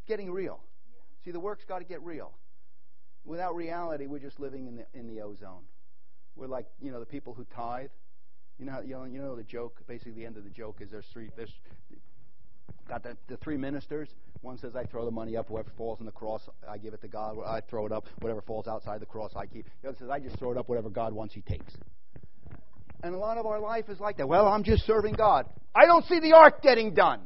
Getting 0.07 0.31
real. 0.31 0.59
See, 1.23 1.31
the 1.31 1.39
work's 1.39 1.65
got 1.65 1.79
to 1.79 1.85
get 1.85 2.01
real. 2.03 2.33
Without 3.25 3.55
reality, 3.55 4.07
we're 4.07 4.19
just 4.19 4.39
living 4.39 4.67
in 4.67 4.77
the 4.77 4.85
in 4.93 5.07
the 5.07 5.21
ozone. 5.21 5.63
We're 6.35 6.47
like 6.47 6.65
you 6.81 6.91
know 6.91 6.99
the 6.99 7.05
people 7.05 7.33
who 7.33 7.45
tithe. 7.45 7.89
You 8.57 8.65
know 8.65 8.81
you 8.81 8.93
know 8.95 9.03
you 9.03 9.19
know 9.19 9.35
the 9.35 9.43
joke. 9.43 9.81
Basically, 9.87 10.13
the 10.13 10.25
end 10.25 10.37
of 10.37 10.45
the 10.45 10.49
joke 10.49 10.77
is 10.79 10.89
there's 10.89 11.05
three 11.07 11.29
there's 11.35 11.53
got 12.89 13.03
the, 13.03 13.15
the 13.27 13.37
three 13.37 13.55
ministers. 13.55 14.09
One 14.41 14.57
says, 14.57 14.75
I 14.75 14.83
throw 14.83 15.05
the 15.05 15.11
money 15.11 15.37
up. 15.37 15.47
Whoever 15.47 15.71
falls 15.77 15.99
on 15.99 16.05
the 16.05 16.11
cross, 16.11 16.41
I 16.67 16.77
give 16.77 16.93
it 16.93 17.01
to 17.01 17.07
God. 17.07 17.37
I 17.45 17.61
throw 17.61 17.85
it 17.85 17.91
up. 17.91 18.05
Whatever 18.19 18.41
falls 18.41 18.67
outside 18.67 18.99
the 18.99 19.05
cross, 19.05 19.31
I 19.35 19.45
keep. 19.45 19.65
The 19.81 19.89
other 19.89 19.97
says, 19.99 20.09
I 20.09 20.19
just 20.19 20.37
throw 20.39 20.51
it 20.51 20.57
up. 20.57 20.67
Whatever 20.67 20.89
God 20.89 21.13
wants, 21.13 21.33
He 21.33 21.41
takes. 21.41 21.73
And 23.03 23.15
a 23.15 23.17
lot 23.17 23.37
of 23.37 23.45
our 23.45 23.59
life 23.59 23.85
is 23.89 23.99
like 23.99 24.17
that. 24.17 24.27
Well, 24.27 24.47
I'm 24.47 24.63
just 24.63 24.85
serving 24.85 25.13
God. 25.13 25.45
I 25.73 25.85
don't 25.85 26.05
see 26.05 26.19
the 26.19 26.33
ark 26.33 26.61
getting 26.61 26.93
done. 26.93 27.21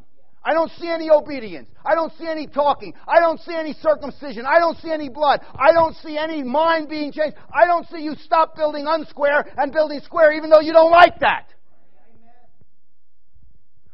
I 0.46 0.54
don't 0.54 0.70
see 0.72 0.90
any 0.90 1.10
obedience. 1.10 1.70
I 1.86 1.96
don't 1.96 2.12
see 2.18 2.28
any 2.28 2.48
talking. 2.48 2.94
I 3.08 3.22
don't 3.22 3.40
see 3.40 3.56
any 3.56 3.74
circumcision. 3.82 4.46
I 4.46 4.60
don't 4.60 4.78
see 4.80 4.92
any 4.92 5.08
blood. 5.08 5.40
I 5.56 5.72
don't 5.72 5.96
see 5.98 6.18
any 6.18 6.44
mind 6.44 6.90
being 6.90 7.14
changed. 7.14 7.38
I 7.52 7.66
don't 7.66 7.88
see 7.90 8.02
you 8.02 8.16
stop 8.26 8.56
building 8.56 8.86
unsquare 8.86 9.50
and 9.56 9.72
building 9.72 10.02
square 10.04 10.34
even 10.34 10.50
though 10.50 10.60
you 10.60 10.74
don't 10.74 10.92
like 10.92 11.20
that. 11.22 11.54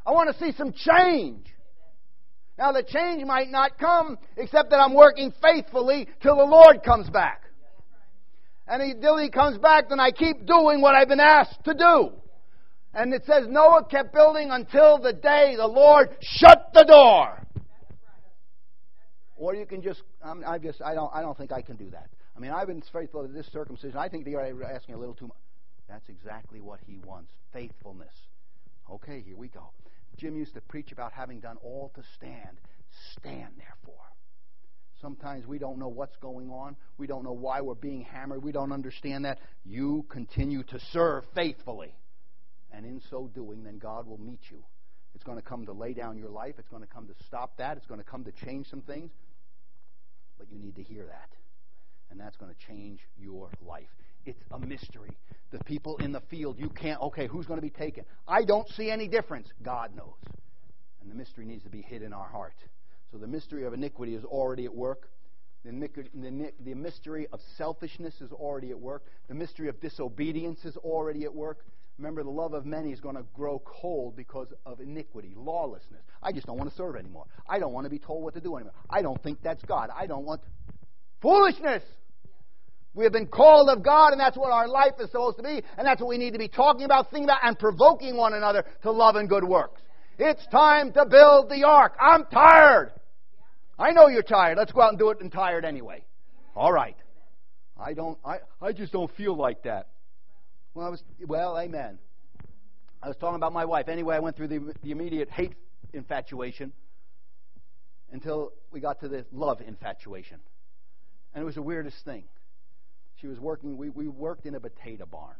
I 0.05 0.11
want 0.11 0.35
to 0.35 0.43
see 0.43 0.51
some 0.57 0.73
change. 0.73 1.45
Now, 2.59 2.73
the 2.73 2.83
change 2.83 3.23
might 3.23 3.49
not 3.49 3.79
come 3.79 4.17
except 4.35 4.71
that 4.71 4.81
I'm 4.81 4.93
working 4.93 5.31
faithfully 5.41 6.09
till 6.21 6.35
the 6.35 6.43
Lord 6.43 6.83
comes 6.83 7.09
back. 7.09 7.43
And 8.67 8.83
until 8.83 9.17
he 9.17 9.29
comes 9.29 9.57
back, 9.57 9.87
then 9.87 10.01
I 10.01 10.11
keep 10.11 10.45
doing 10.45 10.81
what 10.81 10.93
I've 10.93 11.07
been 11.07 11.21
asked 11.21 11.63
to 11.63 11.73
do. 11.73 12.11
And 12.93 13.13
it 13.13 13.23
says 13.25 13.47
Noah 13.47 13.85
kept 13.89 14.13
building 14.13 14.49
until 14.51 14.97
the 14.97 15.13
day 15.13 15.55
the 15.55 15.67
Lord 15.67 16.09
shut 16.21 16.71
the 16.73 16.83
door. 16.83 17.47
Or 19.37 19.55
you 19.55 19.65
can 19.65 19.81
just, 19.81 20.01
I'm, 20.21 20.43
I 20.45 20.57
just, 20.57 20.81
I 20.81 20.93
don't, 20.93 21.09
I 21.13 21.21
don't 21.21 21.37
think 21.37 21.53
I 21.53 21.61
can 21.61 21.77
do 21.77 21.89
that. 21.91 22.09
I 22.35 22.41
mean, 22.41 22.51
I've 22.51 22.67
been 22.67 22.83
faithful 22.91 23.25
to 23.25 23.31
this 23.31 23.47
circumcision. 23.53 23.97
I 23.97 24.09
think 24.09 24.25
they're 24.25 24.41
asking 24.65 24.95
a 24.95 24.97
little 24.97 25.15
too 25.15 25.27
much. 25.27 25.37
That's 25.87 26.09
exactly 26.09 26.59
what 26.59 26.81
he 26.85 26.99
wants 27.05 27.31
faithfulness. 27.53 28.13
Okay, 28.91 29.23
here 29.25 29.37
we 29.37 29.47
go. 29.47 29.71
Jim 30.19 30.35
used 30.35 30.53
to 30.53 30.61
preach 30.61 30.91
about 30.91 31.13
having 31.13 31.39
done 31.39 31.57
all 31.63 31.91
to 31.95 32.03
stand. 32.15 32.59
Stand, 33.17 33.53
therefore. 33.57 33.95
Sometimes 35.01 35.47
we 35.47 35.59
don't 35.59 35.79
know 35.79 35.87
what's 35.87 36.17
going 36.17 36.49
on. 36.49 36.75
We 36.97 37.07
don't 37.07 37.23
know 37.23 37.31
why 37.31 37.61
we're 37.61 37.75
being 37.75 38.01
hammered. 38.01 38.43
We 38.43 38.51
don't 38.51 38.73
understand 38.73 39.25
that. 39.25 39.39
You 39.63 40.05
continue 40.09 40.63
to 40.63 40.79
serve 40.91 41.23
faithfully. 41.33 41.95
And 42.71 42.85
in 42.85 43.01
so 43.09 43.29
doing, 43.33 43.63
then 43.63 43.77
God 43.77 44.05
will 44.05 44.19
meet 44.19 44.41
you. 44.51 44.63
It's 45.15 45.23
going 45.23 45.37
to 45.37 45.43
come 45.43 45.65
to 45.65 45.71
lay 45.71 45.93
down 45.93 46.17
your 46.17 46.29
life. 46.29 46.55
It's 46.57 46.67
going 46.67 46.83
to 46.83 46.87
come 46.87 47.07
to 47.07 47.13
stop 47.25 47.57
that. 47.57 47.77
It's 47.77 47.87
going 47.87 47.99
to 47.99 48.05
come 48.05 48.25
to 48.25 48.31
change 48.45 48.67
some 48.69 48.81
things. 48.81 49.11
But 50.37 50.51
you 50.51 50.59
need 50.59 50.75
to 50.75 50.83
hear 50.83 51.05
that. 51.05 51.29
And 52.11 52.19
that's 52.19 52.37
going 52.37 52.53
to 52.53 52.67
change 52.67 52.99
your 53.17 53.49
life. 53.65 53.87
It's 54.29 54.43
a 54.51 54.59
mystery. 54.59 55.17
The 55.51 55.59
people 55.63 55.97
in 55.97 56.11
the 56.11 56.21
field, 56.29 56.59
you 56.59 56.69
can't, 56.69 57.01
okay, 57.01 57.27
who's 57.27 57.47
going 57.47 57.57
to 57.57 57.65
be 57.65 57.71
taken? 57.71 58.05
I 58.27 58.43
don't 58.43 58.69
see 58.69 58.91
any 58.91 59.07
difference. 59.07 59.47
God 59.63 59.95
knows. 59.95 60.13
And 61.01 61.09
the 61.09 61.15
mystery 61.15 61.45
needs 61.45 61.63
to 61.63 61.69
be 61.69 61.81
hid 61.81 62.03
in 62.03 62.13
our 62.13 62.27
heart. 62.27 62.53
So 63.11 63.17
the 63.17 63.27
mystery 63.27 63.65
of 63.65 63.73
iniquity 63.73 64.13
is 64.13 64.23
already 64.23 64.65
at 64.65 64.75
work. 64.75 65.09
The, 65.65 65.71
mystery 66.75 67.27
of 67.33 67.39
selfishness 67.57 68.21
is 68.21 68.31
already 68.31 68.69
at 68.69 68.79
work. 68.79 69.03
The 69.27 69.33
mystery 69.33 69.67
of 69.67 69.79
disobedience 69.81 70.63
is 70.63 70.77
already 70.77 71.25
at 71.25 71.33
work. 71.33 71.65
Remember, 71.97 72.23
the 72.23 72.29
love 72.29 72.53
of 72.53 72.65
many 72.65 72.91
is 72.91 73.01
going 73.01 73.15
to 73.15 73.25
grow 73.33 73.61
cold 73.65 74.15
because 74.15 74.47
of 74.65 74.79
iniquity, 74.79 75.33
lawlessness. 75.35 76.01
I 76.23 76.31
just 76.31 76.45
don't 76.45 76.57
want 76.57 76.69
to 76.69 76.75
serve 76.75 76.95
anymore. 76.95 77.25
I 77.47 77.59
don't 77.59 77.73
want 77.73 77.85
to 77.85 77.89
be 77.89 77.99
told 77.99 78.23
what 78.23 78.35
to 78.35 78.41
do 78.41 78.55
anymore. 78.55 78.73
I 78.89 79.01
don't 79.01 79.21
think 79.21 79.39
that's 79.43 79.63
God. 79.63 79.89
I 79.93 80.07
don't 80.07 80.25
want 80.25 80.41
foolishness. 81.21 81.83
We 82.99 83.05
have 83.05 83.13
been 83.13 83.27
called 83.27 83.69
of 83.69 83.81
God, 83.81 84.11
and 84.11 84.19
that's 84.19 84.35
what 84.35 84.51
our 84.51 84.67
life 84.67 84.95
is 84.99 85.09
supposed 85.09 85.37
to 85.37 85.43
be, 85.43 85.63
and 85.77 85.87
that's 85.87 86.01
what 86.01 86.09
we 86.09 86.17
need 86.17 86.33
to 86.33 86.37
be 86.37 86.49
talking 86.49 86.83
about, 86.83 87.09
thinking 87.09 87.23
about, 87.23 87.39
and 87.43 87.57
provoking 87.57 88.17
one 88.17 88.33
another 88.33 88.65
to 88.81 88.91
love 88.91 89.15
and 89.15 89.29
good 89.29 89.45
works. 89.45 89.79
It's 90.17 90.45
time 90.47 90.91
to 90.91 91.05
build 91.05 91.49
the 91.49 91.63
ark. 91.65 91.93
I'm 91.97 92.25
tired. 92.25 92.91
I 93.79 93.91
know 93.91 94.09
you're 94.09 94.21
tired. 94.21 94.57
Let's 94.57 94.73
go 94.73 94.81
out 94.81 94.89
and 94.89 94.99
do 94.99 95.11
it 95.11 95.21
and 95.21 95.31
tired 95.31 95.63
anyway. 95.63 96.03
All 96.57 96.73
right. 96.73 96.97
I 97.79 97.93
don't 97.93 98.17
I, 98.25 98.39
I 98.61 98.73
just 98.73 98.91
don't 98.91 99.09
feel 99.15 99.33
like 99.33 99.63
that. 99.63 99.87
Well, 100.73 100.85
I 100.85 100.89
was 100.89 101.01
well, 101.25 101.57
amen. 101.57 101.99
I 103.01 103.07
was 103.07 103.15
talking 103.15 103.37
about 103.37 103.53
my 103.53 103.63
wife. 103.63 103.87
Anyway, 103.87 104.13
I 104.13 104.19
went 104.19 104.35
through 104.35 104.49
the, 104.49 104.73
the 104.83 104.91
immediate 104.91 105.29
hate 105.29 105.53
infatuation 105.93 106.73
until 108.11 108.51
we 108.73 108.81
got 108.81 108.99
to 108.99 109.07
the 109.07 109.25
love 109.31 109.61
infatuation. 109.61 110.41
And 111.33 111.41
it 111.43 111.45
was 111.45 111.55
the 111.55 111.61
weirdest 111.61 112.03
thing. 112.03 112.25
She 113.19 113.27
was 113.27 113.39
working, 113.39 113.77
we, 113.77 113.89
we 113.89 114.07
worked 114.07 114.45
in 114.45 114.55
a 114.55 114.59
potato 114.59 115.05
barn. 115.05 115.35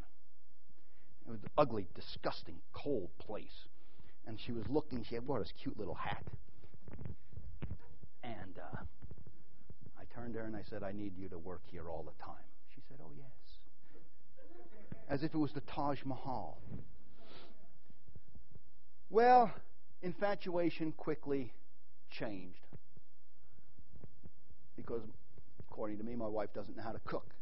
It 1.26 1.32
was 1.32 1.40
an 1.44 1.50
ugly, 1.58 1.88
disgusting, 1.96 2.58
cold 2.74 3.10
place. 3.20 3.68
And 4.28 4.40
she 4.40 4.52
was 4.52 4.68
looking, 4.68 5.04
she 5.04 5.16
had 5.16 5.26
bought 5.26 5.40
this 5.40 5.54
cute 5.62 5.78
little 5.80 5.96
hat. 5.96 6.26
And 8.24 8.58
uh, 8.58 8.78
I 9.98 10.04
turned 10.14 10.34
to 10.34 10.40
her 10.40 10.46
and 10.46 10.56
I 10.56 10.64
said, 10.70 10.84
I 10.84 10.92
need 10.92 11.18
you 11.18 11.30
to 11.30 11.38
work 11.38 11.62
here 11.72 11.90
all 11.90 12.04
the 12.04 12.24
time. 12.24 12.44
She 12.76 12.82
said, 12.90 12.98
Oh, 13.02 13.12
yes. 13.18 13.28
As 15.08 15.24
if 15.24 15.34
it 15.34 15.38
was 15.38 15.54
the 15.54 15.62
Taj 15.62 16.00
Mahal. 16.06 16.62
Well, 19.10 19.52
infatuation 20.02 20.92
quickly 20.92 21.54
changed. 22.12 22.60
Because, 24.76 25.02
according 25.68 25.98
to 25.98 26.04
me, 26.04 26.16
my 26.16 26.28
wife 26.28 26.54
doesn't 26.54 26.76
know 26.76 26.84
how 26.84 26.92
to 26.92 27.00
cook. 27.06 27.34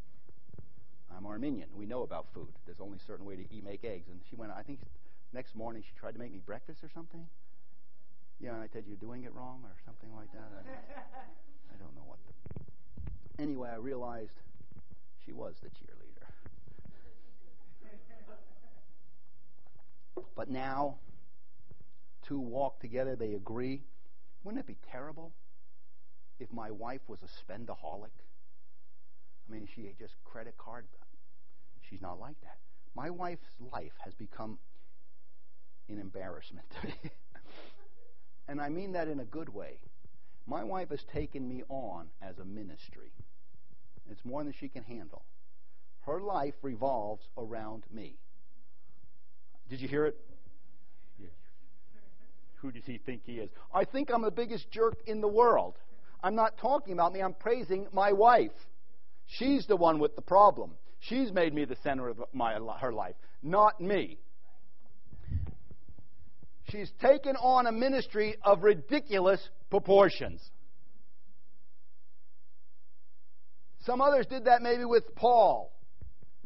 I'm 1.16 1.26
Armenian. 1.26 1.70
We 1.76 1.86
know 1.86 2.04
about 2.04 2.28
food. 2.34 2.50
There's 2.66 2.80
only 2.80 2.98
a 2.98 3.06
certain 3.06 3.26
way 3.26 3.36
to 3.36 3.44
eat, 3.54 3.64
make 3.64 3.84
eggs. 3.84 4.08
And 4.10 4.20
she 4.30 4.36
went, 4.36 4.52
I 4.52 4.62
think 4.64 4.80
next 5.34 5.56
morning 5.56 5.84
she 5.84 5.98
tried 6.00 6.14
to 6.14 6.20
make 6.20 6.32
me 6.32 6.40
breakfast 6.46 6.84
or 6.84 6.90
something. 6.94 7.26
Yeah, 8.40 8.54
and 8.54 8.62
I 8.62 8.68
said, 8.72 8.84
You're 8.88 8.98
doing 8.98 9.24
it 9.24 9.34
wrong 9.34 9.62
or 9.64 9.76
something 9.86 10.14
like 10.16 10.32
that. 10.34 10.50
I, 10.54 11.74
I 11.74 11.78
don't 11.80 11.96
know 11.96 12.04
what. 12.06 12.20
The... 12.28 13.42
Anyway, 13.42 13.70
I 13.72 13.78
realized 13.78 14.32
she 15.26 15.32
was 15.32 15.56
the 15.62 15.70
cheerleader. 15.70 16.08
But 20.36 20.50
now, 20.52 20.98
two 22.28 22.40
walk 22.40 22.80
together, 22.80 23.16
they 23.16 23.34
agree. 23.34 23.82
Wouldn't 24.44 24.60
it 24.60 24.68
be 24.68 24.78
terrible 24.92 25.32
if 26.40 26.52
my 26.54 26.70
wife 26.70 27.02
was 27.08 27.20
a 27.24 27.28
spendaholic? 27.28 28.14
I 29.48 29.54
mean, 29.54 29.68
she 29.74 29.94
just 30.00 30.14
credit 30.24 30.56
card. 30.58 30.86
She's 31.90 32.02
not 32.02 32.20
like 32.20 32.40
that. 32.42 32.58
My 32.96 33.10
wife's 33.10 33.48
life 33.72 33.94
has 34.04 34.14
become 34.14 34.58
an 35.88 36.00
embarrassment 36.00 36.66
to 36.82 36.88
me. 36.88 36.94
and 38.48 38.60
I 38.60 38.70
mean 38.70 38.94
that 38.94 39.08
in 39.08 39.20
a 39.20 39.26
good 39.26 39.50
way. 39.50 39.80
My 40.46 40.64
wife 40.64 40.90
has 40.90 41.04
taken 41.04 41.48
me 41.48 41.64
on 41.70 42.08
as 42.22 42.40
a 42.40 42.46
ministry. 42.46 43.12
It's 44.10 44.24
more 44.24 44.44
than 44.44 44.54
she 44.54 44.70
can 44.70 44.84
handle. 44.84 45.24
Her 46.02 46.22
life 46.22 46.56
revolves 46.62 47.28
around 47.38 47.84
me. 47.92 48.16
Did 49.70 49.82
you 49.82 49.88
hear 49.88 50.06
it? 50.06 50.18
Who 52.62 52.72
does 52.72 52.86
he 52.86 52.98
think 52.98 53.22
he 53.26 53.34
is? 53.34 53.50
I 53.74 53.86
think 53.86 54.10
I'm 54.10 54.24
the 54.24 54.32
biggest 54.32 54.72
jerk 54.72 54.98
in 55.06 55.22
the 55.22 55.28
world. 55.28 55.76
I'm 56.24 56.34
not 56.34 56.58
talking 56.58 56.94
about 56.94 57.14
me, 57.14 57.22
I'm 57.22 57.34
praising 57.34 57.88
my 57.94 58.12
wife. 58.12 58.52
She's 59.28 59.68
the 59.68 59.76
one 59.76 60.00
with 60.00 60.16
the 60.16 60.22
problem. 60.22 60.72
She's 61.00 61.32
made 61.32 61.54
me 61.54 61.66
the 61.66 61.78
center 61.84 62.10
of 62.10 62.22
my, 62.34 62.54
her 62.80 62.92
life, 62.92 63.16
not 63.44 63.80
me. 63.80 64.18
She's 66.70 66.92
taken 67.02 67.36
on 67.36 67.68
a 67.68 67.72
ministry 67.72 68.36
of 68.44 68.64
ridiculous 68.64 69.40
proportions. 69.70 70.42
Some 73.86 74.02
others 74.02 74.26
did 74.26 74.46
that 74.46 74.62
maybe 74.62 74.84
with 74.84 75.16
Paul. 75.16 75.72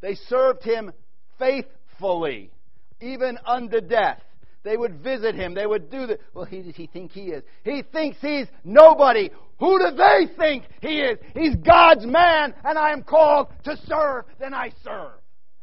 They 0.02 0.14
served 0.14 0.64
him 0.64 0.92
faithfully, 1.40 2.52
even 3.00 3.40
unto 3.46 3.82
death. 3.82 4.22
They 4.64 4.78
would 4.78 5.02
visit 5.02 5.34
him. 5.34 5.56
They 5.56 5.66
would 5.66 5.90
do 5.90 6.06
the. 6.06 6.20
Well, 6.36 6.46
who 6.46 6.62
does 6.62 6.76
he 6.76 6.86
think 6.86 7.12
he 7.14 7.30
is? 7.30 7.44
He 7.64 7.82
thinks 7.82 8.18
he's 8.22 8.46
nobody. 8.64 9.32
Who 9.62 9.78
do 9.78 9.96
they 9.96 10.26
think 10.40 10.64
he 10.82 11.02
is? 11.02 11.20
He's 11.36 11.56
God's 11.56 12.04
man, 12.04 12.56
and 12.66 12.80
I 12.80 12.92
am 12.94 13.04
called 13.04 13.48
to 13.66 13.78
serve. 13.86 14.26
Then 14.40 14.56
I 14.56 14.72
serve. 14.84 15.14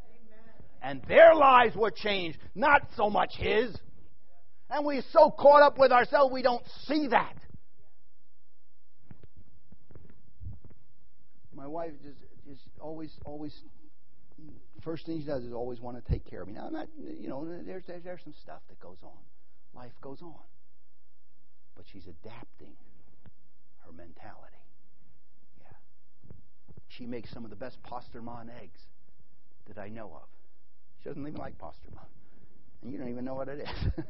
Amen. 0.07 0.39
And 0.81 1.01
their 1.09 1.35
lives 1.35 1.75
were 1.75 1.91
changed, 1.91 2.39
not 2.55 2.83
so 2.95 3.09
much 3.09 3.35
his. 3.35 3.75
And 4.69 4.85
we're 4.85 5.03
so 5.11 5.29
caught 5.29 5.63
up 5.63 5.77
with 5.77 5.91
ourselves, 5.91 6.31
we 6.31 6.41
don't 6.41 6.63
see 6.85 7.07
that. 7.07 7.35
My 11.53 11.67
wife 11.67 11.91
just, 12.01 12.19
just 12.47 12.61
always, 12.79 13.11
always 13.25 13.53
first 14.81 15.05
thing 15.05 15.19
she 15.19 15.27
does 15.27 15.43
is 15.43 15.51
always 15.51 15.81
want 15.81 16.01
to 16.01 16.09
take 16.09 16.23
care 16.23 16.41
of 16.41 16.47
me. 16.47 16.53
Now, 16.53 16.67
I'm 16.67 16.73
not, 16.73 16.87
you 16.97 17.27
know, 17.27 17.45
there's, 17.45 17.83
there's, 17.85 18.03
there's 18.05 18.21
some 18.23 18.35
stuff 18.41 18.61
that 18.69 18.79
goes 18.79 18.99
on. 19.03 19.19
Life 19.75 19.91
goes 20.01 20.21
on. 20.21 20.39
But 21.75 21.83
she's 21.91 22.07
adapting 22.07 22.77
her 23.89 23.97
mentality. 23.97 24.63
Yeah. 25.61 25.75
She 26.87 27.05
makes 27.05 27.29
some 27.31 27.43
of 27.43 27.49
the 27.49 27.55
best 27.55 27.77
pastrama 27.83 28.45
eggs 28.61 28.79
that 29.67 29.77
I 29.77 29.89
know 29.89 30.11
of. 30.15 30.27
She 31.01 31.09
doesn't 31.09 31.25
even 31.25 31.39
like 31.39 31.57
pastrama. 31.57 32.05
And 32.81 32.91
you 32.91 32.97
don't 32.97 33.09
even 33.09 33.25
know 33.25 33.35
what 33.35 33.49
it 33.49 33.59
is. 33.59 33.69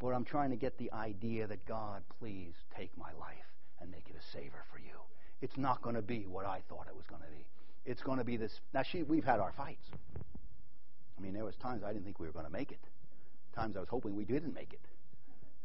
but 0.00 0.08
I'm 0.08 0.24
trying 0.24 0.50
to 0.50 0.56
get 0.56 0.76
the 0.78 0.92
idea 0.92 1.46
that 1.46 1.64
God, 1.66 2.02
please 2.18 2.54
take 2.76 2.90
my 2.98 3.12
life 3.18 3.36
and 3.80 3.90
make 3.90 4.08
it 4.08 4.16
a 4.16 4.22
savor 4.32 4.64
for 4.72 4.78
you 4.78 4.92
it's 5.42 5.56
not 5.56 5.82
going 5.82 5.96
to 5.96 6.02
be 6.02 6.24
what 6.28 6.46
I 6.46 6.60
thought 6.68 6.86
it 6.88 6.96
was 6.96 7.04
going 7.06 7.20
to 7.20 7.28
be. 7.28 7.44
It's 7.84 8.00
going 8.00 8.18
to 8.18 8.24
be 8.24 8.36
this. 8.36 8.60
Now, 8.72 8.84
she, 8.84 9.02
we've 9.02 9.24
had 9.24 9.40
our 9.40 9.52
fights. 9.52 9.88
I 11.18 11.20
mean, 11.20 11.34
there 11.34 11.44
was 11.44 11.56
times 11.56 11.82
I 11.84 11.92
didn't 11.92 12.04
think 12.04 12.20
we 12.20 12.28
were 12.28 12.32
going 12.32 12.46
to 12.46 12.52
make 12.52 12.70
it. 12.70 12.78
Times 13.54 13.76
I 13.76 13.80
was 13.80 13.88
hoping 13.88 14.16
we 14.16 14.24
didn't 14.24 14.54
make 14.54 14.72
it. 14.72 14.80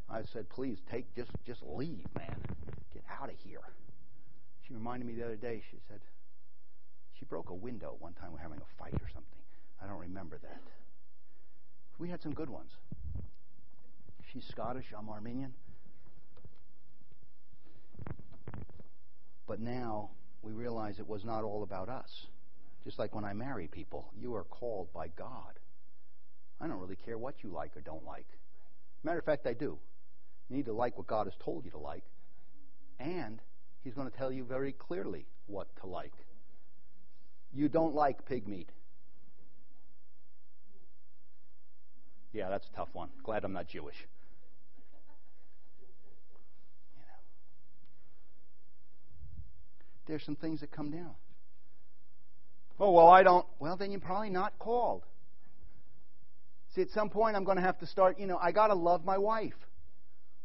I 0.09 0.23
said, 0.33 0.49
"Please 0.49 0.77
take, 0.89 1.13
just, 1.15 1.31
just 1.45 1.61
leave, 1.63 2.05
man. 2.15 2.37
Get 2.93 3.03
out 3.21 3.29
of 3.29 3.35
here." 3.43 3.61
She 4.67 4.73
reminded 4.73 5.07
me 5.07 5.13
the 5.13 5.23
other 5.23 5.35
day. 5.35 5.61
She 5.71 5.77
said, 5.87 5.99
she 7.17 7.25
broke 7.25 7.49
a 7.49 7.53
window 7.53 7.95
one 7.99 8.13
time. 8.13 8.29
We 8.29 8.33
were 8.35 8.41
having 8.41 8.59
a 8.59 8.83
fight 8.83 8.93
or 8.93 9.09
something. 9.13 9.39
I 9.81 9.87
don't 9.87 9.99
remember 9.99 10.37
that. 10.37 10.61
We 11.97 12.09
had 12.09 12.21
some 12.21 12.33
good 12.33 12.49
ones. 12.49 12.71
She's 14.31 14.45
Scottish. 14.45 14.85
I'm 14.97 15.09
Armenian. 15.09 15.53
But 19.47 19.59
now 19.61 20.11
we 20.41 20.51
realize 20.51 20.99
it 20.99 21.07
was 21.07 21.23
not 21.23 21.43
all 21.43 21.63
about 21.63 21.89
us. 21.89 22.27
Just 22.83 22.99
like 22.99 23.15
when 23.15 23.25
I 23.25 23.33
marry 23.33 23.67
people, 23.67 24.11
you 24.19 24.35
are 24.35 24.43
called 24.43 24.91
by 24.93 25.07
God. 25.07 25.59
I 26.61 26.67
don't 26.67 26.79
really 26.79 26.97
care 26.97 27.17
what 27.17 27.35
you 27.43 27.49
like 27.49 27.75
or 27.75 27.81
don't 27.81 28.05
like. 28.05 28.27
Matter 29.03 29.19
of 29.19 29.25
fact, 29.25 29.47
I 29.47 29.53
do. 29.53 29.77
You 30.49 30.57
need 30.57 30.65
to 30.65 30.73
like 30.73 30.97
what 30.97 31.07
God 31.07 31.27
has 31.27 31.33
told 31.43 31.65
you 31.65 31.71
to 31.71 31.77
like. 31.77 32.03
And 32.99 33.41
He's 33.83 33.93
going 33.93 34.09
to 34.09 34.17
tell 34.17 34.31
you 34.31 34.43
very 34.43 34.71
clearly 34.73 35.25
what 35.45 35.67
to 35.81 35.87
like. 35.87 36.13
You 37.53 37.69
don't 37.69 37.95
like 37.95 38.25
pig 38.25 38.47
meat. 38.47 38.69
Yeah, 42.33 42.49
that's 42.49 42.67
a 42.71 42.75
tough 42.75 42.89
one. 42.93 43.09
Glad 43.23 43.43
I'm 43.43 43.53
not 43.53 43.67
Jewish. 43.67 43.95
there's 50.07 50.23
some 50.23 50.35
things 50.35 50.61
that 50.61 50.71
come 50.71 50.89
down. 50.89 51.11
Oh, 52.79 52.91
well, 52.91 53.07
I 53.07 53.23
don't. 53.23 53.45
Well, 53.59 53.75
then 53.75 53.91
you're 53.91 53.99
probably 53.99 54.29
not 54.29 54.57
called. 54.59 55.03
See, 56.75 56.81
at 56.81 56.89
some 56.91 57.09
point, 57.09 57.35
I'm 57.35 57.43
going 57.43 57.57
to 57.57 57.63
have 57.63 57.79
to 57.79 57.87
start, 57.87 58.19
you 58.19 58.27
know, 58.27 58.37
I 58.37 58.51
got 58.51 58.67
to 58.67 58.75
love 58.75 59.03
my 59.03 59.17
wife. 59.17 59.53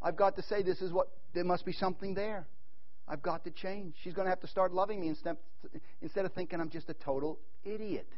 I've 0.02 0.16
got 0.16 0.36
to 0.36 0.42
say, 0.42 0.62
this 0.62 0.82
is 0.82 0.92
what, 0.92 1.08
there 1.32 1.44
must 1.44 1.64
be 1.64 1.72
something 1.72 2.14
there. 2.14 2.46
I've 3.06 3.22
got 3.22 3.44
to 3.44 3.50
change. 3.50 3.94
She's 4.02 4.14
going 4.14 4.26
to 4.26 4.30
have 4.30 4.40
to 4.40 4.46
start 4.46 4.72
loving 4.72 5.00
me 5.00 5.08
instead, 5.08 5.36
instead 6.00 6.24
of 6.24 6.32
thinking 6.32 6.60
I'm 6.60 6.70
just 6.70 6.88
a 6.88 6.94
total 6.94 7.38
idiot. 7.64 8.08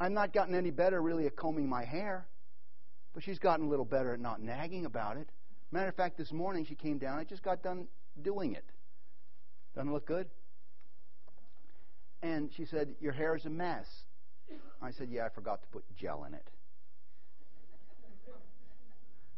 I'm 0.00 0.14
not 0.14 0.32
gotten 0.32 0.54
any 0.54 0.70
better, 0.70 1.00
really, 1.00 1.26
at 1.26 1.36
combing 1.36 1.68
my 1.68 1.84
hair, 1.84 2.26
but 3.14 3.22
she's 3.22 3.38
gotten 3.38 3.66
a 3.66 3.68
little 3.68 3.84
better 3.84 4.14
at 4.14 4.20
not 4.20 4.40
nagging 4.40 4.86
about 4.86 5.16
it. 5.16 5.28
Matter 5.70 5.88
of 5.88 5.94
fact, 5.94 6.18
this 6.18 6.32
morning 6.32 6.66
she 6.66 6.74
came 6.74 6.98
down. 6.98 7.18
I 7.18 7.24
just 7.24 7.42
got 7.42 7.62
done 7.62 7.86
doing 8.22 8.54
it. 8.54 8.64
Doesn't 9.74 9.92
look 9.92 10.06
good? 10.06 10.28
And 12.22 12.50
she 12.56 12.66
said, 12.66 12.94
Your 13.00 13.12
hair 13.12 13.34
is 13.36 13.46
a 13.46 13.50
mess. 13.50 13.86
I 14.82 14.90
said, 14.90 15.08
Yeah, 15.10 15.26
I 15.26 15.28
forgot 15.30 15.62
to 15.62 15.68
put 15.68 15.84
gel 15.96 16.24
in 16.24 16.34
it. 16.34 16.46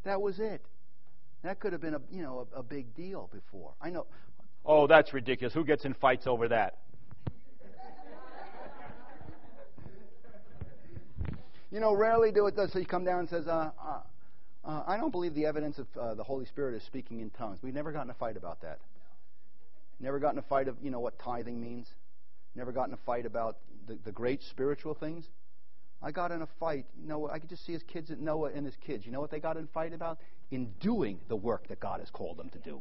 That 0.05 0.20
was 0.20 0.39
it. 0.39 0.64
That 1.45 1.61
could 1.61 1.72
have 1.72 1.82
been 1.82 1.95
a 1.95 2.01
you 2.11 2.22
know 2.22 2.49
a, 2.55 2.61
a 2.61 2.62
big 2.62 2.95
deal 2.95 3.28
before. 3.32 3.74
I 3.80 3.90
know. 3.90 4.07
Oh, 4.64 4.86
that's 4.86 5.12
ridiculous. 5.12 5.53
Who 5.53 5.62
gets 5.62 5.84
in 5.84 5.92
fights 5.92 6.26
over 6.26 6.49
that? 6.49 6.78
you 11.70 11.80
know, 11.80 11.92
rarely 11.95 12.32
do 12.32 12.47
it. 12.47 12.57
Does 12.57 12.72
so 12.72 12.78
he 12.78 12.86
come 12.86 13.05
down 13.05 13.20
and 13.20 13.28
says, 13.28 13.47
uh, 13.47 13.72
uh, 13.78 14.01
uh, 14.64 14.84
"I 14.86 14.97
don't 14.97 15.11
believe 15.11 15.34
the 15.34 15.45
evidence 15.45 15.78
of 15.78 15.86
uh, 16.01 16.14
the 16.14 16.24
Holy 16.24 16.47
Spirit 16.47 16.76
is 16.76 16.82
speaking 16.82 17.20
in 17.20 17.28
tongues." 17.28 17.59
We've 17.62 17.74
never 17.74 17.92
gotten 17.92 18.09
a 18.09 18.14
fight 18.14 18.38
about 18.38 18.62
that. 18.62 18.78
Never 20.01 20.18
got 20.18 20.32
in 20.32 20.38
a 20.38 20.42
fight 20.42 20.66
of, 20.68 20.76
you 20.82 20.90
know, 20.90 21.01
what 21.01 21.18
tithing 21.18 21.61
means. 21.61 21.88
Never 22.55 22.72
got 22.72 22.88
in 22.88 22.95
a 22.95 22.99
fight 23.05 23.26
about 23.26 23.59
the, 23.86 23.99
the 24.03 24.12
great 24.12 24.42
spiritual 24.42 24.95
things. 24.95 25.26
I 26.03 26.11
got 26.11 26.30
in 26.30 26.42
a 26.42 26.49
fight. 26.61 26.86
You 27.01 27.09
know, 27.09 27.28
I 27.30 27.38
could 27.38 27.49
just 27.49 27.64
see 27.64 27.72
his 27.72 27.82
kids 27.82 28.11
at 28.11 28.20
Noah 28.20 28.51
and 28.55 28.66
his 28.66 28.76
kids. 28.86 29.07
You 29.07 29.12
know 29.12 29.20
what 29.20 29.30
they 29.30 29.40
got 29.40 29.57
in 29.57 29.64
a 29.64 29.68
fight 29.68 29.92
about? 29.92 30.18
In 30.51 30.72
doing 30.80 31.18
the 31.28 31.36
work 31.36 31.68
that 31.68 31.80
God 31.80 32.01
has 32.01 32.11
called 32.11 32.36
them 32.36 32.51
to 32.51 32.59
do. 32.59 32.80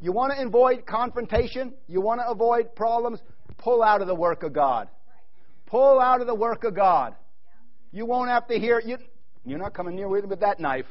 You 0.00 0.12
want 0.12 0.32
to 0.34 0.46
avoid 0.46 0.86
confrontation? 0.86 1.74
You 1.88 2.00
want 2.00 2.20
to 2.20 2.28
avoid 2.28 2.74
problems? 2.74 3.20
Pull 3.58 3.82
out 3.82 4.00
of 4.00 4.06
the 4.06 4.14
work 4.14 4.42
of 4.42 4.52
God. 4.52 4.88
Pull 5.66 6.00
out 6.00 6.20
of 6.20 6.26
the 6.26 6.34
work 6.34 6.64
of 6.64 6.74
God. 6.74 7.14
You 7.92 8.06
won't 8.06 8.28
have 8.28 8.46
to 8.48 8.58
hear 8.58 8.80
you. 8.84 8.98
You're 9.44 9.58
not 9.58 9.74
coming 9.74 9.94
near 9.94 10.08
with 10.08 10.24
with 10.24 10.40
that 10.40 10.58
knife. 10.58 10.86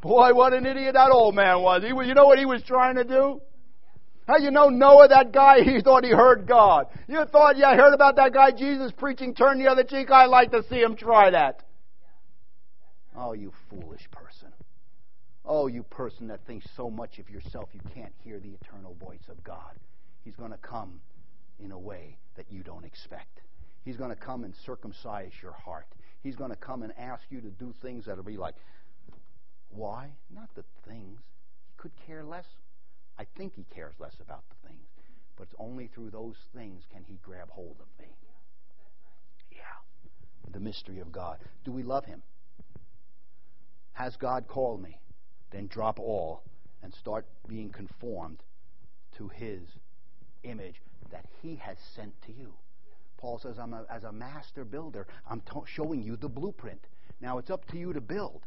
Boy, 0.00 0.32
what 0.32 0.52
an 0.52 0.64
idiot 0.64 0.94
that 0.94 1.10
old 1.10 1.34
man 1.34 1.60
was. 1.60 1.82
He 1.82 1.92
was. 1.92 2.06
You 2.06 2.14
know 2.14 2.26
what 2.26 2.38
he 2.38 2.46
was 2.46 2.62
trying 2.62 2.96
to 2.96 3.04
do? 3.04 3.40
How 4.28 4.36
you 4.36 4.50
know 4.50 4.68
Noah, 4.68 5.08
that 5.08 5.32
guy, 5.32 5.60
he 5.64 5.80
thought 5.80 6.04
he 6.04 6.10
heard 6.10 6.46
God. 6.46 6.86
You 7.08 7.24
thought, 7.24 7.56
yeah, 7.56 7.70
I 7.70 7.76
heard 7.76 7.94
about 7.94 8.16
that 8.16 8.34
guy 8.34 8.50
Jesus 8.50 8.92
preaching, 8.92 9.34
turn 9.34 9.58
the 9.58 9.70
other 9.70 9.82
cheek. 9.82 10.10
I'd 10.10 10.26
like 10.26 10.52
to 10.52 10.62
see 10.68 10.80
him 10.80 10.96
try 10.96 11.30
that. 11.30 11.62
Oh, 13.16 13.32
you 13.32 13.52
foolish 13.70 14.06
person. 14.12 14.52
Oh, 15.46 15.66
you 15.66 15.82
person 15.82 16.28
that 16.28 16.46
thinks 16.46 16.66
so 16.76 16.90
much 16.90 17.18
of 17.18 17.30
yourself 17.30 17.70
you 17.72 17.80
can't 17.94 18.12
hear 18.22 18.38
the 18.38 18.50
eternal 18.50 18.94
voice 19.02 19.26
of 19.30 19.42
God. 19.42 19.78
He's 20.24 20.36
going 20.36 20.52
to 20.52 20.58
come 20.58 21.00
in 21.58 21.72
a 21.72 21.78
way 21.78 22.18
that 22.36 22.52
you 22.52 22.62
don't 22.62 22.84
expect. 22.84 23.40
He's 23.86 23.96
going 23.96 24.10
to 24.10 24.16
come 24.16 24.44
and 24.44 24.52
circumcise 24.66 25.32
your 25.42 25.52
heart. 25.52 25.86
He's 26.22 26.36
going 26.36 26.50
to 26.50 26.56
come 26.56 26.82
and 26.82 26.92
ask 26.98 27.22
you 27.30 27.40
to 27.40 27.48
do 27.48 27.72
things 27.80 28.04
that'll 28.04 28.22
be 28.22 28.36
like, 28.36 28.56
why? 29.70 30.10
Not 30.30 30.50
the 30.54 30.64
things. 30.86 31.18
He 31.66 31.72
could 31.78 31.92
care 32.06 32.22
less 32.22 32.44
I 33.18 33.26
think 33.36 33.54
he 33.54 33.64
cares 33.74 33.94
less 33.98 34.14
about 34.20 34.44
the 34.48 34.68
things. 34.68 34.86
But 35.36 35.44
it's 35.44 35.54
only 35.58 35.88
through 35.88 36.10
those 36.10 36.36
things 36.54 36.84
can 36.92 37.04
he 37.04 37.18
grab 37.22 37.48
hold 37.50 37.76
of 37.80 37.86
me. 38.00 38.12
Yeah. 39.52 40.52
the 40.52 40.60
mystery 40.60 40.98
of 41.00 41.12
God. 41.12 41.38
Do 41.64 41.72
we 41.72 41.82
love 41.82 42.04
Him? 42.04 42.22
Has 43.92 44.16
God 44.16 44.46
called 44.48 44.82
me? 44.82 44.98
Then 45.50 45.66
drop 45.66 45.98
all 45.98 46.42
and 46.82 46.94
start 46.94 47.26
being 47.48 47.70
conformed 47.70 48.42
to 49.16 49.28
His 49.28 49.62
image 50.44 50.80
that 51.10 51.26
He 51.42 51.56
has 51.56 51.76
sent 51.94 52.20
to 52.22 52.32
you. 52.32 52.54
Paul 53.16 53.38
says, 53.38 53.58
I'm 53.58 53.74
a, 53.74 53.84
as 53.90 54.04
a 54.04 54.12
master 54.12 54.64
builder, 54.64 55.06
I'm 55.28 55.40
t- 55.40 55.60
showing 55.66 56.02
you 56.02 56.16
the 56.16 56.28
blueprint. 56.28 56.86
Now 57.20 57.38
it's 57.38 57.50
up 57.50 57.66
to 57.70 57.78
you 57.78 57.92
to 57.92 58.00
build. 58.00 58.42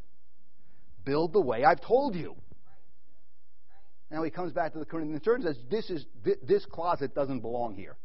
Build 1.04 1.34
the 1.34 1.42
way 1.42 1.66
I've 1.66 1.82
told 1.82 2.16
you. 2.16 2.36
Now 4.12 4.24
he 4.24 4.30
comes 4.30 4.52
back 4.52 4.74
to 4.74 4.80
the 4.80 4.86
Corinthian 4.86 5.22
church 5.22 5.42
and 5.46 5.56
says, 5.56 5.64
this, 5.70 5.90
is, 5.90 6.06
this 6.44 6.66
closet 6.66 7.16
doesn't 7.16 7.40
belong 7.40 7.76
here. 7.76 7.96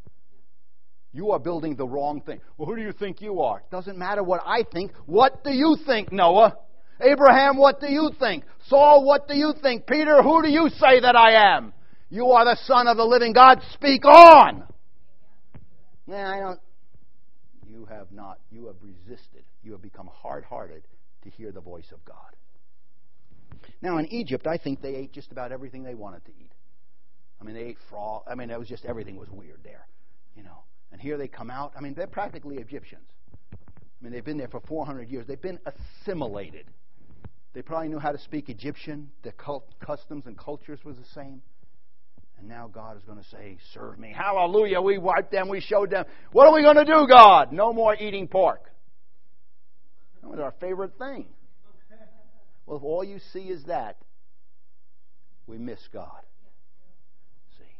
You 1.12 1.32
are 1.32 1.38
building 1.38 1.76
the 1.76 1.86
wrong 1.86 2.20
thing. 2.20 2.40
Well, 2.56 2.68
who 2.68 2.76
do 2.76 2.82
you 2.82 2.92
think 2.92 3.20
you 3.20 3.40
are? 3.40 3.62
Doesn't 3.70 3.98
matter 3.98 4.22
what 4.22 4.42
I 4.44 4.64
think. 4.70 4.92
What 5.06 5.42
do 5.42 5.50
you 5.50 5.76
think, 5.84 6.12
Noah? 6.12 6.58
Abraham, 7.00 7.56
what 7.56 7.80
do 7.80 7.90
you 7.90 8.10
think? 8.18 8.44
Saul, 8.68 9.04
what 9.04 9.26
do 9.26 9.36
you 9.36 9.52
think? 9.62 9.86
Peter, 9.86 10.22
who 10.22 10.42
do 10.42 10.48
you 10.48 10.68
say 10.68 11.00
that 11.00 11.16
I 11.16 11.56
am? 11.56 11.72
You 12.08 12.26
are 12.32 12.44
the 12.44 12.56
Son 12.64 12.86
of 12.86 12.96
the 12.96 13.04
living 13.04 13.32
God. 13.32 13.60
Speak 13.72 14.04
on. 14.04 14.64
Nah, 16.06 16.36
I 16.36 16.40
don't. 16.40 16.60
You 17.68 17.86
have 17.86 18.12
not. 18.12 18.38
You 18.50 18.66
have 18.66 18.76
resisted. 18.80 19.42
You 19.62 19.72
have 19.72 19.82
become 19.82 20.08
hard 20.12 20.44
hearted 20.44 20.84
to 21.24 21.30
hear 21.30 21.50
the 21.50 21.60
voice 21.60 21.90
of 21.92 22.04
God. 22.04 22.16
Now, 23.82 23.98
in 23.98 24.06
Egypt, 24.06 24.46
I 24.46 24.56
think 24.56 24.80
they 24.80 24.94
ate 24.94 25.12
just 25.12 25.32
about 25.32 25.52
everything 25.52 25.82
they 25.82 25.94
wanted 25.94 26.24
to 26.24 26.30
eat. 26.30 26.52
I 27.40 27.44
mean, 27.44 27.54
they 27.54 27.62
ate 27.62 27.78
frog. 27.90 28.22
I 28.26 28.34
mean, 28.34 28.50
it 28.50 28.58
was 28.58 28.68
just 28.68 28.84
everything 28.84 29.16
was 29.16 29.28
weird 29.30 29.60
there, 29.62 29.86
you 30.34 30.42
know. 30.42 30.64
And 30.92 31.00
here 31.00 31.18
they 31.18 31.28
come 31.28 31.50
out. 31.50 31.72
I 31.76 31.80
mean, 31.80 31.94
they're 31.94 32.06
practically 32.06 32.56
Egyptians. 32.56 33.08
I 33.52 34.04
mean, 34.04 34.12
they've 34.12 34.24
been 34.24 34.38
there 34.38 34.48
for 34.48 34.60
400 34.60 35.08
years. 35.08 35.26
They've 35.26 35.40
been 35.40 35.58
assimilated. 35.66 36.66
They 37.52 37.62
probably 37.62 37.88
knew 37.88 37.98
how 37.98 38.12
to 38.12 38.18
speak 38.18 38.48
Egyptian. 38.48 39.10
Their 39.22 39.34
customs 39.80 40.26
and 40.26 40.36
cultures 40.36 40.78
was 40.84 40.96
the 40.96 41.06
same. 41.14 41.42
And 42.38 42.48
now 42.48 42.68
God 42.72 42.98
is 42.98 43.02
going 43.04 43.18
to 43.18 43.28
say, 43.30 43.58
Serve 43.72 43.98
me. 43.98 44.14
Hallelujah. 44.14 44.80
We 44.80 44.98
wiped 44.98 45.32
them. 45.32 45.48
We 45.48 45.60
showed 45.60 45.90
them. 45.90 46.04
What 46.32 46.46
are 46.46 46.54
we 46.54 46.62
going 46.62 46.76
to 46.76 46.84
do, 46.84 47.06
God? 47.08 47.52
No 47.52 47.72
more 47.72 47.94
eating 47.94 48.28
pork. 48.28 48.70
That 50.20 50.28
was 50.30 50.38
our 50.38 50.52
favorite 50.60 50.98
thing. 50.98 51.26
Well, 52.66 52.76
if 52.76 52.82
all 52.82 53.04
you 53.04 53.18
see 53.32 53.48
is 53.48 53.64
that, 53.64 53.96
we 55.46 55.56
miss 55.56 55.88
God. 55.92 56.22
See, 57.58 57.78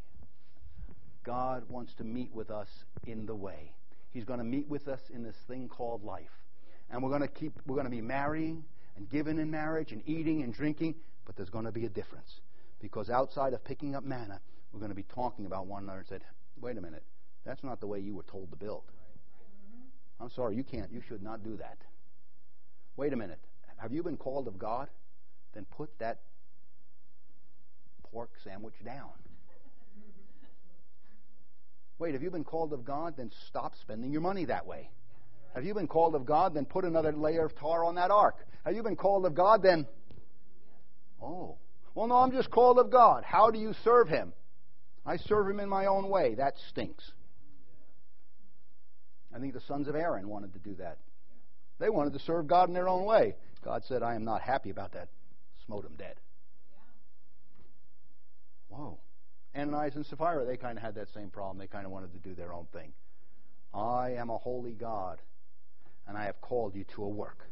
God 1.25 1.65
wants 1.69 1.93
to 1.95 2.05
meet 2.05 2.33
with 2.33 2.51
us 2.51 2.69
in 3.05 3.27
the 3.27 3.35
way. 3.35 3.73
He's 4.13 4.25
going 4.25 4.39
to 4.39 4.45
meet 4.45 4.69
with 4.69 4.87
us 4.87 5.01
in 5.13 5.25
this 5.25 5.35
thing 5.49 5.69
called 5.69 6.05
life. 6.05 6.31
And 6.89 7.03
we're 7.03 7.11
going 7.11 7.23
to 7.23 7.29
keep 7.29 7.53
we're 7.67 7.75
going 7.75 7.87
to 7.87 7.91
be 7.91 8.01
marrying 8.01 8.65
and 8.97 9.11
giving 9.11 9.39
in 9.39 9.51
marriage 9.51 9.91
and 9.91 10.03
eating 10.07 10.43
and 10.43 10.55
drinking, 10.55 10.95
but 11.27 11.37
there's 11.37 11.51
going 11.51 11.65
to 11.65 11.73
be 11.73 11.85
a 11.85 11.89
difference. 11.89 12.41
Because 12.81 13.11
outside 13.11 13.53
of 13.53 13.65
picking 13.65 13.97
up 13.97 14.05
manna, 14.05 14.41
we're 14.73 14.79
going 14.79 14.91
to 14.91 14.97
be 14.97 15.03
talking 15.03 15.47
about 15.47 15.67
one 15.67 15.83
another 15.83 15.99
and 15.99 16.09
said, 16.09 16.23
"Wait 16.61 16.79
a 16.79 16.81
minute. 16.81 17.03
That's 17.45 17.65
not 17.65 17.81
the 17.81 17.87
way 17.89 17.99
you 17.99 18.15
were 18.15 18.23
told 18.23 18.51
to 18.53 18.57
build." 18.57 18.85
I'm 20.21 20.31
sorry, 20.31 20.57
you 20.57 20.65
can't. 20.65 20.93
You 20.93 21.03
should 21.07 21.23
not 21.23 21.43
do 21.43 21.57
that. 21.57 21.77
Wait 22.97 23.13
a 23.13 23.17
minute. 23.17 23.41
Have 23.77 23.93
you 23.93 24.03
been 24.03 24.17
called 24.17 24.49
of 24.49 24.59
God? 24.59 24.89
Then 25.55 25.67
put 25.77 25.91
that 25.99 26.21
pork 28.11 28.31
sandwich 28.45 28.75
down. 28.85 29.11
Wait, 31.99 32.13
have 32.13 32.23
you 32.23 32.31
been 32.31 32.45
called 32.45 32.73
of 32.73 32.85
God? 32.85 33.15
Then 33.17 33.31
stop 33.49 33.75
spending 33.81 34.13
your 34.13 34.21
money 34.21 34.45
that 34.47 34.67
way. 34.67 34.91
Have 35.55 35.65
you 35.65 35.73
been 35.73 35.89
called 35.89 36.15
of 36.15 36.27
God? 36.27 36.53
Then 36.53 36.67
put 36.67 36.85
another 36.85 37.13
layer 37.13 37.47
of 37.47 37.57
tar 37.57 37.85
on 37.85 37.95
that 37.95 38.11
ark. 38.11 38.37
Have 38.65 38.75
you 38.75 38.83
been 38.83 38.97
called 38.97 39.25
of 39.25 39.35
God? 39.35 39.63
Then, 39.63 39.87
oh, 41.23 41.57
well, 41.95 42.07
no, 42.07 42.17
I'm 42.17 42.33
just 42.33 42.51
called 42.51 42.79
of 42.79 42.91
God. 42.91 43.25
How 43.25 43.51
do 43.51 43.59
you 43.59 43.75
serve 43.83 44.09
Him? 44.09 44.35
I 45.07 45.17
serve 45.17 45.49
Him 45.49 45.61
in 45.61 45.69
my 45.69 45.87
own 45.87 46.11
way. 46.11 46.35
That 46.35 46.55
stinks. 46.69 47.11
I 49.35 49.39
think 49.39 49.55
the 49.55 49.63
sons 49.63 49.89
of 49.89 49.95
Aaron 49.95 50.29
wanted 50.29 50.53
to 50.53 50.59
do 50.59 50.75
that. 50.75 50.99
They 51.79 51.89
wanted 51.89 52.13
to 52.15 52.19
serve 52.21 52.47
God 52.47 52.69
in 52.69 52.75
their 52.75 52.89
own 52.89 53.05
way. 53.05 53.35
God 53.67 53.83
said, 53.85 54.05
I 54.05 54.15
am 54.15 54.25
not 54.25 54.43
happy 54.43 54.71
about 54.71 54.93
that. 54.93 55.09
Smote 55.67 55.85
him 55.85 55.97
dead. 55.99 56.15
Whoa. 58.69 59.01
Ananias 59.57 59.97
and 59.97 60.07
Sapphira, 60.07 60.47
they 60.47 60.57
kind 60.57 60.79
of 60.79 60.85
had 60.85 60.95
that 60.95 61.09
same 61.13 61.31
problem. 61.31 61.59
They 61.59 61.67
kind 61.67 61.85
of 61.85 61.91
wanted 61.91 62.13
to 62.13 62.21
do 62.21 62.37
their 62.37 62.53
own 62.53 62.69
thing. 62.73 62.93
I 63.75 64.13
am 64.13 64.31
a 64.31 64.39
holy 64.39 64.71
God, 64.71 65.21
and 66.07 66.17
I 66.17 66.27
have 66.27 66.41
called 66.41 66.77
you 66.77 66.85
to 66.95 67.03
a 67.03 67.09
work. 67.09 67.49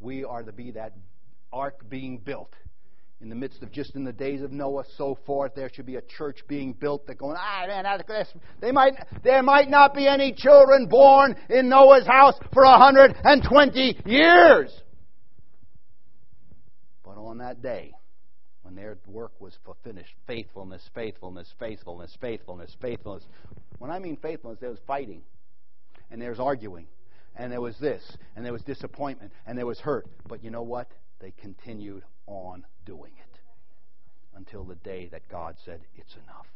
We 0.00 0.24
are 0.24 0.42
to 0.42 0.50
be 0.50 0.70
that 0.70 0.94
ark 1.52 1.90
being 1.90 2.16
built. 2.16 2.54
In 3.20 3.28
the 3.28 3.34
midst 3.34 3.62
of 3.62 3.70
just 3.70 3.94
in 3.96 4.04
the 4.04 4.14
days 4.14 4.40
of 4.40 4.50
Noah, 4.50 4.84
so 4.96 5.18
forth, 5.26 5.54
there 5.54 5.70
should 5.74 5.86
be 5.86 5.96
a 5.96 6.02
church 6.16 6.38
being 6.48 6.72
built 6.72 7.06
that 7.06 7.18
going, 7.18 7.36
ah, 7.38 7.64
man, 7.66 7.84
that's, 7.84 8.32
they 8.62 8.72
might, 8.72 8.94
there 9.22 9.42
might 9.42 9.68
not 9.68 9.94
be 9.94 10.08
any 10.08 10.32
children 10.32 10.86
born 10.86 11.36
in 11.50 11.68
Noah's 11.68 12.06
house 12.06 12.34
for 12.54 12.64
120 12.64 14.00
years 14.06 14.83
on 17.18 17.38
that 17.38 17.62
day 17.62 17.94
when 18.62 18.74
their 18.74 18.96
work 19.06 19.32
was 19.40 19.58
finished 19.82 20.14
faithfulness, 20.26 20.88
faithfulness, 20.94 21.54
faithfulness, 21.58 22.16
faithfulness, 22.20 22.76
faithfulness. 22.80 23.26
When 23.78 23.90
I 23.90 23.98
mean 23.98 24.16
faithfulness, 24.16 24.58
there 24.60 24.70
was 24.70 24.78
fighting, 24.86 25.22
and 26.10 26.20
there 26.20 26.30
was 26.30 26.40
arguing, 26.40 26.86
and 27.36 27.52
there 27.52 27.60
was 27.60 27.78
this, 27.78 28.16
and 28.34 28.44
there 28.44 28.52
was 28.52 28.62
disappointment, 28.62 29.32
and 29.46 29.58
there 29.58 29.66
was 29.66 29.80
hurt. 29.80 30.06
But 30.28 30.42
you 30.42 30.50
know 30.50 30.62
what? 30.62 30.88
They 31.20 31.32
continued 31.32 32.04
on 32.26 32.64
doing 32.86 33.12
it 33.18 33.40
until 34.36 34.64
the 34.64 34.76
day 34.76 35.08
that 35.12 35.28
God 35.28 35.56
said, 35.64 35.80
It's 35.96 36.14
enough. 36.14 36.46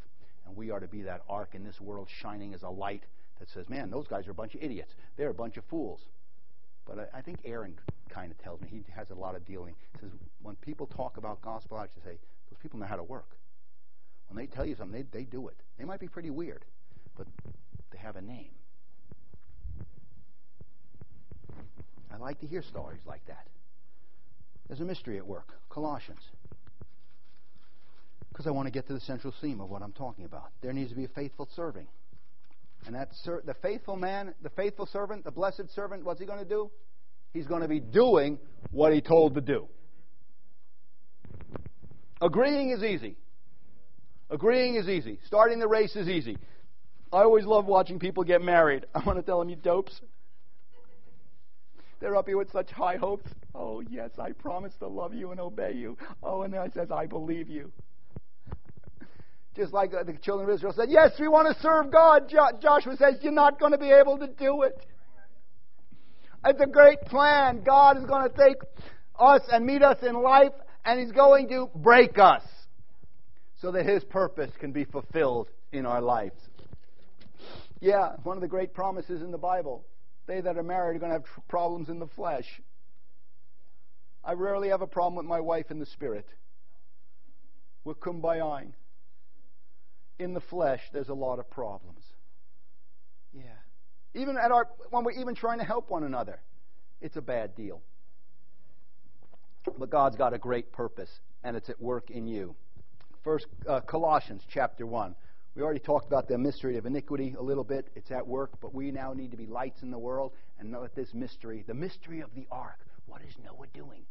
And 0.47 0.57
we 0.57 0.71
are 0.71 0.81
to 0.81 0.89
be 0.89 1.03
that 1.03 1.23
ark 1.29 1.51
in 1.53 1.63
this 1.63 1.81
world 1.81 2.09
shining 2.23 2.55
as 2.55 2.63
a 2.63 2.71
light 2.71 3.03
that 3.39 3.51
says, 3.51 3.69
Man, 3.69 3.91
those 3.91 4.07
guys 4.07 4.27
are 4.27 4.33
a 4.33 4.35
bunch 4.35 4.55
of 4.55 4.63
idiots. 4.63 4.95
They're 5.17 5.31
a 5.31 5.35
bunch 5.35 5.57
of 5.57 5.65
fools. 5.65 6.01
But 6.89 7.11
I, 7.15 7.19
I 7.19 7.21
think 7.21 7.39
Aaron 7.45 7.75
kind 8.09 8.33
of 8.33 8.39
tells 8.39 8.61
me 8.61 8.69
he 8.71 8.85
has 8.95 9.11
a 9.11 9.15
lot 9.15 9.37
of 9.37 9.45
dealing. 9.47 9.75
He 9.93 10.01
says 10.01 10.11
when 10.43 10.57
people 10.57 10.87
talk 10.87 11.17
about 11.17 11.43
gospel, 11.43 11.77
I 11.77 11.87
should 11.93 12.03
say 12.03 12.19
those 12.51 12.59
people 12.63 12.79
know 12.79 12.87
how 12.87 12.97
to 12.97 13.03
work. 13.03 13.37
When 14.29 14.37
they 14.37 14.47
tell 14.47 14.67
you 14.67 14.75
something, 14.77 15.07
they, 15.13 15.19
they 15.19 15.25
do 15.25 15.49
it. 15.49 15.57
They 15.79 15.85
might 15.85 16.01
be 16.01 16.09
pretty 16.09 16.31
weird, 16.31 16.65
but 17.17 17.27
they 17.93 17.99
have 17.99 18.17
a 18.17 18.23
name. 18.23 18.51
I 22.13 22.17
like 22.17 22.41
to 22.41 22.47
hear 22.47 22.63
stories 22.63 23.01
like 23.07 23.25
that. 23.27 23.47
There's 24.67 24.81
a 24.81 24.85
mystery 24.85 25.19
at 25.19 25.27
work. 25.27 25.55
Colossians. 25.71 26.21
Because 28.31 28.47
I 28.47 28.51
want 28.51 28.67
to 28.67 28.71
get 28.71 28.87
to 28.89 28.93
the 28.93 29.01
central 29.01 29.33
theme 29.41 29.61
of 29.61 29.71
what 29.71 29.83
I'm 29.83 29.93
talking 29.93 30.25
about. 30.25 30.51
There 30.61 30.73
needs 30.73 30.91
to 30.91 30.97
be 30.97 31.05
a 31.05 31.09
faithful 31.09 31.49
serving. 31.57 31.87
And 32.87 32.95
that 32.95 33.11
ser- 33.23 33.43
the 33.45 33.55
faithful 33.55 33.97
man, 33.97 34.35
the 34.43 34.51
faithful 34.51 34.87
servant, 34.87 35.25
the 35.25 35.31
blessed 35.31 35.75
servant, 35.75 36.05
what's 36.05 36.21
he 36.21 36.27
going 36.27 36.39
to 36.39 36.45
do? 36.45 36.71
He's 37.33 37.47
going 37.47 37.63
to 37.63 37.69
be 37.69 37.81
doing 37.81 38.39
what 38.71 38.93
he 38.93 39.01
told 39.01 39.35
to 39.35 39.41
do. 39.41 39.69
Agreeing 42.21 42.71
is 42.71 42.83
easy. 42.83 43.17
Agreeing 44.31 44.77
is 44.77 44.89
easy. 44.89 45.19
Starting 45.27 45.59
the 45.59 45.69
race 45.69 45.95
is 45.97 46.09
easy. 46.09 46.37
I 47.13 47.19
always 47.19 47.45
love 47.45 47.67
watching 47.67 47.99
people 47.99 48.25
get 48.25 48.43
married. 48.43 48.87
I 48.95 49.03
want 49.05 49.19
to 49.19 49.23
tell 49.23 49.39
them, 49.39 49.49
you 49.49 49.57
dopes. 49.57 50.01
They're 52.01 52.17
up 52.17 52.27
here 52.27 52.37
with 52.37 52.53
such 52.53 52.71
high 52.71 52.97
hopes. 52.97 53.31
Oh, 53.55 53.81
yes, 53.81 54.11
I 54.19 54.33
promise 54.33 54.73
to 54.79 54.87
love 54.87 55.15
you 55.15 55.33
and 55.33 55.41
obey 55.41 55.73
you. 55.75 55.97
Oh, 56.23 56.43
and 56.43 56.55
then 56.55 56.61
I 56.61 56.69
says, 56.69 56.91
I 56.91 57.07
believe 57.07 57.49
you. 57.49 57.73
Just 59.59 59.73
like 59.73 59.93
uh, 59.93 60.05
the 60.05 60.13
children 60.13 60.49
of 60.49 60.55
Israel 60.55 60.73
said, 60.73 60.89
Yes, 60.89 61.11
we 61.19 61.27
want 61.27 61.53
to 61.53 61.61
serve 61.61 61.91
God. 61.91 62.33
Joshua 62.63 62.97
says, 62.97 63.17
You're 63.23 63.33
not 63.33 63.59
going 63.59 63.73
to 63.73 63.79
be 63.79 63.91
able 63.91 64.17
to 64.19 64.29
do 64.29 64.63
it. 64.63 64.87
It's 66.47 66.61
a 66.61 66.67
great 66.67 67.01
plan. 67.03 67.65
God 67.65 67.99
is 67.99 68.05
going 68.05 68.31
to 68.31 68.37
take 68.37 68.59
us 69.19 69.43
and 69.51 69.67
meet 69.67 69.83
us 69.83 69.99
in 70.03 70.15
life, 70.15 70.53
and 70.85 71.01
He's 71.01 71.11
going 71.11 71.49
to 71.49 71.69
break 71.75 72.21
us 72.21 72.45
so 73.61 73.73
that 73.73 73.85
His 73.85 74.05
purpose 74.05 74.53
can 74.61 74.71
be 74.71 74.85
fulfilled 74.85 75.49
in 75.73 75.87
our 75.87 76.01
lives. 76.01 76.39
Yeah, 77.81 78.13
one 78.23 78.37
of 78.37 78.41
the 78.43 78.49
great 78.49 78.73
promises 78.73 79.23
in 79.23 79.33
the 79.33 79.39
Bible. 79.39 79.85
They 80.29 80.41
that 80.41 80.57
are 80.57 80.63
married 80.63 80.97
are 80.97 81.01
going 81.01 81.11
to 81.11 81.19
have 81.19 81.49
problems 81.49 81.89
in 81.89 81.99
the 81.99 82.07
flesh. 82.07 82.47
I 84.25 84.35
rarely 84.35 84.69
have 84.69 84.83
a 84.83 84.87
problem 84.87 85.17
with 85.17 85.27
my 85.27 85.41
wife 85.41 85.73
in 85.73 85.81
the 85.81 85.87
spirit. 85.87 86.27
We're 87.83 87.95
kumbayaing 87.95 88.73
in 90.19 90.35
the 90.35 90.41
flesh, 90.41 90.81
there's 90.93 91.09
a 91.09 91.15
lot 91.15 91.39
of 91.39 91.51
problems. 91.51 92.05
Yeah. 93.33 93.43
Even 94.15 94.37
at 94.37 94.51
our 94.51 94.69
when 94.91 95.05
we're 95.05 95.13
even 95.13 95.35
trying 95.35 95.59
to 95.59 95.65
help 95.65 95.91
one 95.91 96.05
another, 96.05 96.41
it's 97.01 97.17
a 97.17 97.23
bad 97.23 97.55
deal. 97.55 97.83
But 99.79 99.91
God's 99.91 100.17
got 100.17 100.33
a 100.33 100.39
great 100.39 100.73
purpose, 100.73 101.11
and 101.45 101.57
it's 101.57 101.69
at 101.69 101.81
work 101.81 102.11
in 102.11 102.27
you. 102.27 102.57
First 103.23 103.47
uh, 103.69 103.81
Colossians 103.81 104.43
chapter 104.49 104.87
one. 104.87 105.15
We 105.55 105.63
already 105.63 105.81
talked 105.81 106.07
about 106.07 106.29
the 106.29 106.39
mystery 106.39 106.77
of 106.77 106.87
iniquity 106.87 107.35
a 107.37 107.43
little 107.43 107.65
bit. 107.65 107.89
It's 107.97 108.13
at 108.13 108.25
work, 108.27 108.53
but 108.61 108.73
we 108.73 108.93
now 108.93 109.13
need 109.13 109.33
to 109.33 109.37
be 109.37 109.47
lights 109.47 109.83
in 109.83 109.91
the 109.91 109.99
world 109.99 110.33
and 110.59 110.71
know 110.71 110.83
that 110.83 110.95
this 110.95 111.13
mystery, 111.13 111.65
the 111.67 111.75
mystery 111.75 112.21
of 112.21 112.31
the 112.37 112.47
ark, 112.51 112.79
what 113.07 113.23
is 113.23 113.35
Noah 113.45 113.67
doing? 113.75 114.07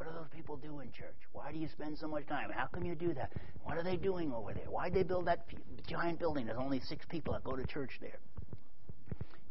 What 0.00 0.08
are 0.08 0.14
those 0.14 0.30
people 0.34 0.56
doing, 0.56 0.86
in 0.86 0.92
church? 0.94 1.28
Why 1.34 1.52
do 1.52 1.58
you 1.58 1.68
spend 1.68 1.98
so 1.98 2.08
much 2.08 2.26
time? 2.26 2.48
How 2.50 2.68
come 2.68 2.84
you 2.84 2.94
do 2.94 3.12
that? 3.12 3.34
What 3.64 3.76
are 3.76 3.82
they 3.82 3.96
doing 3.96 4.32
over 4.32 4.54
there? 4.54 4.70
Why 4.70 4.88
did 4.88 4.94
they 4.94 5.02
build 5.02 5.26
that 5.26 5.44
giant 5.86 6.18
building? 6.18 6.46
There's 6.46 6.56
only 6.58 6.80
six 6.80 7.04
people 7.04 7.34
that 7.34 7.44
go 7.44 7.54
to 7.54 7.66
church 7.66 7.98
there. 8.00 8.18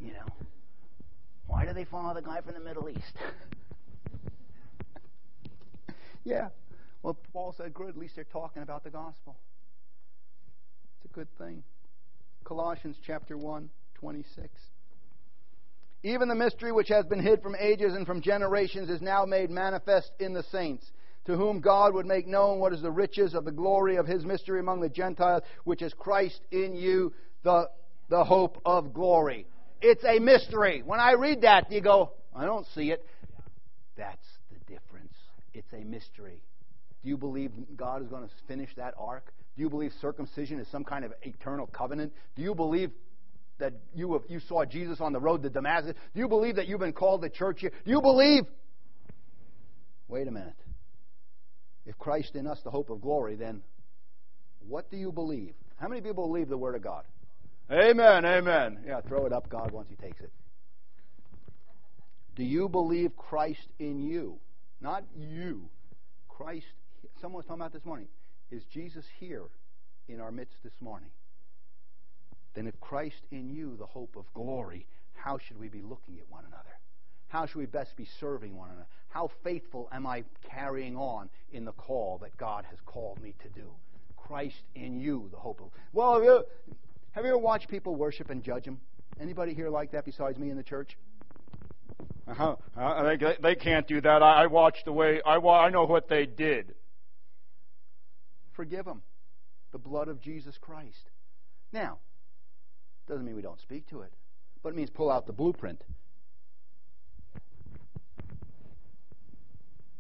You 0.02 0.14
know, 0.14 0.26
why 1.46 1.68
do 1.68 1.74
they 1.74 1.84
follow 1.84 2.16
the 2.16 2.24
guy 2.24 2.42
from 2.42 2.56
the 2.56 2.62
Middle 2.62 2.90
East? 2.90 3.14
yeah. 6.24 6.48
Well, 7.04 7.20
Paul 7.32 7.54
said, 7.56 7.72
good. 7.76 7.90
At 7.90 7.98
least 7.98 8.16
they're 8.16 8.24
talking 8.24 8.64
about 8.64 8.84
the 8.84 8.90
gospel. 8.90 9.38
It's 10.98 11.12
a 11.12 11.14
good 11.14 11.28
thing. 11.38 11.62
Colossians 12.44 12.96
chapter 13.06 13.38
1, 13.38 13.70
26. 13.94 14.50
Even 16.04 16.30
the 16.30 16.36
mystery 16.36 16.72
which 16.72 16.88
has 16.88 17.06
been 17.06 17.20
hid 17.20 17.42
from 17.42 17.56
ages 17.60 17.94
and 17.94 18.08
from 18.08 18.22
generations 18.22 18.90
is 18.90 19.02
now 19.02 19.26
made 19.26 19.50
manifest 19.50 20.12
in 20.20 20.34
the 20.34 20.44
saints, 20.44 20.90
to 21.26 21.36
whom 21.36 21.60
God 21.60 21.94
would 21.94 22.06
make 22.06 22.26
known 22.26 22.60
what 22.60 22.74
is 22.74 22.82
the 22.82 22.92
riches 22.92 23.34
of 23.34 23.44
the 23.44 23.52
glory 23.52 23.98
of 23.98 24.08
his 24.08 24.24
mystery 24.24 24.60
among 24.60 24.80
the 24.80 24.90
Gentiles, 24.90 25.44
which 25.66 25.82
is 25.82 25.94
Christ 25.94 26.40
in 26.52 26.74
you, 26.74 27.14
the, 27.44 27.70
the 28.10 28.24
hope 28.24 28.62
of 28.66 28.94
glory. 28.94 29.46
It's 29.82 30.04
a 30.06 30.20
mystery. 30.20 30.84
When 30.86 31.00
I 31.00 31.14
read 31.14 31.42
that, 31.42 31.72
you 31.72 31.82
go, 31.82 32.12
I 32.34 32.46
don't 32.46 32.66
see 32.74 32.92
it. 32.92 33.06
That's 33.98 34.28
the 34.52 34.74
difference. 34.74 35.14
It's 35.54 35.72
a 35.74 35.84
mystery. 35.84 36.42
Do 37.04 37.10
you 37.10 37.18
believe 37.18 37.52
God 37.76 38.02
is 38.02 38.08
going 38.08 38.24
to 38.24 38.34
finish 38.48 38.70
that 38.78 38.94
ark? 38.98 39.34
Do 39.56 39.64
you 39.64 39.70
believe 39.70 39.92
circumcision 40.00 40.60
is 40.60 40.68
some 40.70 40.86
kind 40.86 41.04
of 41.04 41.14
eternal 41.24 41.68
covenant? 41.68 42.14
Do 42.36 42.42
you 42.42 42.56
believe 42.56 42.92
that 43.60 43.74
you, 43.94 44.14
have, 44.14 44.24
you 44.28 44.40
saw 44.40 44.66
Jesus 44.66 45.00
on 45.00 45.14
the 45.14 45.20
road 45.20 45.44
to 45.44 45.50
Damascus? 45.50 45.94
Do 46.14 46.20
you 46.20 46.28
believe 46.28 46.56
that 46.56 46.68
you've 46.68 46.80
been 46.80 46.94
called 46.94 47.22
to 47.22 47.30
church 47.30 47.62
here? 47.62 47.72
Do 47.86 47.92
you 47.92 48.02
believe? 48.02 48.44
Wait 50.08 50.28
a 50.28 50.32
minute. 50.32 50.56
If 51.86 51.98
Christ 51.98 52.36
in 52.36 52.48
us, 52.48 52.60
the 52.64 52.72
hope 52.72 52.90
of 52.90 53.02
glory, 53.02 53.36
then 53.36 53.62
what 54.68 54.90
do 54.90 54.98
you 54.98 55.12
believe? 55.12 55.54
How 55.78 55.88
many 55.88 56.02
people 56.02 56.28
believe 56.28 56.50
the 56.50 56.58
Word 56.58 56.76
of 56.76 56.82
God? 56.82 57.04
Amen, 57.72 58.26
amen. 58.26 58.80
Yeah, 58.86 59.02
throw 59.02 59.26
it 59.26 59.34
up, 59.34 59.50
God, 59.50 59.72
once 59.72 59.88
He 59.90 59.96
takes 59.96 60.20
it. 60.22 60.32
Do 62.36 62.44
you 62.44 62.70
believe 62.70 63.16
Christ 63.16 63.68
in 63.80 64.00
you? 64.00 64.40
Not 64.82 65.04
you. 65.16 65.70
Christ. 66.28 66.68
Someone 67.22 67.40
was 67.40 67.46
talking 67.46 67.62
about 67.62 67.74
this 67.74 67.86
morning. 67.86 68.08
Is 68.50 68.64
Jesus 68.74 69.06
here 69.20 69.44
in 70.08 70.20
our 70.20 70.32
midst 70.32 70.56
this 70.64 70.74
morning? 70.80 71.10
Then 72.54 72.68
if 72.68 72.80
Christ 72.80 73.22
in 73.32 73.50
you, 73.50 73.76
the 73.78 73.86
hope 73.86 74.16
of 74.16 74.26
glory, 74.34 74.86
how 75.14 75.38
should 75.38 75.60
we 75.60 75.70
be 75.70 75.82
looking 75.82 76.18
at 76.20 76.30
one 76.30 76.46
another? 76.46 76.80
How 77.28 77.46
should 77.46 77.60
we 77.60 77.66
best 77.68 77.96
be 77.96 78.08
serving 78.20 78.58
one 78.58 78.70
another? 78.70 78.88
How 79.10 79.30
faithful 79.44 79.88
am 79.92 80.08
I 80.08 80.24
carrying 80.50 80.96
on 80.96 81.30
in 81.52 81.66
the 81.66 81.72
call 81.72 82.18
that 82.22 82.36
God 82.38 82.66
has 82.70 82.80
called 82.86 83.22
me 83.22 83.36
to 83.44 83.50
do? 83.50 83.70
Christ 84.18 84.62
in 84.76 85.00
you, 85.00 85.28
the 85.32 85.38
hope 85.38 85.62
of. 85.62 85.70
Well, 85.94 86.16
have 86.16 86.24
you, 86.24 86.44
have 87.12 87.26
you 87.26 87.32
ever 87.32 87.38
watched 87.38 87.68
people 87.68 87.96
worship 87.96 88.30
and 88.30 88.44
judge 88.44 88.66
them? 88.66 88.80
Anybody 89.20 89.54
here 89.54 89.70
like 89.70 89.92
that 89.92 90.06
besides 90.06 90.38
me 90.38 90.50
in 90.50 90.58
the 90.58 90.64
church? 90.64 90.98
Uh-huh. 92.28 92.56
Uh, 92.78 93.04
they, 93.04 93.36
they 93.42 93.56
can't 93.56 93.88
do 93.88 94.00
that. 94.02 94.22
I, 94.22 94.44
I 94.44 94.48
watched 94.48 94.86
the 94.86 94.92
way 94.92 95.22
I, 95.26 95.38
I 95.38 95.70
know 95.70 95.86
what 95.86 96.10
they 96.10 96.26
did. 96.26 96.76
Forgive 98.54 98.86
them. 98.86 99.02
The 99.72 99.80
blood 99.80 100.08
of 100.08 100.22
Jesus 100.22 100.58
Christ. 100.60 101.10
Now, 101.72 102.00
doesn't 103.10 103.26
mean 103.26 103.36
we 103.36 103.42
don't 103.42 103.60
speak 103.60 103.90
to 103.90 104.02
it, 104.02 104.14
but 104.64 104.70
it 104.70 104.76
means 104.76 104.90
pull 104.90 105.12
out 105.12 105.26
the 105.26 105.34
blueprint. 105.34 105.84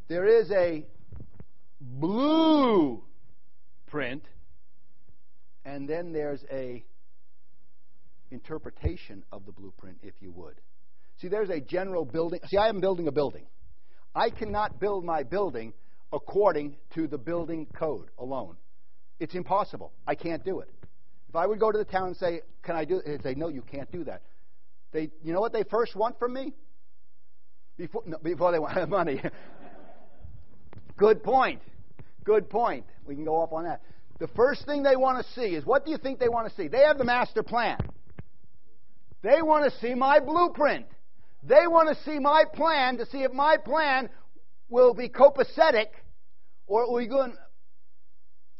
There 0.07 0.25
is 0.25 0.49
a 0.51 0.85
blueprint, 1.81 3.03
and 5.65 5.89
then 5.89 6.13
there's 6.13 6.43
a 6.51 6.83
interpretation 8.31 9.23
of 9.31 9.45
the 9.45 9.51
blueprint, 9.51 9.97
if 10.03 10.13
you 10.21 10.31
would. 10.31 10.55
See, 11.17 11.27
there's 11.27 11.49
a 11.49 11.59
general 11.59 12.05
building. 12.05 12.39
See, 12.47 12.57
I 12.57 12.69
am 12.69 12.79
building 12.79 13.07
a 13.07 13.11
building. 13.11 13.45
I 14.15 14.29
cannot 14.29 14.79
build 14.79 15.03
my 15.03 15.23
building 15.23 15.73
according 16.13 16.77
to 16.95 17.07
the 17.07 17.17
building 17.17 17.67
code 17.77 18.09
alone. 18.17 18.55
It's 19.19 19.35
impossible. 19.35 19.91
I 20.07 20.15
can't 20.15 20.43
do 20.43 20.59
it. 20.59 20.69
If 21.29 21.35
I 21.35 21.45
would 21.45 21.59
go 21.59 21.71
to 21.71 21.77
the 21.77 21.85
town 21.85 22.07
and 22.07 22.17
say, 22.17 22.41
"Can 22.63 22.75
I 22.75 22.85
do?" 22.85 23.01
They'd 23.05 23.21
say, 23.21 23.35
"No, 23.35 23.49
you 23.49 23.61
can't 23.61 23.91
do 23.91 24.03
that." 24.05 24.23
They, 24.91 25.11
you 25.23 25.31
know 25.31 25.39
what 25.39 25.53
they 25.53 25.63
first 25.63 25.95
want 25.95 26.17
from 26.17 26.33
me? 26.33 26.53
Before, 27.77 28.01
no, 28.05 28.17
before 28.17 28.51
they 28.51 28.59
want 28.59 28.89
money. 28.89 29.21
Good 30.97 31.23
point. 31.23 31.61
Good 32.23 32.49
point. 32.49 32.85
We 33.05 33.15
can 33.15 33.23
go 33.23 33.35
off 33.35 33.53
on 33.53 33.65
that. 33.65 33.81
The 34.19 34.27
first 34.29 34.65
thing 34.65 34.83
they 34.83 34.95
want 34.95 35.25
to 35.25 35.31
see 35.33 35.55
is 35.55 35.65
what 35.65 35.85
do 35.85 35.91
you 35.91 35.97
think 35.97 36.19
they 36.19 36.29
want 36.29 36.49
to 36.49 36.55
see? 36.55 36.67
They 36.67 36.79
have 36.79 36.97
the 36.97 37.05
master 37.05 37.43
plan. 37.43 37.77
They 39.21 39.41
want 39.41 39.71
to 39.71 39.79
see 39.79 39.93
my 39.93 40.19
blueprint. 40.19 40.87
They 41.43 41.67
want 41.67 41.95
to 41.95 42.03
see 42.03 42.19
my 42.19 42.43
plan 42.53 42.97
to 42.97 43.05
see 43.05 43.19
if 43.19 43.31
my 43.31 43.57
plan 43.57 44.09
will 44.67 44.93
be 44.93 45.09
copacetic 45.09 45.87
or 46.67 46.93
we 46.93 47.07
going 47.07 47.31
to 47.31 47.37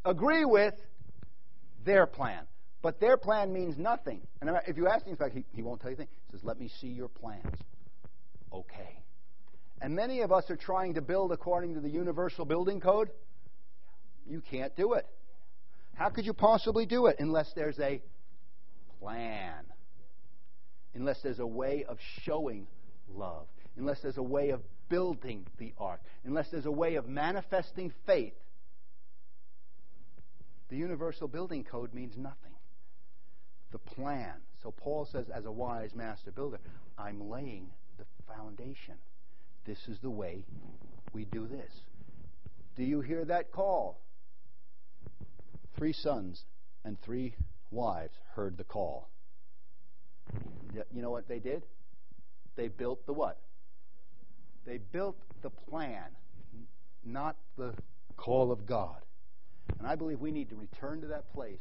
agree 0.05 0.45
with 0.45 0.73
their 1.83 2.05
plan. 2.05 2.45
But 2.81 2.99
their 2.99 3.17
plan 3.17 3.51
means 3.51 3.77
nothing. 3.77 4.21
And 4.41 4.49
if 4.67 4.77
you 4.77 4.87
ask 4.87 5.05
him, 5.05 5.17
in 5.19 5.31
he, 5.31 5.45
he 5.53 5.61
won't 5.61 5.81
tell 5.81 5.91
you 5.91 5.97
anything. 5.97 6.13
He 6.27 6.37
says, 6.37 6.43
Let 6.43 6.59
me 6.59 6.69
see 6.79 6.87
your 6.87 7.09
plans. 7.09 7.57
Okay. 8.53 9.01
And 9.81 9.95
many 9.95 10.21
of 10.21 10.31
us 10.31 10.49
are 10.49 10.55
trying 10.55 10.93
to 10.95 11.01
build 11.01 11.31
according 11.31 11.75
to 11.75 11.81
the 11.81 11.89
universal 11.89 12.45
building 12.45 12.79
code. 12.79 13.09
You 14.27 14.41
can't 14.41 14.75
do 14.75 14.93
it. 14.93 15.05
How 15.95 16.09
could 16.09 16.25
you 16.25 16.33
possibly 16.33 16.85
do 16.85 17.07
it 17.07 17.17
unless 17.19 17.51
there's 17.55 17.79
a 17.79 18.01
plan? 19.01 19.65
Unless 20.95 21.21
there's 21.21 21.39
a 21.39 21.47
way 21.47 21.85
of 21.87 21.97
showing 22.23 22.67
love. 23.13 23.47
Unless 23.77 24.01
there's 24.01 24.17
a 24.17 24.23
way 24.23 24.49
of 24.49 24.61
building 24.89 25.45
the 25.57 25.73
ark. 25.77 26.01
Unless 26.23 26.49
there's 26.51 26.65
a 26.65 26.71
way 26.71 26.95
of 26.95 27.07
manifesting 27.07 27.93
faith. 28.05 28.33
The 30.69 30.77
universal 30.77 31.27
building 31.27 31.63
code 31.63 31.93
means 31.93 32.15
nothing 32.17 32.48
the 33.71 33.77
plan. 33.77 34.33
So 34.61 34.71
Paul 34.71 35.07
says, 35.11 35.25
as 35.33 35.45
a 35.45 35.51
wise 35.51 35.91
master 35.95 36.31
builder, 36.31 36.59
I'm 36.97 37.29
laying 37.29 37.67
the 37.97 38.05
foundation. 38.27 38.95
This 39.65 39.79
is 39.87 39.99
the 39.99 40.09
way 40.09 40.43
we 41.13 41.25
do 41.25 41.47
this. 41.47 41.71
Do 42.75 42.83
you 42.83 43.01
hear 43.01 43.25
that 43.25 43.51
call? 43.51 43.99
Three 45.77 45.93
sons 45.93 46.43
and 46.83 46.99
three 47.01 47.35
wives 47.71 48.13
heard 48.35 48.57
the 48.57 48.63
call. 48.63 49.09
You 50.93 51.01
know 51.01 51.11
what 51.11 51.27
they 51.27 51.39
did? 51.39 51.63
They 52.55 52.67
built 52.67 53.05
the 53.05 53.13
what? 53.13 53.39
They 54.65 54.77
built 54.77 55.17
the 55.41 55.49
plan, 55.49 56.03
not 57.05 57.37
the 57.57 57.73
call 58.17 58.51
of 58.51 58.65
God. 58.65 59.01
And 59.77 59.87
I 59.87 59.95
believe 59.95 60.19
we 60.19 60.31
need 60.31 60.49
to 60.49 60.55
return 60.55 61.01
to 61.01 61.07
that 61.07 61.31
place 61.33 61.59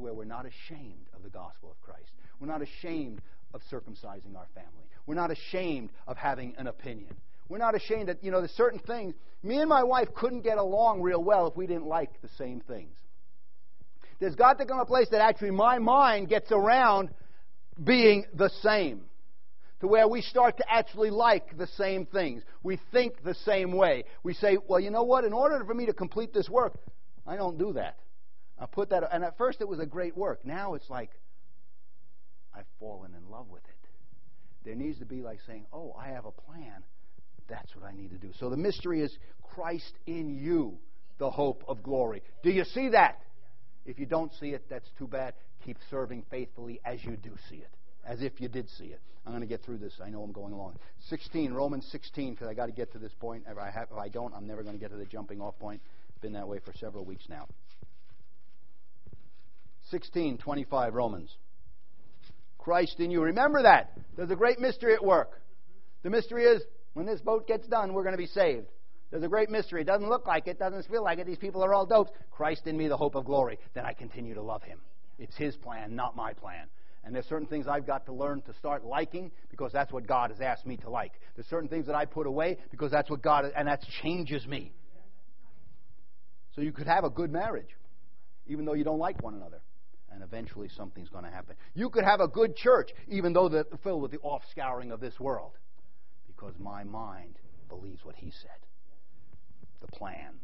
where 0.00 0.14
we're 0.14 0.24
not 0.24 0.46
ashamed 0.46 1.06
of 1.14 1.22
the 1.22 1.30
gospel 1.30 1.70
of 1.70 1.80
Christ. 1.80 2.10
We're 2.40 2.48
not 2.48 2.62
ashamed 2.62 3.20
of 3.54 3.60
circumcising 3.70 4.36
our 4.36 4.46
family. 4.54 4.88
We're 5.06 5.14
not 5.14 5.30
ashamed 5.30 5.90
of 6.06 6.16
having 6.16 6.54
an 6.56 6.66
opinion. 6.66 7.14
We're 7.48 7.58
not 7.58 7.74
ashamed 7.74 8.08
that, 8.08 8.22
you 8.22 8.30
know, 8.30 8.38
there's 8.38 8.52
certain 8.52 8.78
things. 8.78 9.14
Me 9.42 9.58
and 9.58 9.68
my 9.68 9.82
wife 9.82 10.08
couldn't 10.14 10.42
get 10.42 10.58
along 10.58 11.02
real 11.02 11.22
well 11.22 11.46
if 11.48 11.56
we 11.56 11.66
didn't 11.66 11.86
like 11.86 12.22
the 12.22 12.28
same 12.38 12.60
things. 12.60 12.96
There's 14.20 14.36
got 14.36 14.58
to 14.58 14.66
come 14.66 14.78
a 14.78 14.86
place 14.86 15.08
that 15.10 15.20
actually 15.20 15.50
my 15.50 15.78
mind 15.78 16.28
gets 16.28 16.52
around 16.52 17.10
being 17.82 18.26
the 18.34 18.50
same. 18.62 19.02
To 19.80 19.86
where 19.86 20.06
we 20.06 20.20
start 20.20 20.58
to 20.58 20.64
actually 20.70 21.08
like 21.08 21.56
the 21.56 21.66
same 21.66 22.04
things. 22.04 22.42
We 22.62 22.78
think 22.92 23.24
the 23.24 23.34
same 23.34 23.72
way. 23.72 24.04
We 24.22 24.34
say, 24.34 24.58
well, 24.68 24.78
you 24.78 24.90
know 24.90 25.04
what? 25.04 25.24
In 25.24 25.32
order 25.32 25.64
for 25.64 25.72
me 25.72 25.86
to 25.86 25.94
complete 25.94 26.34
this 26.34 26.50
work, 26.50 26.78
I 27.26 27.36
don't 27.36 27.58
do 27.58 27.72
that. 27.72 27.96
I 28.60 28.66
put 28.66 28.90
that, 28.90 29.08
and 29.10 29.24
at 29.24 29.38
first 29.38 29.60
it 29.62 29.68
was 29.68 29.80
a 29.80 29.86
great 29.86 30.16
work. 30.16 30.44
Now 30.44 30.74
it's 30.74 30.88
like 30.90 31.10
I've 32.54 32.66
fallen 32.78 33.14
in 33.14 33.30
love 33.30 33.48
with 33.48 33.64
it. 33.64 33.88
There 34.64 34.74
needs 34.74 34.98
to 34.98 35.06
be 35.06 35.22
like 35.22 35.40
saying, 35.46 35.64
"Oh, 35.72 35.94
I 35.98 36.08
have 36.08 36.26
a 36.26 36.30
plan. 36.30 36.84
That's 37.48 37.74
what 37.74 37.84
I 37.86 37.92
need 37.92 38.10
to 38.10 38.18
do." 38.18 38.32
So 38.38 38.50
the 38.50 38.58
mystery 38.58 39.00
is 39.00 39.16
Christ 39.42 39.92
in 40.06 40.38
you, 40.38 40.78
the 41.18 41.30
hope 41.30 41.64
of 41.66 41.82
glory. 41.82 42.22
Do 42.42 42.50
you 42.50 42.64
see 42.64 42.90
that? 42.90 43.22
If 43.86 43.98
you 43.98 44.04
don't 44.04 44.32
see 44.34 44.50
it, 44.50 44.68
that's 44.68 44.88
too 44.98 45.06
bad. 45.06 45.32
Keep 45.64 45.78
serving 45.90 46.24
faithfully 46.30 46.80
as 46.84 47.02
you 47.02 47.16
do 47.16 47.32
see 47.48 47.56
it, 47.56 47.70
as 48.04 48.20
if 48.20 48.40
you 48.40 48.48
did 48.48 48.68
see 48.68 48.86
it. 48.86 49.00
I'm 49.24 49.32
going 49.32 49.42
to 49.42 49.46
get 49.46 49.62
through 49.62 49.78
this. 49.78 49.92
I 50.04 50.10
know 50.10 50.22
I'm 50.22 50.32
going 50.32 50.52
along. 50.52 50.78
16, 51.08 51.52
Romans 51.52 51.86
16, 51.92 52.32
because 52.34 52.48
I 52.48 52.54
got 52.54 52.66
to 52.66 52.72
get 52.72 52.92
to 52.92 52.98
this 52.98 53.12
point. 53.20 53.44
If 53.46 53.58
I, 53.58 53.70
have, 53.70 53.88
if 53.92 53.98
I 53.98 54.08
don't, 54.08 54.34
I'm 54.34 54.46
never 54.46 54.62
going 54.62 54.74
to 54.74 54.80
get 54.80 54.90
to 54.90 54.96
the 54.96 55.04
jumping 55.04 55.40
off 55.40 55.58
point. 55.58 55.82
Been 56.22 56.32
that 56.34 56.48
way 56.48 56.58
for 56.58 56.72
several 56.74 57.04
weeks 57.04 57.24
now. 57.28 57.46
16:25 59.92 60.94
Romans. 60.94 61.36
Christ 62.58 63.00
in 63.00 63.10
you. 63.10 63.22
Remember 63.22 63.62
that. 63.62 63.92
There's 64.16 64.30
a 64.30 64.36
great 64.36 64.58
mystery 64.60 64.94
at 64.94 65.04
work. 65.04 65.40
The 66.02 66.10
mystery 66.10 66.44
is 66.44 66.62
when 66.94 67.06
this 67.06 67.20
boat 67.20 67.46
gets 67.46 67.66
done, 67.66 67.94
we're 67.94 68.02
going 68.02 68.14
to 68.14 68.18
be 68.18 68.26
saved. 68.26 68.66
There's 69.10 69.24
a 69.24 69.28
great 69.28 69.50
mystery. 69.50 69.80
It 69.80 69.86
doesn't 69.86 70.08
look 70.08 70.26
like 70.26 70.46
it, 70.46 70.58
doesn't 70.58 70.86
feel 70.86 71.02
like 71.02 71.18
it. 71.18 71.26
These 71.26 71.38
people 71.38 71.64
are 71.64 71.74
all 71.74 71.86
dopes. 71.86 72.10
Christ 72.30 72.66
in 72.66 72.76
me, 72.76 72.86
the 72.88 72.96
hope 72.96 73.14
of 73.14 73.24
glory. 73.24 73.58
Then 73.74 73.84
I 73.84 73.92
continue 73.92 74.34
to 74.34 74.42
love 74.42 74.62
him. 74.62 74.78
It's 75.18 75.36
his 75.36 75.56
plan, 75.56 75.96
not 75.96 76.14
my 76.16 76.32
plan. 76.32 76.68
And 77.02 77.14
there's 77.14 77.26
certain 77.26 77.46
things 77.46 77.66
I've 77.66 77.86
got 77.86 78.06
to 78.06 78.12
learn 78.12 78.42
to 78.42 78.54
start 78.54 78.84
liking 78.84 79.32
because 79.50 79.72
that's 79.72 79.92
what 79.92 80.06
God 80.06 80.30
has 80.30 80.40
asked 80.40 80.66
me 80.66 80.76
to 80.78 80.90
like. 80.90 81.12
There's 81.34 81.46
certain 81.48 81.68
things 81.68 81.86
that 81.86 81.94
I 81.94 82.04
put 82.04 82.26
away 82.26 82.58
because 82.70 82.90
that's 82.90 83.10
what 83.10 83.22
God, 83.22 83.46
and 83.56 83.66
that 83.68 83.82
changes 84.02 84.46
me. 84.46 84.72
So 86.54 86.60
you 86.60 86.72
could 86.72 86.86
have 86.86 87.04
a 87.04 87.10
good 87.10 87.32
marriage, 87.32 87.68
even 88.46 88.64
though 88.64 88.74
you 88.74 88.84
don't 88.84 88.98
like 88.98 89.22
one 89.22 89.34
another. 89.34 89.60
And 90.20 90.28
eventually 90.28 90.68
something's 90.76 91.08
going 91.08 91.24
to 91.24 91.30
happen. 91.30 91.56
You 91.72 91.88
could 91.88 92.04
have 92.04 92.20
a 92.20 92.28
good 92.28 92.54
church, 92.54 92.90
even 93.08 93.32
though 93.32 93.48
they're 93.48 93.64
filled 93.82 94.02
with 94.02 94.10
the 94.10 94.18
offscouring 94.18 94.92
of 94.92 95.00
this 95.00 95.18
world. 95.18 95.52
Because 96.26 96.52
my 96.58 96.84
mind 96.84 97.38
believes 97.70 98.04
what 98.04 98.16
he 98.16 98.30
said. 98.30 98.50
The 99.80 99.86
plan. 99.86 100.34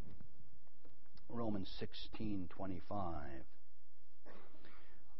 Romans 1.29 1.69
16:25. 1.79 2.47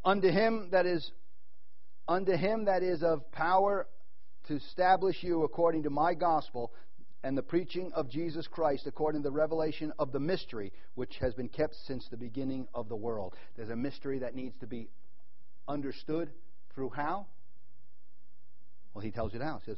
Unto 0.04 0.28
him 0.28 0.70
that 0.72 0.88
is 0.88 1.12
unto 2.08 2.36
him 2.36 2.66
that 2.66 2.82
is 2.82 3.04
of 3.04 3.32
power 3.32 3.86
to 4.48 4.56
establish 4.56 5.22
you 5.22 5.44
according 5.44 5.84
to 5.84 5.92
my 5.92 6.16
gospel 6.16 6.72
and 7.24 7.38
the 7.38 7.44
preaching 7.44 7.92
of 7.94 8.10
Jesus 8.10 8.48
Christ 8.48 8.88
according 8.88 9.24
to 9.24 9.30
the 9.30 9.36
revelation 9.36 9.92
of 9.98 10.12
the 10.12 10.20
mystery 10.20 10.72
which 10.96 11.18
has 11.20 11.34
been 11.34 11.50
kept 11.50 11.76
since 11.86 12.08
the 12.10 12.18
beginning 12.18 12.68
of 12.74 12.90
the 12.90 12.96
world. 12.96 13.36
There's 13.56 13.70
a 13.70 13.76
mystery 13.76 14.20
that 14.20 14.36
needs 14.36 14.56
to 14.60 14.68
be 14.68 14.90
understood 15.68 16.30
through 16.74 16.90
how? 16.90 17.26
Well, 18.94 19.04
he 19.04 19.12
tells 19.12 19.34
you 19.34 19.40
now. 19.40 19.62
He 19.66 19.72
says, 19.72 19.78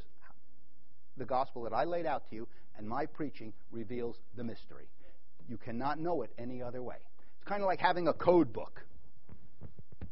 The 1.16 1.24
gospel 1.24 1.62
that 1.64 1.72
I 1.72 1.84
laid 1.84 2.06
out 2.06 2.28
to 2.30 2.36
you 2.36 2.48
and 2.76 2.88
my 2.88 3.06
preaching 3.06 3.52
reveals 3.70 4.16
the 4.36 4.44
mystery. 4.44 4.88
You 5.48 5.56
cannot 5.56 5.98
know 5.98 6.22
it 6.22 6.30
any 6.38 6.62
other 6.62 6.82
way. 6.82 6.96
It's 7.38 7.48
kind 7.48 7.62
of 7.62 7.66
like 7.66 7.80
having 7.80 8.08
a 8.08 8.12
code 8.12 8.52
book. 8.52 8.84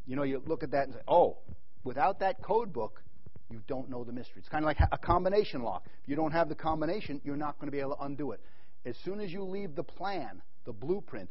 You 0.06 0.16
know, 0.16 0.22
you 0.22 0.42
look 0.46 0.62
at 0.62 0.70
that 0.72 0.84
and 0.84 0.94
say, 0.94 1.00
oh, 1.06 1.38
without 1.84 2.20
that 2.20 2.42
code 2.42 2.72
book, 2.72 3.02
you 3.50 3.60
don't 3.66 3.88
know 3.88 4.04
the 4.04 4.12
mystery. 4.12 4.36
It's 4.38 4.48
kind 4.48 4.64
of 4.64 4.66
like 4.66 4.78
a 4.92 4.98
combination 4.98 5.62
lock. 5.62 5.84
If 6.02 6.08
you 6.08 6.16
don't 6.16 6.32
have 6.32 6.48
the 6.48 6.54
combination, 6.54 7.20
you're 7.24 7.36
not 7.36 7.58
going 7.58 7.68
to 7.68 7.72
be 7.72 7.80
able 7.80 7.96
to 7.96 8.02
undo 8.02 8.32
it. 8.32 8.40
As 8.84 8.96
soon 9.04 9.20
as 9.20 9.32
you 9.32 9.42
leave 9.42 9.74
the 9.74 9.82
plan, 9.82 10.42
the 10.64 10.72
blueprint, 10.72 11.30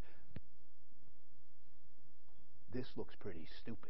this 2.74 2.86
looks 2.96 3.14
pretty 3.20 3.48
stupid. 3.62 3.90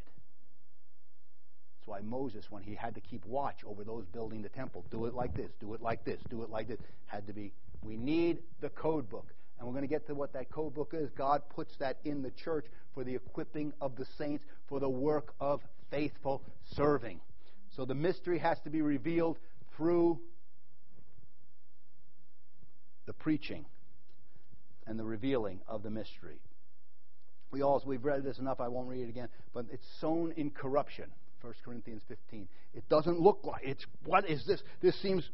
That's 1.78 1.86
why 1.86 2.00
Moses, 2.00 2.44
when 2.50 2.62
he 2.62 2.74
had 2.74 2.94
to 2.94 3.00
keep 3.00 3.24
watch 3.24 3.60
over 3.66 3.82
those 3.82 4.04
building 4.12 4.42
the 4.42 4.48
temple, 4.50 4.84
do 4.90 5.06
it 5.06 5.14
like 5.14 5.34
this, 5.34 5.50
do 5.60 5.74
it 5.74 5.80
like 5.80 6.04
this, 6.04 6.20
do 6.28 6.42
it 6.42 6.50
like 6.50 6.68
this, 6.68 6.78
had 7.06 7.26
to 7.26 7.32
be. 7.32 7.52
We 7.82 7.96
need 7.96 8.38
the 8.60 8.68
code 8.68 9.08
book. 9.08 9.26
And 9.58 9.66
we're 9.66 9.72
going 9.72 9.82
to 9.82 9.88
get 9.88 10.06
to 10.06 10.14
what 10.14 10.32
that 10.34 10.50
code 10.50 10.74
book 10.74 10.92
is. 10.92 11.10
God 11.16 11.42
puts 11.48 11.74
that 11.78 11.98
in 12.04 12.22
the 12.22 12.30
church 12.30 12.66
for 12.94 13.02
the 13.04 13.14
equipping 13.14 13.72
of 13.80 13.96
the 13.96 14.06
saints 14.16 14.44
for 14.68 14.78
the 14.78 14.88
work 14.88 15.34
of 15.40 15.60
faithful 15.90 16.42
serving. 16.76 17.20
So 17.78 17.84
the 17.84 17.94
mystery 17.94 18.40
has 18.40 18.58
to 18.64 18.70
be 18.70 18.82
revealed 18.82 19.38
through 19.76 20.18
the 23.06 23.12
preaching 23.12 23.66
and 24.88 24.98
the 24.98 25.04
revealing 25.04 25.60
of 25.68 25.84
the 25.84 25.90
mystery. 25.90 26.40
We 27.52 27.62
also 27.62 27.86
we've 27.86 28.04
read 28.04 28.24
this 28.24 28.40
enough, 28.40 28.58
I 28.58 28.66
won't 28.66 28.88
read 28.88 29.02
it 29.02 29.08
again, 29.08 29.28
but 29.54 29.66
it's 29.70 29.86
sown 30.00 30.34
in 30.36 30.50
corruption. 30.50 31.04
1 31.40 31.54
Corinthians 31.64 32.02
15. 32.08 32.48
It 32.74 32.88
doesn't 32.88 33.20
look 33.20 33.44
like 33.44 33.62
it's 33.62 33.86
what 34.04 34.28
is 34.28 34.44
this? 34.44 34.60
This 34.82 35.00
seems 35.00 35.30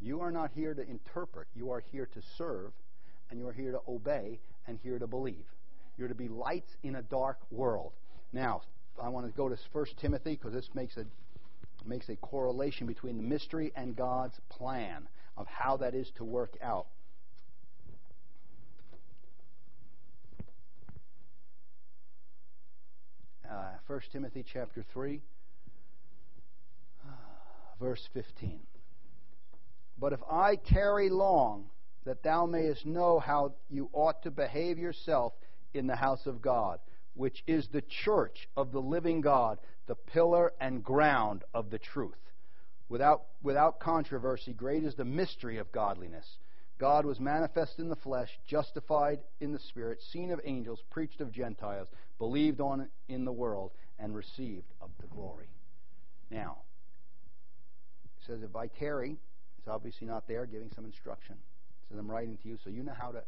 you 0.00 0.20
are 0.20 0.30
not 0.30 0.52
here 0.54 0.74
to 0.74 0.88
interpret, 0.88 1.48
you 1.56 1.72
are 1.72 1.82
here 1.90 2.08
to 2.14 2.22
serve, 2.36 2.70
and 3.30 3.40
you 3.40 3.48
are 3.48 3.52
here 3.52 3.72
to 3.72 3.80
obey 3.88 4.38
and 4.68 4.78
here 4.84 5.00
to 5.00 5.08
believe. 5.08 5.44
You're 5.96 6.06
to 6.06 6.14
be 6.14 6.28
lights 6.28 6.70
in 6.84 6.94
a 6.94 7.02
dark 7.02 7.38
world. 7.50 7.94
Now, 8.32 8.60
I 9.02 9.08
want 9.08 9.26
to 9.26 9.32
go 9.32 9.48
to 9.48 9.56
1 9.72 9.86
Timothy 10.00 10.36
because 10.36 10.52
this 10.52 10.68
makes 10.72 10.96
a 10.96 11.04
makes 11.88 12.08
a 12.08 12.16
correlation 12.16 12.86
between 12.86 13.16
the 13.16 13.22
mystery 13.22 13.72
and 13.74 13.96
God's 13.96 14.38
plan 14.48 15.08
of 15.36 15.46
how 15.46 15.76
that 15.78 15.94
is 15.94 16.10
to 16.16 16.24
work 16.24 16.56
out. 16.62 16.86
Uh, 23.50 23.70
1 23.86 24.00
Timothy 24.12 24.44
chapter 24.52 24.84
3, 24.92 25.22
verse 27.80 28.06
15. 28.12 28.60
But 29.98 30.12
if 30.12 30.20
I 30.30 30.56
tarry 30.56 31.08
long, 31.08 31.66
that 32.04 32.22
thou 32.22 32.46
mayest 32.46 32.86
know 32.86 33.18
how 33.18 33.54
you 33.68 33.88
ought 33.92 34.22
to 34.22 34.30
behave 34.30 34.78
yourself 34.78 35.32
in 35.74 35.86
the 35.86 35.96
house 35.96 36.26
of 36.26 36.40
God, 36.42 36.78
which 37.18 37.42
is 37.48 37.66
the 37.68 37.82
church 37.82 38.48
of 38.56 38.70
the 38.70 38.80
living 38.80 39.20
God, 39.20 39.58
the 39.88 39.96
pillar 39.96 40.52
and 40.60 40.84
ground 40.84 41.42
of 41.52 41.68
the 41.68 41.78
truth. 41.78 42.14
Without, 42.88 43.24
without 43.42 43.80
controversy, 43.80 44.52
great 44.52 44.84
is 44.84 44.94
the 44.94 45.04
mystery 45.04 45.58
of 45.58 45.72
godliness. 45.72 46.38
God 46.78 47.04
was 47.04 47.18
manifest 47.18 47.80
in 47.80 47.88
the 47.88 47.96
flesh, 47.96 48.30
justified 48.46 49.18
in 49.40 49.52
the 49.52 49.58
spirit, 49.58 50.00
seen 50.12 50.30
of 50.30 50.40
angels, 50.44 50.78
preached 50.90 51.20
of 51.20 51.32
Gentiles, 51.32 51.88
believed 52.18 52.60
on 52.60 52.88
in 53.08 53.24
the 53.24 53.32
world, 53.32 53.72
and 53.98 54.14
received 54.14 54.72
of 54.80 54.90
the 55.00 55.08
glory. 55.08 55.50
Now, 56.30 56.58
it 58.04 58.26
says, 58.28 58.42
if 58.44 58.54
I 58.54 58.68
tarry, 58.68 59.16
it's 59.58 59.66
obviously 59.66 60.06
not 60.06 60.28
there, 60.28 60.46
giving 60.46 60.70
some 60.72 60.84
instruction. 60.84 61.34
It 61.34 61.88
says, 61.88 61.98
I'm 61.98 62.08
writing 62.08 62.38
to 62.44 62.48
you 62.48 62.58
so 62.62 62.70
you 62.70 62.84
know 62.84 62.94
how 62.96 63.10
to 63.10 63.24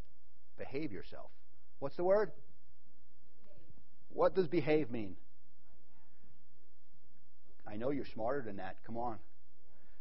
behave 0.57 0.93
yourself. 0.93 1.31
What's 1.81 1.97
the 1.97 2.05
word? 2.05 2.31
What 4.13 4.35
does 4.35 4.47
behave 4.47 4.91
mean? 4.91 5.17
I 7.67 7.77
know 7.77 7.91
you're 7.91 8.05
smarter 8.15 8.43
than 8.43 8.57
that. 8.57 8.77
Come 8.85 8.97
on. 8.97 9.19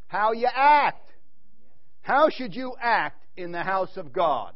How 0.07 0.32
you 0.32 0.47
act. 0.53 1.07
How 2.01 2.30
should 2.30 2.55
you 2.55 2.74
act 2.82 3.24
in 3.38 3.51
the 3.51 3.64
house 3.64 3.95
of 3.95 4.12
God? 4.12 4.55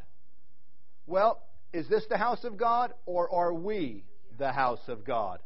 Well, 1.05 1.41
is 1.71 1.87
this 1.87 2.03
the 2.09 2.17
house 2.17 2.43
of 2.43 2.57
God 2.57 2.93
or 3.05 3.31
are 3.33 3.53
we 3.53 4.03
the 4.39 4.51
house 4.51 4.81
of 4.87 5.05
God? 5.05 5.39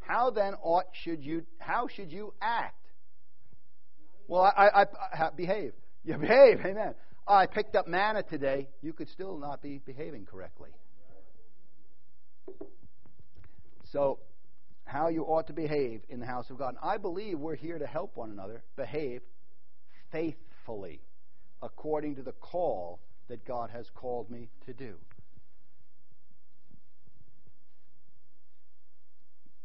How 0.00 0.30
then 0.30 0.54
ought 0.62 0.86
should 1.04 1.22
you 1.22 1.44
how 1.58 1.88
should 1.88 2.10
you 2.10 2.32
act? 2.40 2.76
Well, 4.28 4.42
I, 4.42 4.82
I, 4.82 4.84
I 5.26 5.30
behave. 5.36 5.72
You 6.04 6.16
behave, 6.16 6.60
amen. 6.64 6.94
I 7.26 7.46
picked 7.46 7.76
up 7.76 7.86
manna 7.86 8.22
today. 8.22 8.68
You 8.80 8.92
could 8.92 9.08
still 9.08 9.38
not 9.38 9.62
be 9.62 9.80
behaving 9.84 10.26
correctly. 10.26 10.70
So, 13.92 14.18
how 14.84 15.08
you 15.08 15.22
ought 15.22 15.46
to 15.46 15.52
behave 15.52 16.02
in 16.08 16.20
the 16.20 16.26
house 16.26 16.50
of 16.50 16.58
God. 16.58 16.70
And 16.70 16.78
I 16.82 16.96
believe 16.96 17.38
we're 17.38 17.54
here 17.54 17.78
to 17.78 17.86
help 17.86 18.16
one 18.16 18.30
another 18.30 18.62
behave 18.76 19.22
faithfully 20.10 21.00
according 21.62 22.16
to 22.16 22.22
the 22.22 22.32
call 22.32 23.00
that 23.28 23.44
God 23.44 23.70
has 23.70 23.86
called 23.94 24.30
me 24.30 24.48
to 24.66 24.72
do. 24.72 24.94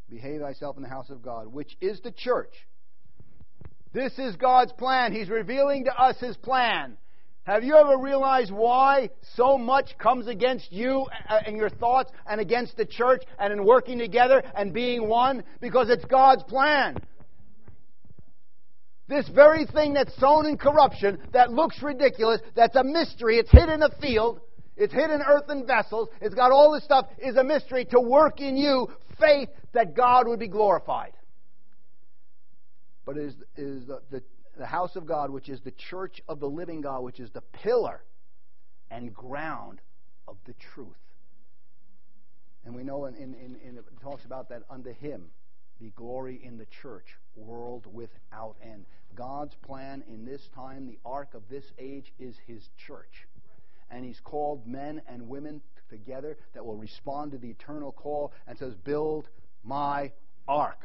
Behave 0.09 0.41
thyself 0.41 0.77
in 0.77 0.83
the 0.83 0.89
house 0.89 1.09
of 1.09 1.23
God, 1.23 1.47
which 1.47 1.75
is 1.81 1.99
the 2.01 2.11
church. 2.11 2.53
This 3.93 4.13
is 4.19 4.35
God's 4.35 4.71
plan. 4.73 5.13
He's 5.13 5.29
revealing 5.29 5.85
to 5.85 5.99
us 5.99 6.17
His 6.19 6.37
plan. 6.37 6.97
Have 7.45 7.63
you 7.63 7.75
ever 7.75 7.99
realized 7.99 8.51
why 8.51 9.11
so 9.35 9.55
much 9.55 9.95
comes 9.99 10.27
against 10.27 10.71
you 10.71 11.05
uh, 11.29 11.33
uh, 11.33 11.39
and 11.45 11.55
your 11.55 11.69
thoughts 11.69 12.11
and 12.25 12.41
against 12.41 12.75
the 12.75 12.85
church 12.85 13.21
and 13.37 13.53
in 13.53 13.63
working 13.63 13.99
together 13.99 14.41
and 14.55 14.73
being 14.73 15.07
one? 15.07 15.43
Because 15.61 15.89
it's 15.91 16.03
God's 16.05 16.41
plan. 16.43 16.97
This 19.07 19.29
very 19.29 19.67
thing 19.67 19.93
that's 19.93 20.15
sown 20.19 20.47
in 20.47 20.57
corruption, 20.57 21.19
that 21.33 21.51
looks 21.51 21.83
ridiculous, 21.83 22.41
that's 22.55 22.75
a 22.75 22.83
mystery, 22.83 23.37
it's 23.37 23.51
hid 23.51 23.69
in 23.69 23.83
a 23.83 23.89
field, 24.01 24.41
it's 24.75 24.91
hid 24.91 25.11
in 25.11 25.21
earthen 25.21 25.67
vessels, 25.67 26.09
it's 26.21 26.33
got 26.33 26.51
all 26.51 26.73
this 26.73 26.83
stuff, 26.83 27.05
is 27.19 27.35
a 27.35 27.43
mystery 27.43 27.85
to 27.85 27.99
work 27.99 28.41
in 28.41 28.57
you 28.57 28.87
faith 29.19 29.49
that 29.73 29.95
God 29.95 30.27
would 30.27 30.39
be 30.39 30.47
glorified. 30.47 31.13
But 33.05 33.17
is, 33.17 33.35
is 33.55 33.85
the, 33.85 34.01
the 34.09 34.23
the 34.57 34.65
house 34.65 34.95
of 34.95 35.05
God, 35.05 35.29
which 35.29 35.49
is 35.49 35.61
the 35.61 35.71
church 35.71 36.21
of 36.27 36.39
the 36.39 36.49
living 36.49 36.81
God, 36.81 37.03
which 37.03 37.19
is 37.19 37.31
the 37.31 37.41
pillar 37.41 38.03
and 38.89 39.13
ground 39.13 39.81
of 40.27 40.37
the 40.45 40.53
truth. 40.53 40.87
And 42.65 42.75
we 42.75 42.83
know 42.83 43.05
in, 43.05 43.15
in, 43.15 43.57
in, 43.63 43.77
it 43.77 43.85
talks 44.01 44.25
about 44.25 44.49
that 44.49 44.63
unto 44.69 44.93
him 44.93 45.25
be 45.79 45.91
glory 45.95 46.39
in 46.43 46.57
the 46.57 46.65
church, 46.81 47.05
world 47.35 47.85
without 47.91 48.55
end. 48.63 48.85
God's 49.13 49.55
plan 49.55 50.03
in 50.07 50.25
this 50.25 50.41
time, 50.55 50.87
the 50.87 50.99
ark 51.05 51.33
of 51.33 51.43
this 51.49 51.65
age, 51.77 52.13
is 52.17 52.35
his 52.47 52.69
church. 52.87 53.27
And 53.91 54.05
he's 54.05 54.19
called 54.23 54.65
men 54.65 55.01
and 55.07 55.27
women 55.27 55.61
together 55.89 56.37
that 56.53 56.65
will 56.65 56.77
respond 56.77 57.31
to 57.31 57.37
the 57.37 57.49
eternal 57.49 57.91
call 57.91 58.31
and 58.47 58.57
says, 58.57 58.73
build 58.73 59.27
my 59.63 60.11
ark. 60.47 60.79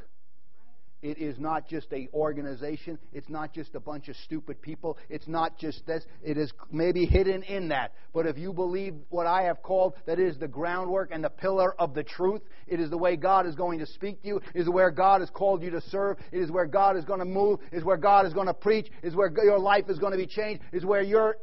It 1.02 1.16
is 1.16 1.38
not 1.38 1.66
just 1.66 1.90
a 1.92 2.08
organization. 2.12 2.98
It's 3.12 3.30
not 3.30 3.54
just 3.54 3.74
a 3.74 3.80
bunch 3.80 4.08
of 4.08 4.16
stupid 4.16 4.60
people. 4.60 4.98
It's 5.08 5.26
not 5.26 5.58
just 5.58 5.86
this. 5.86 6.04
It 6.22 6.36
is 6.36 6.52
maybe 6.70 7.06
hidden 7.06 7.42
in 7.44 7.68
that. 7.68 7.94
But 8.12 8.26
if 8.26 8.36
you 8.36 8.52
believe 8.52 8.94
what 9.08 9.26
I 9.26 9.42
have 9.44 9.62
called 9.62 9.94
that 10.04 10.18
is 10.18 10.36
the 10.36 10.48
groundwork 10.48 11.10
and 11.10 11.24
the 11.24 11.30
pillar 11.30 11.74
of 11.80 11.94
the 11.94 12.02
truth, 12.02 12.42
it 12.66 12.80
is 12.80 12.90
the 12.90 12.98
way 12.98 13.16
God 13.16 13.46
is 13.46 13.54
going 13.54 13.78
to 13.78 13.86
speak 13.86 14.20
to 14.22 14.28
you. 14.28 14.40
It 14.54 14.60
is 14.60 14.68
where 14.68 14.90
God 14.90 15.22
has 15.22 15.30
called 15.30 15.62
you 15.62 15.70
to 15.70 15.80
serve. 15.80 16.18
It 16.32 16.40
is 16.40 16.50
where 16.50 16.66
God 16.66 16.96
is 16.98 17.06
going 17.06 17.20
to 17.20 17.24
move. 17.24 17.60
It 17.72 17.78
is 17.78 17.84
where 17.84 17.96
God 17.96 18.26
is 18.26 18.34
going 18.34 18.48
to 18.48 18.54
preach. 18.54 18.88
It 19.02 19.06
is 19.08 19.16
where 19.16 19.32
your 19.42 19.58
life 19.58 19.88
is 19.88 19.98
going 19.98 20.12
to 20.12 20.18
be 20.18 20.26
changed. 20.26 20.62
It 20.70 20.76
is 20.76 20.84
where 20.84 21.02
you're 21.02 21.36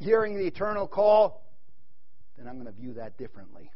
hearing 0.00 0.36
the 0.36 0.46
eternal 0.46 0.88
call. 0.88 1.44
Then 2.36 2.48
I'm 2.48 2.60
going 2.60 2.66
to 2.66 2.80
view 2.80 2.94
that 2.94 3.16
differently 3.18 3.70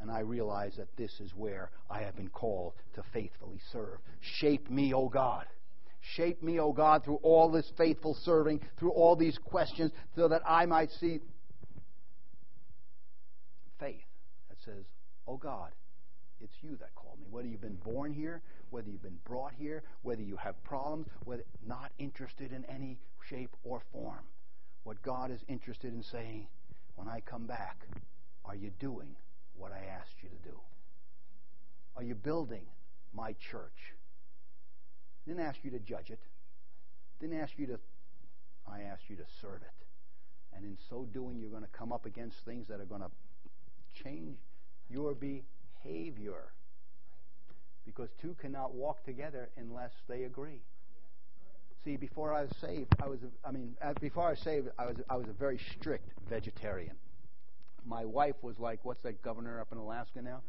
and 0.00 0.10
I 0.10 0.20
realize 0.20 0.74
that 0.76 0.94
this 0.96 1.12
is 1.20 1.32
where 1.34 1.70
I 1.90 2.00
have 2.02 2.16
been 2.16 2.28
called 2.28 2.74
to 2.94 3.02
faithfully 3.12 3.60
serve. 3.72 3.98
Shape 4.20 4.70
me, 4.70 4.94
O 4.94 5.08
God. 5.08 5.46
Shape 6.14 6.42
me, 6.42 6.60
O 6.60 6.72
God, 6.72 7.04
through 7.04 7.18
all 7.22 7.50
this 7.50 7.70
faithful 7.76 8.16
serving, 8.22 8.60
through 8.78 8.92
all 8.92 9.16
these 9.16 9.38
questions, 9.44 9.92
so 10.14 10.28
that 10.28 10.42
I 10.46 10.66
might 10.66 10.90
see 10.92 11.20
faith 13.80 14.04
that 14.48 14.58
says, 14.64 14.84
O 15.26 15.36
God, 15.36 15.70
it's 16.40 16.54
you 16.62 16.76
that 16.76 16.94
called 16.94 17.18
me. 17.20 17.26
Whether 17.30 17.48
you've 17.48 17.60
been 17.60 17.78
born 17.84 18.12
here, 18.12 18.42
whether 18.70 18.88
you've 18.88 19.02
been 19.02 19.18
brought 19.24 19.52
here, 19.58 19.82
whether 20.02 20.22
you 20.22 20.36
have 20.36 20.62
problems, 20.62 21.06
whether 21.24 21.42
not 21.66 21.90
interested 21.98 22.52
in 22.52 22.64
any 22.66 22.98
shape 23.28 23.50
or 23.64 23.82
form. 23.92 24.24
What 24.84 25.02
God 25.02 25.30
is 25.30 25.40
interested 25.48 25.92
in 25.92 26.02
saying, 26.02 26.46
when 26.94 27.08
I 27.08 27.20
come 27.20 27.46
back, 27.46 27.86
are 28.44 28.54
you 28.54 28.70
doing 28.78 29.16
what 29.58 29.72
I 29.72 29.84
asked 29.98 30.22
you 30.22 30.28
to 30.28 30.48
do? 30.50 30.56
Are 31.96 32.02
you 32.02 32.14
building 32.14 32.66
my 33.12 33.34
church? 33.50 33.94
Didn't 35.26 35.42
ask 35.42 35.58
you 35.62 35.70
to 35.72 35.78
judge 35.78 36.10
it. 36.10 36.20
Didn't 37.20 37.40
ask 37.40 37.52
you 37.56 37.66
to 37.66 37.78
I 38.70 38.82
asked 38.82 39.04
you 39.08 39.16
to 39.16 39.24
serve 39.40 39.62
it. 39.62 39.86
And 40.54 40.64
in 40.64 40.76
so 40.90 41.06
doing 41.12 41.38
you're 41.38 41.50
going 41.50 41.62
to 41.62 41.68
come 41.68 41.92
up 41.92 42.06
against 42.06 42.36
things 42.44 42.68
that 42.68 42.80
are 42.80 42.84
going 42.84 43.00
to 43.00 43.10
change 44.02 44.36
your 44.90 45.14
behavior. 45.14 46.52
Because 47.86 48.10
two 48.20 48.36
cannot 48.40 48.74
walk 48.74 49.04
together 49.04 49.48
unless 49.56 49.92
they 50.08 50.24
agree. 50.24 50.60
See, 51.84 51.96
before 51.96 52.34
I 52.34 52.42
was 52.42 52.50
saved, 52.60 52.94
I 53.02 53.08
was 53.08 53.20
I 53.44 53.50
mean, 53.50 53.74
before 54.00 54.26
I 54.26 54.30
was 54.30 54.40
saved, 54.40 54.68
I 54.78 54.86
was 54.86 54.96
I 55.08 55.16
was 55.16 55.26
a 55.28 55.32
very 55.32 55.58
strict 55.58 56.10
vegetarian 56.28 56.96
my 57.86 58.04
wife 58.04 58.36
was 58.42 58.58
like, 58.58 58.84
what's 58.84 59.02
that 59.02 59.22
governor 59.22 59.60
up 59.60 59.68
in 59.72 59.78
Alaska 59.78 60.22
now? 60.22 60.42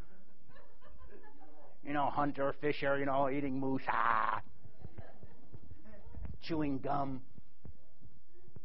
You 1.85 1.93
know, 1.93 2.09
hunter, 2.09 2.53
fisher, 2.59 2.99
you 2.99 3.05
know, 3.05 3.29
eating 3.29 3.59
moose, 3.59 3.81
ah, 3.87 4.41
chewing 6.41 6.79
gum. 6.79 7.21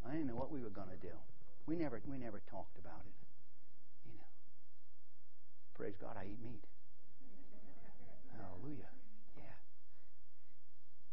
I 0.06 0.12
didn't 0.12 0.26
know 0.26 0.34
what 0.34 0.50
we 0.50 0.60
were 0.60 0.70
going 0.70 0.88
to 0.88 1.06
do. 1.06 1.14
We 1.66 1.76
never, 1.76 2.00
we 2.06 2.18
never 2.18 2.42
talked 2.50 2.76
about 2.78 3.00
it. 3.06 3.14
You 4.06 4.12
know, 4.18 4.26
praise 5.74 5.94
God, 6.00 6.16
I 6.18 6.24
eat 6.24 6.38
meat. 6.44 6.64
Hallelujah. 8.36 8.90
Yeah. 9.36 9.42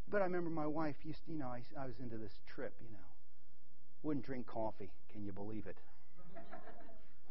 But 0.10 0.22
I 0.22 0.26
remember 0.26 0.50
my 0.50 0.68
wife 0.68 0.96
used, 1.04 1.22
you 1.28 1.38
know, 1.38 1.48
I, 1.48 1.62
I 1.80 1.86
was 1.86 1.96
into 2.02 2.18
this 2.18 2.34
trip, 2.54 2.74
you 2.82 2.92
know, 2.92 3.00
wouldn't 4.04 4.26
drink 4.26 4.48
coffee. 4.48 4.90
Can 5.14 5.24
you 5.24 5.32
believe 5.32 5.68
it? 5.68 5.78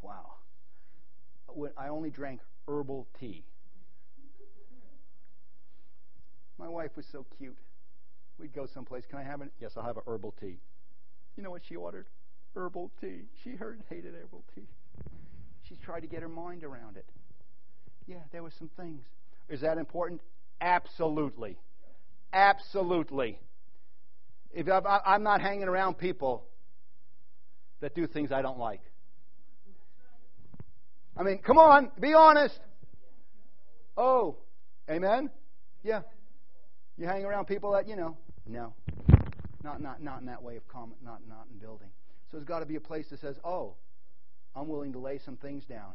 Wow. 0.02 0.32
I 1.76 1.88
only 1.88 2.10
drank 2.10 2.40
herbal 2.68 3.06
tea. 3.18 3.44
My 6.58 6.68
wife 6.68 6.90
was 6.96 7.06
so 7.10 7.24
cute. 7.38 7.56
We'd 8.38 8.54
go 8.54 8.66
someplace. 8.66 9.04
Can 9.08 9.18
I 9.18 9.22
have 9.22 9.40
it? 9.40 9.50
Yes, 9.60 9.72
I'll 9.76 9.84
have 9.84 9.96
a 9.96 10.02
herbal 10.06 10.34
tea. 10.40 10.58
You 11.36 11.42
know 11.42 11.50
what 11.50 11.62
she 11.68 11.76
ordered? 11.76 12.06
Herbal 12.54 12.90
tea. 13.00 13.22
She 13.42 13.50
heard 13.50 13.82
hated 13.88 14.14
herbal 14.14 14.44
tea. 14.54 14.68
She 15.68 15.76
tried 15.76 16.00
to 16.00 16.06
get 16.06 16.22
her 16.22 16.28
mind 16.28 16.64
around 16.64 16.96
it. 16.96 17.06
Yeah, 18.06 18.16
there 18.32 18.42
were 18.42 18.52
some 18.58 18.70
things. 18.76 19.02
Is 19.48 19.60
that 19.60 19.78
important? 19.78 20.20
Absolutely. 20.60 21.56
Absolutely. 22.32 23.38
If 24.52 24.66
I'm 24.68 25.22
not 25.22 25.40
hanging 25.40 25.68
around 25.68 25.94
people 25.94 26.44
that 27.80 27.94
do 27.94 28.06
things 28.06 28.32
I 28.32 28.42
don't 28.42 28.58
like. 28.58 28.80
I 31.16 31.22
mean, 31.22 31.38
come 31.38 31.58
on, 31.58 31.90
be 32.00 32.14
honest. 32.14 32.58
Oh, 33.96 34.36
amen? 34.88 35.30
Yeah. 35.82 36.02
You 36.96 37.06
hang 37.06 37.24
around 37.24 37.46
people 37.46 37.72
that, 37.72 37.88
you 37.88 37.96
know, 37.96 38.16
no. 38.46 38.74
Not, 39.62 39.82
not, 39.82 40.02
not 40.02 40.20
in 40.20 40.26
that 40.26 40.42
way 40.42 40.56
of 40.56 40.66
comment, 40.68 40.98
not, 41.04 41.20
not 41.28 41.46
in 41.52 41.58
building. 41.58 41.88
So 42.30 42.36
there's 42.36 42.46
got 42.46 42.60
to 42.60 42.66
be 42.66 42.76
a 42.76 42.80
place 42.80 43.06
that 43.10 43.20
says, 43.20 43.36
oh, 43.44 43.74
I'm 44.54 44.68
willing 44.68 44.92
to 44.92 44.98
lay 44.98 45.18
some 45.18 45.36
things 45.36 45.64
down 45.64 45.92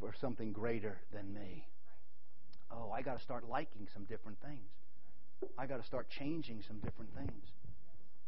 for 0.00 0.12
something 0.20 0.52
greater 0.52 0.98
than 1.12 1.32
me. 1.32 1.66
Oh, 2.70 2.90
I 2.90 3.02
got 3.02 3.18
to 3.18 3.24
start 3.24 3.48
liking 3.48 3.86
some 3.92 4.04
different 4.04 4.38
things. 4.40 4.70
I 5.58 5.66
got 5.66 5.80
to 5.80 5.86
start 5.86 6.08
changing 6.10 6.62
some 6.66 6.78
different 6.78 7.14
things. 7.14 7.44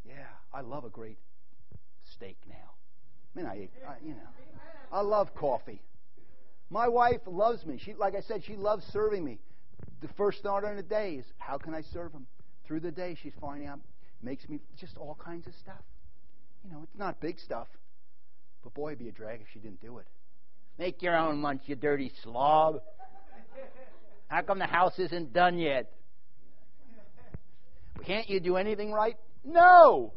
Yeah, 0.06 0.28
I 0.52 0.60
love 0.60 0.84
a 0.84 0.88
great 0.88 1.18
steak 2.04 2.36
now. 2.48 2.74
I 3.36 3.38
mean, 3.38 3.46
I, 3.46 3.68
I 3.88 3.96
you 4.02 4.14
know. 4.14 4.28
I 4.90 5.00
love 5.00 5.34
coffee. 5.34 5.82
My 6.70 6.88
wife 6.88 7.20
loves 7.26 7.64
me. 7.66 7.78
She, 7.84 7.94
like 7.94 8.14
I 8.14 8.20
said, 8.22 8.42
she 8.44 8.56
loves 8.56 8.84
serving 8.92 9.24
me. 9.24 9.38
The 10.00 10.08
first 10.16 10.42
thought 10.42 10.64
on 10.64 10.76
the 10.76 10.82
day 10.82 11.14
is, 11.14 11.24
how 11.38 11.58
can 11.58 11.74
I 11.74 11.82
serve 11.92 12.12
him? 12.12 12.26
Through 12.66 12.80
the 12.80 12.90
day, 12.90 13.16
she's 13.22 13.32
finding 13.40 13.68
out, 13.68 13.80
makes 14.22 14.48
me 14.48 14.60
just 14.78 14.96
all 14.96 15.16
kinds 15.22 15.46
of 15.46 15.54
stuff. 15.54 15.82
You 16.64 16.72
know, 16.72 16.80
it's 16.82 16.98
not 16.98 17.20
big 17.20 17.38
stuff. 17.38 17.68
But 18.62 18.74
boy, 18.74 18.88
it'd 18.88 18.98
be 18.98 19.08
a 19.08 19.12
drag 19.12 19.40
if 19.40 19.46
she 19.52 19.58
didn't 19.58 19.80
do 19.80 19.98
it. 19.98 20.06
Make 20.78 21.02
your 21.02 21.16
own 21.16 21.42
lunch, 21.42 21.62
you 21.66 21.76
dirty 21.76 22.12
slob. 22.22 22.80
How 24.28 24.42
come 24.42 24.58
the 24.58 24.66
house 24.66 24.98
isn't 24.98 25.32
done 25.32 25.58
yet? 25.58 25.92
Can't 28.04 28.28
you 28.28 28.40
do 28.40 28.56
anything 28.56 28.92
right? 28.92 29.16
No! 29.44 30.12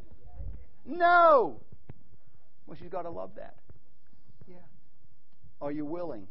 No! 0.86 1.62
Well, 2.70 2.78
she's 2.80 2.92
got 2.92 3.02
to 3.02 3.10
love 3.10 3.32
that. 3.38 3.56
Yeah. 4.48 4.58
Are 5.60 5.72
you 5.72 5.86
willing 5.86 6.28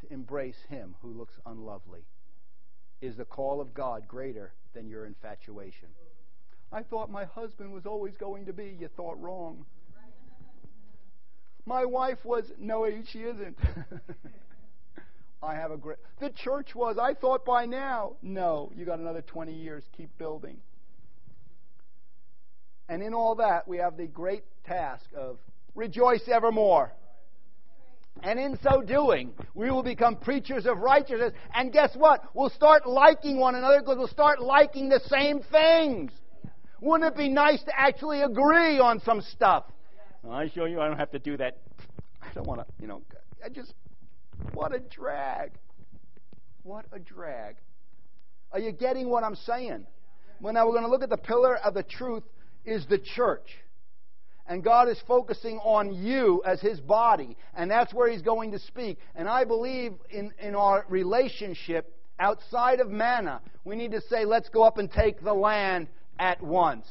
to 0.00 0.12
embrace 0.12 0.62
him 0.68 0.94
who 1.02 1.08
looks 1.08 1.34
unlovely? 1.44 2.04
Is 3.00 3.16
the 3.16 3.24
call 3.24 3.60
of 3.60 3.74
God 3.74 4.06
greater 4.06 4.52
than 4.74 4.88
your 4.88 5.06
infatuation? 5.06 5.88
I 6.70 6.84
thought 6.84 7.10
my 7.10 7.24
husband 7.24 7.72
was 7.72 7.84
always 7.84 8.16
going 8.16 8.46
to 8.46 8.52
be. 8.52 8.76
You 8.78 8.88
thought 8.96 9.20
wrong. 9.20 9.66
My 11.66 11.84
wife 11.84 12.24
was. 12.24 12.44
No, 12.60 12.88
she 13.10 13.24
isn't. 13.24 13.58
I 15.42 15.54
have 15.54 15.72
a 15.72 15.76
great. 15.76 15.98
The 16.20 16.30
church 16.30 16.76
was. 16.76 16.96
I 16.96 17.14
thought 17.14 17.44
by 17.44 17.66
now. 17.66 18.12
No, 18.22 18.70
you 18.76 18.84
got 18.84 19.00
another 19.00 19.22
20 19.22 19.52
years. 19.52 19.82
Keep 19.96 20.16
building. 20.16 20.58
And 22.88 23.02
in 23.02 23.14
all 23.14 23.34
that, 23.34 23.66
we 23.66 23.78
have 23.78 23.96
the 23.96 24.06
great 24.06 24.44
task 24.64 25.06
of 25.16 25.38
rejoice 25.74 26.22
evermore. 26.28 26.92
And 28.22 28.38
in 28.38 28.58
so 28.62 28.82
doing, 28.82 29.32
we 29.54 29.70
will 29.70 29.82
become 29.82 30.16
preachers 30.16 30.66
of 30.66 30.78
righteousness. 30.78 31.32
And 31.54 31.72
guess 31.72 31.90
what? 31.96 32.22
We'll 32.34 32.50
start 32.50 32.86
liking 32.86 33.38
one 33.38 33.56
another 33.56 33.80
because 33.80 33.98
we'll 33.98 34.06
start 34.06 34.40
liking 34.40 34.88
the 34.88 35.00
same 35.06 35.40
things. 35.50 36.12
Wouldn't 36.80 37.12
it 37.12 37.16
be 37.16 37.28
nice 37.28 37.62
to 37.64 37.72
actually 37.76 38.22
agree 38.22 38.78
on 38.78 39.00
some 39.00 39.20
stuff? 39.20 39.64
I 40.28 40.48
show 40.54 40.66
you 40.66 40.80
I 40.80 40.86
don't 40.86 40.98
have 40.98 41.10
to 41.12 41.18
do 41.18 41.36
that. 41.36 41.58
I 42.20 42.32
don't 42.34 42.46
want 42.46 42.60
to, 42.60 42.66
you 42.80 42.86
know, 42.86 43.02
I 43.44 43.48
just, 43.48 43.74
what 44.52 44.72
a 44.74 44.78
drag. 44.78 45.52
What 46.62 46.86
a 46.92 47.00
drag. 47.00 47.56
Are 48.52 48.60
you 48.60 48.70
getting 48.70 49.08
what 49.08 49.24
I'm 49.24 49.34
saying? 49.34 49.84
Well, 50.40 50.52
now 50.52 50.66
we're 50.66 50.72
going 50.72 50.84
to 50.84 50.90
look 50.90 51.02
at 51.02 51.10
the 51.10 51.16
pillar 51.16 51.56
of 51.56 51.74
the 51.74 51.82
truth 51.82 52.22
is 52.64 52.86
the 52.86 52.98
church. 52.98 53.48
And 54.46 54.62
God 54.62 54.88
is 54.88 55.00
focusing 55.06 55.58
on 55.58 55.94
you 55.94 56.42
as 56.44 56.60
His 56.60 56.80
body. 56.80 57.36
And 57.54 57.70
that's 57.70 57.94
where 57.94 58.10
He's 58.10 58.22
going 58.22 58.52
to 58.52 58.58
speak. 58.58 58.98
And 59.14 59.28
I 59.28 59.44
believe 59.44 59.94
in, 60.10 60.32
in 60.40 60.54
our 60.54 60.84
relationship 60.88 61.94
outside 62.18 62.80
of 62.80 62.90
manna, 62.90 63.40
we 63.64 63.76
need 63.76 63.92
to 63.92 64.00
say, 64.02 64.24
let's 64.24 64.48
go 64.48 64.62
up 64.62 64.78
and 64.78 64.90
take 64.90 65.22
the 65.22 65.34
land 65.34 65.88
at 66.18 66.42
once. 66.42 66.86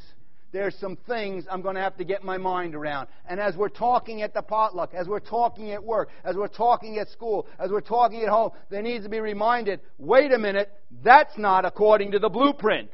There's 0.51 0.75
some 0.75 0.97
things 1.07 1.45
I'm 1.49 1.61
going 1.61 1.75
to 1.75 1.81
have 1.81 1.95
to 1.97 2.03
get 2.03 2.23
my 2.23 2.37
mind 2.37 2.75
around. 2.75 3.07
And 3.27 3.39
as 3.39 3.55
we're 3.55 3.69
talking 3.69 4.21
at 4.21 4.33
the 4.33 4.41
potluck, 4.41 4.93
as 4.93 5.07
we're 5.07 5.21
talking 5.21 5.71
at 5.71 5.81
work, 5.81 6.09
as 6.25 6.35
we're 6.35 6.49
talking 6.49 6.97
at 6.97 7.09
school, 7.09 7.47
as 7.57 7.71
we're 7.71 7.79
talking 7.79 8.21
at 8.23 8.27
home, 8.27 8.51
there 8.69 8.81
needs 8.81 9.05
to 9.05 9.09
be 9.09 9.21
reminded 9.21 9.79
wait 9.97 10.33
a 10.33 10.37
minute, 10.37 10.69
that's 11.03 11.37
not 11.37 11.63
according 11.63 12.11
to 12.11 12.19
the 12.19 12.29
blueprint. 12.29 12.89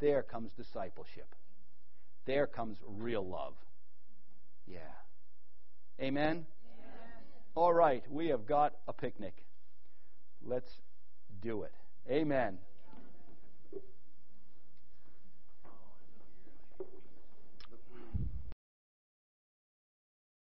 There 0.00 0.22
comes 0.22 0.52
discipleship. 0.52 1.34
There 2.24 2.46
comes 2.46 2.78
real 2.86 3.26
love. 3.26 3.54
Yeah. 4.66 4.78
Amen? 6.00 6.46
All 7.54 7.72
right, 7.72 8.02
we 8.10 8.28
have 8.28 8.46
got 8.46 8.74
a 8.88 8.92
picnic. 8.92 9.44
Let's 10.42 10.80
do 11.42 11.64
it. 11.64 11.74
Amen. 12.08 12.58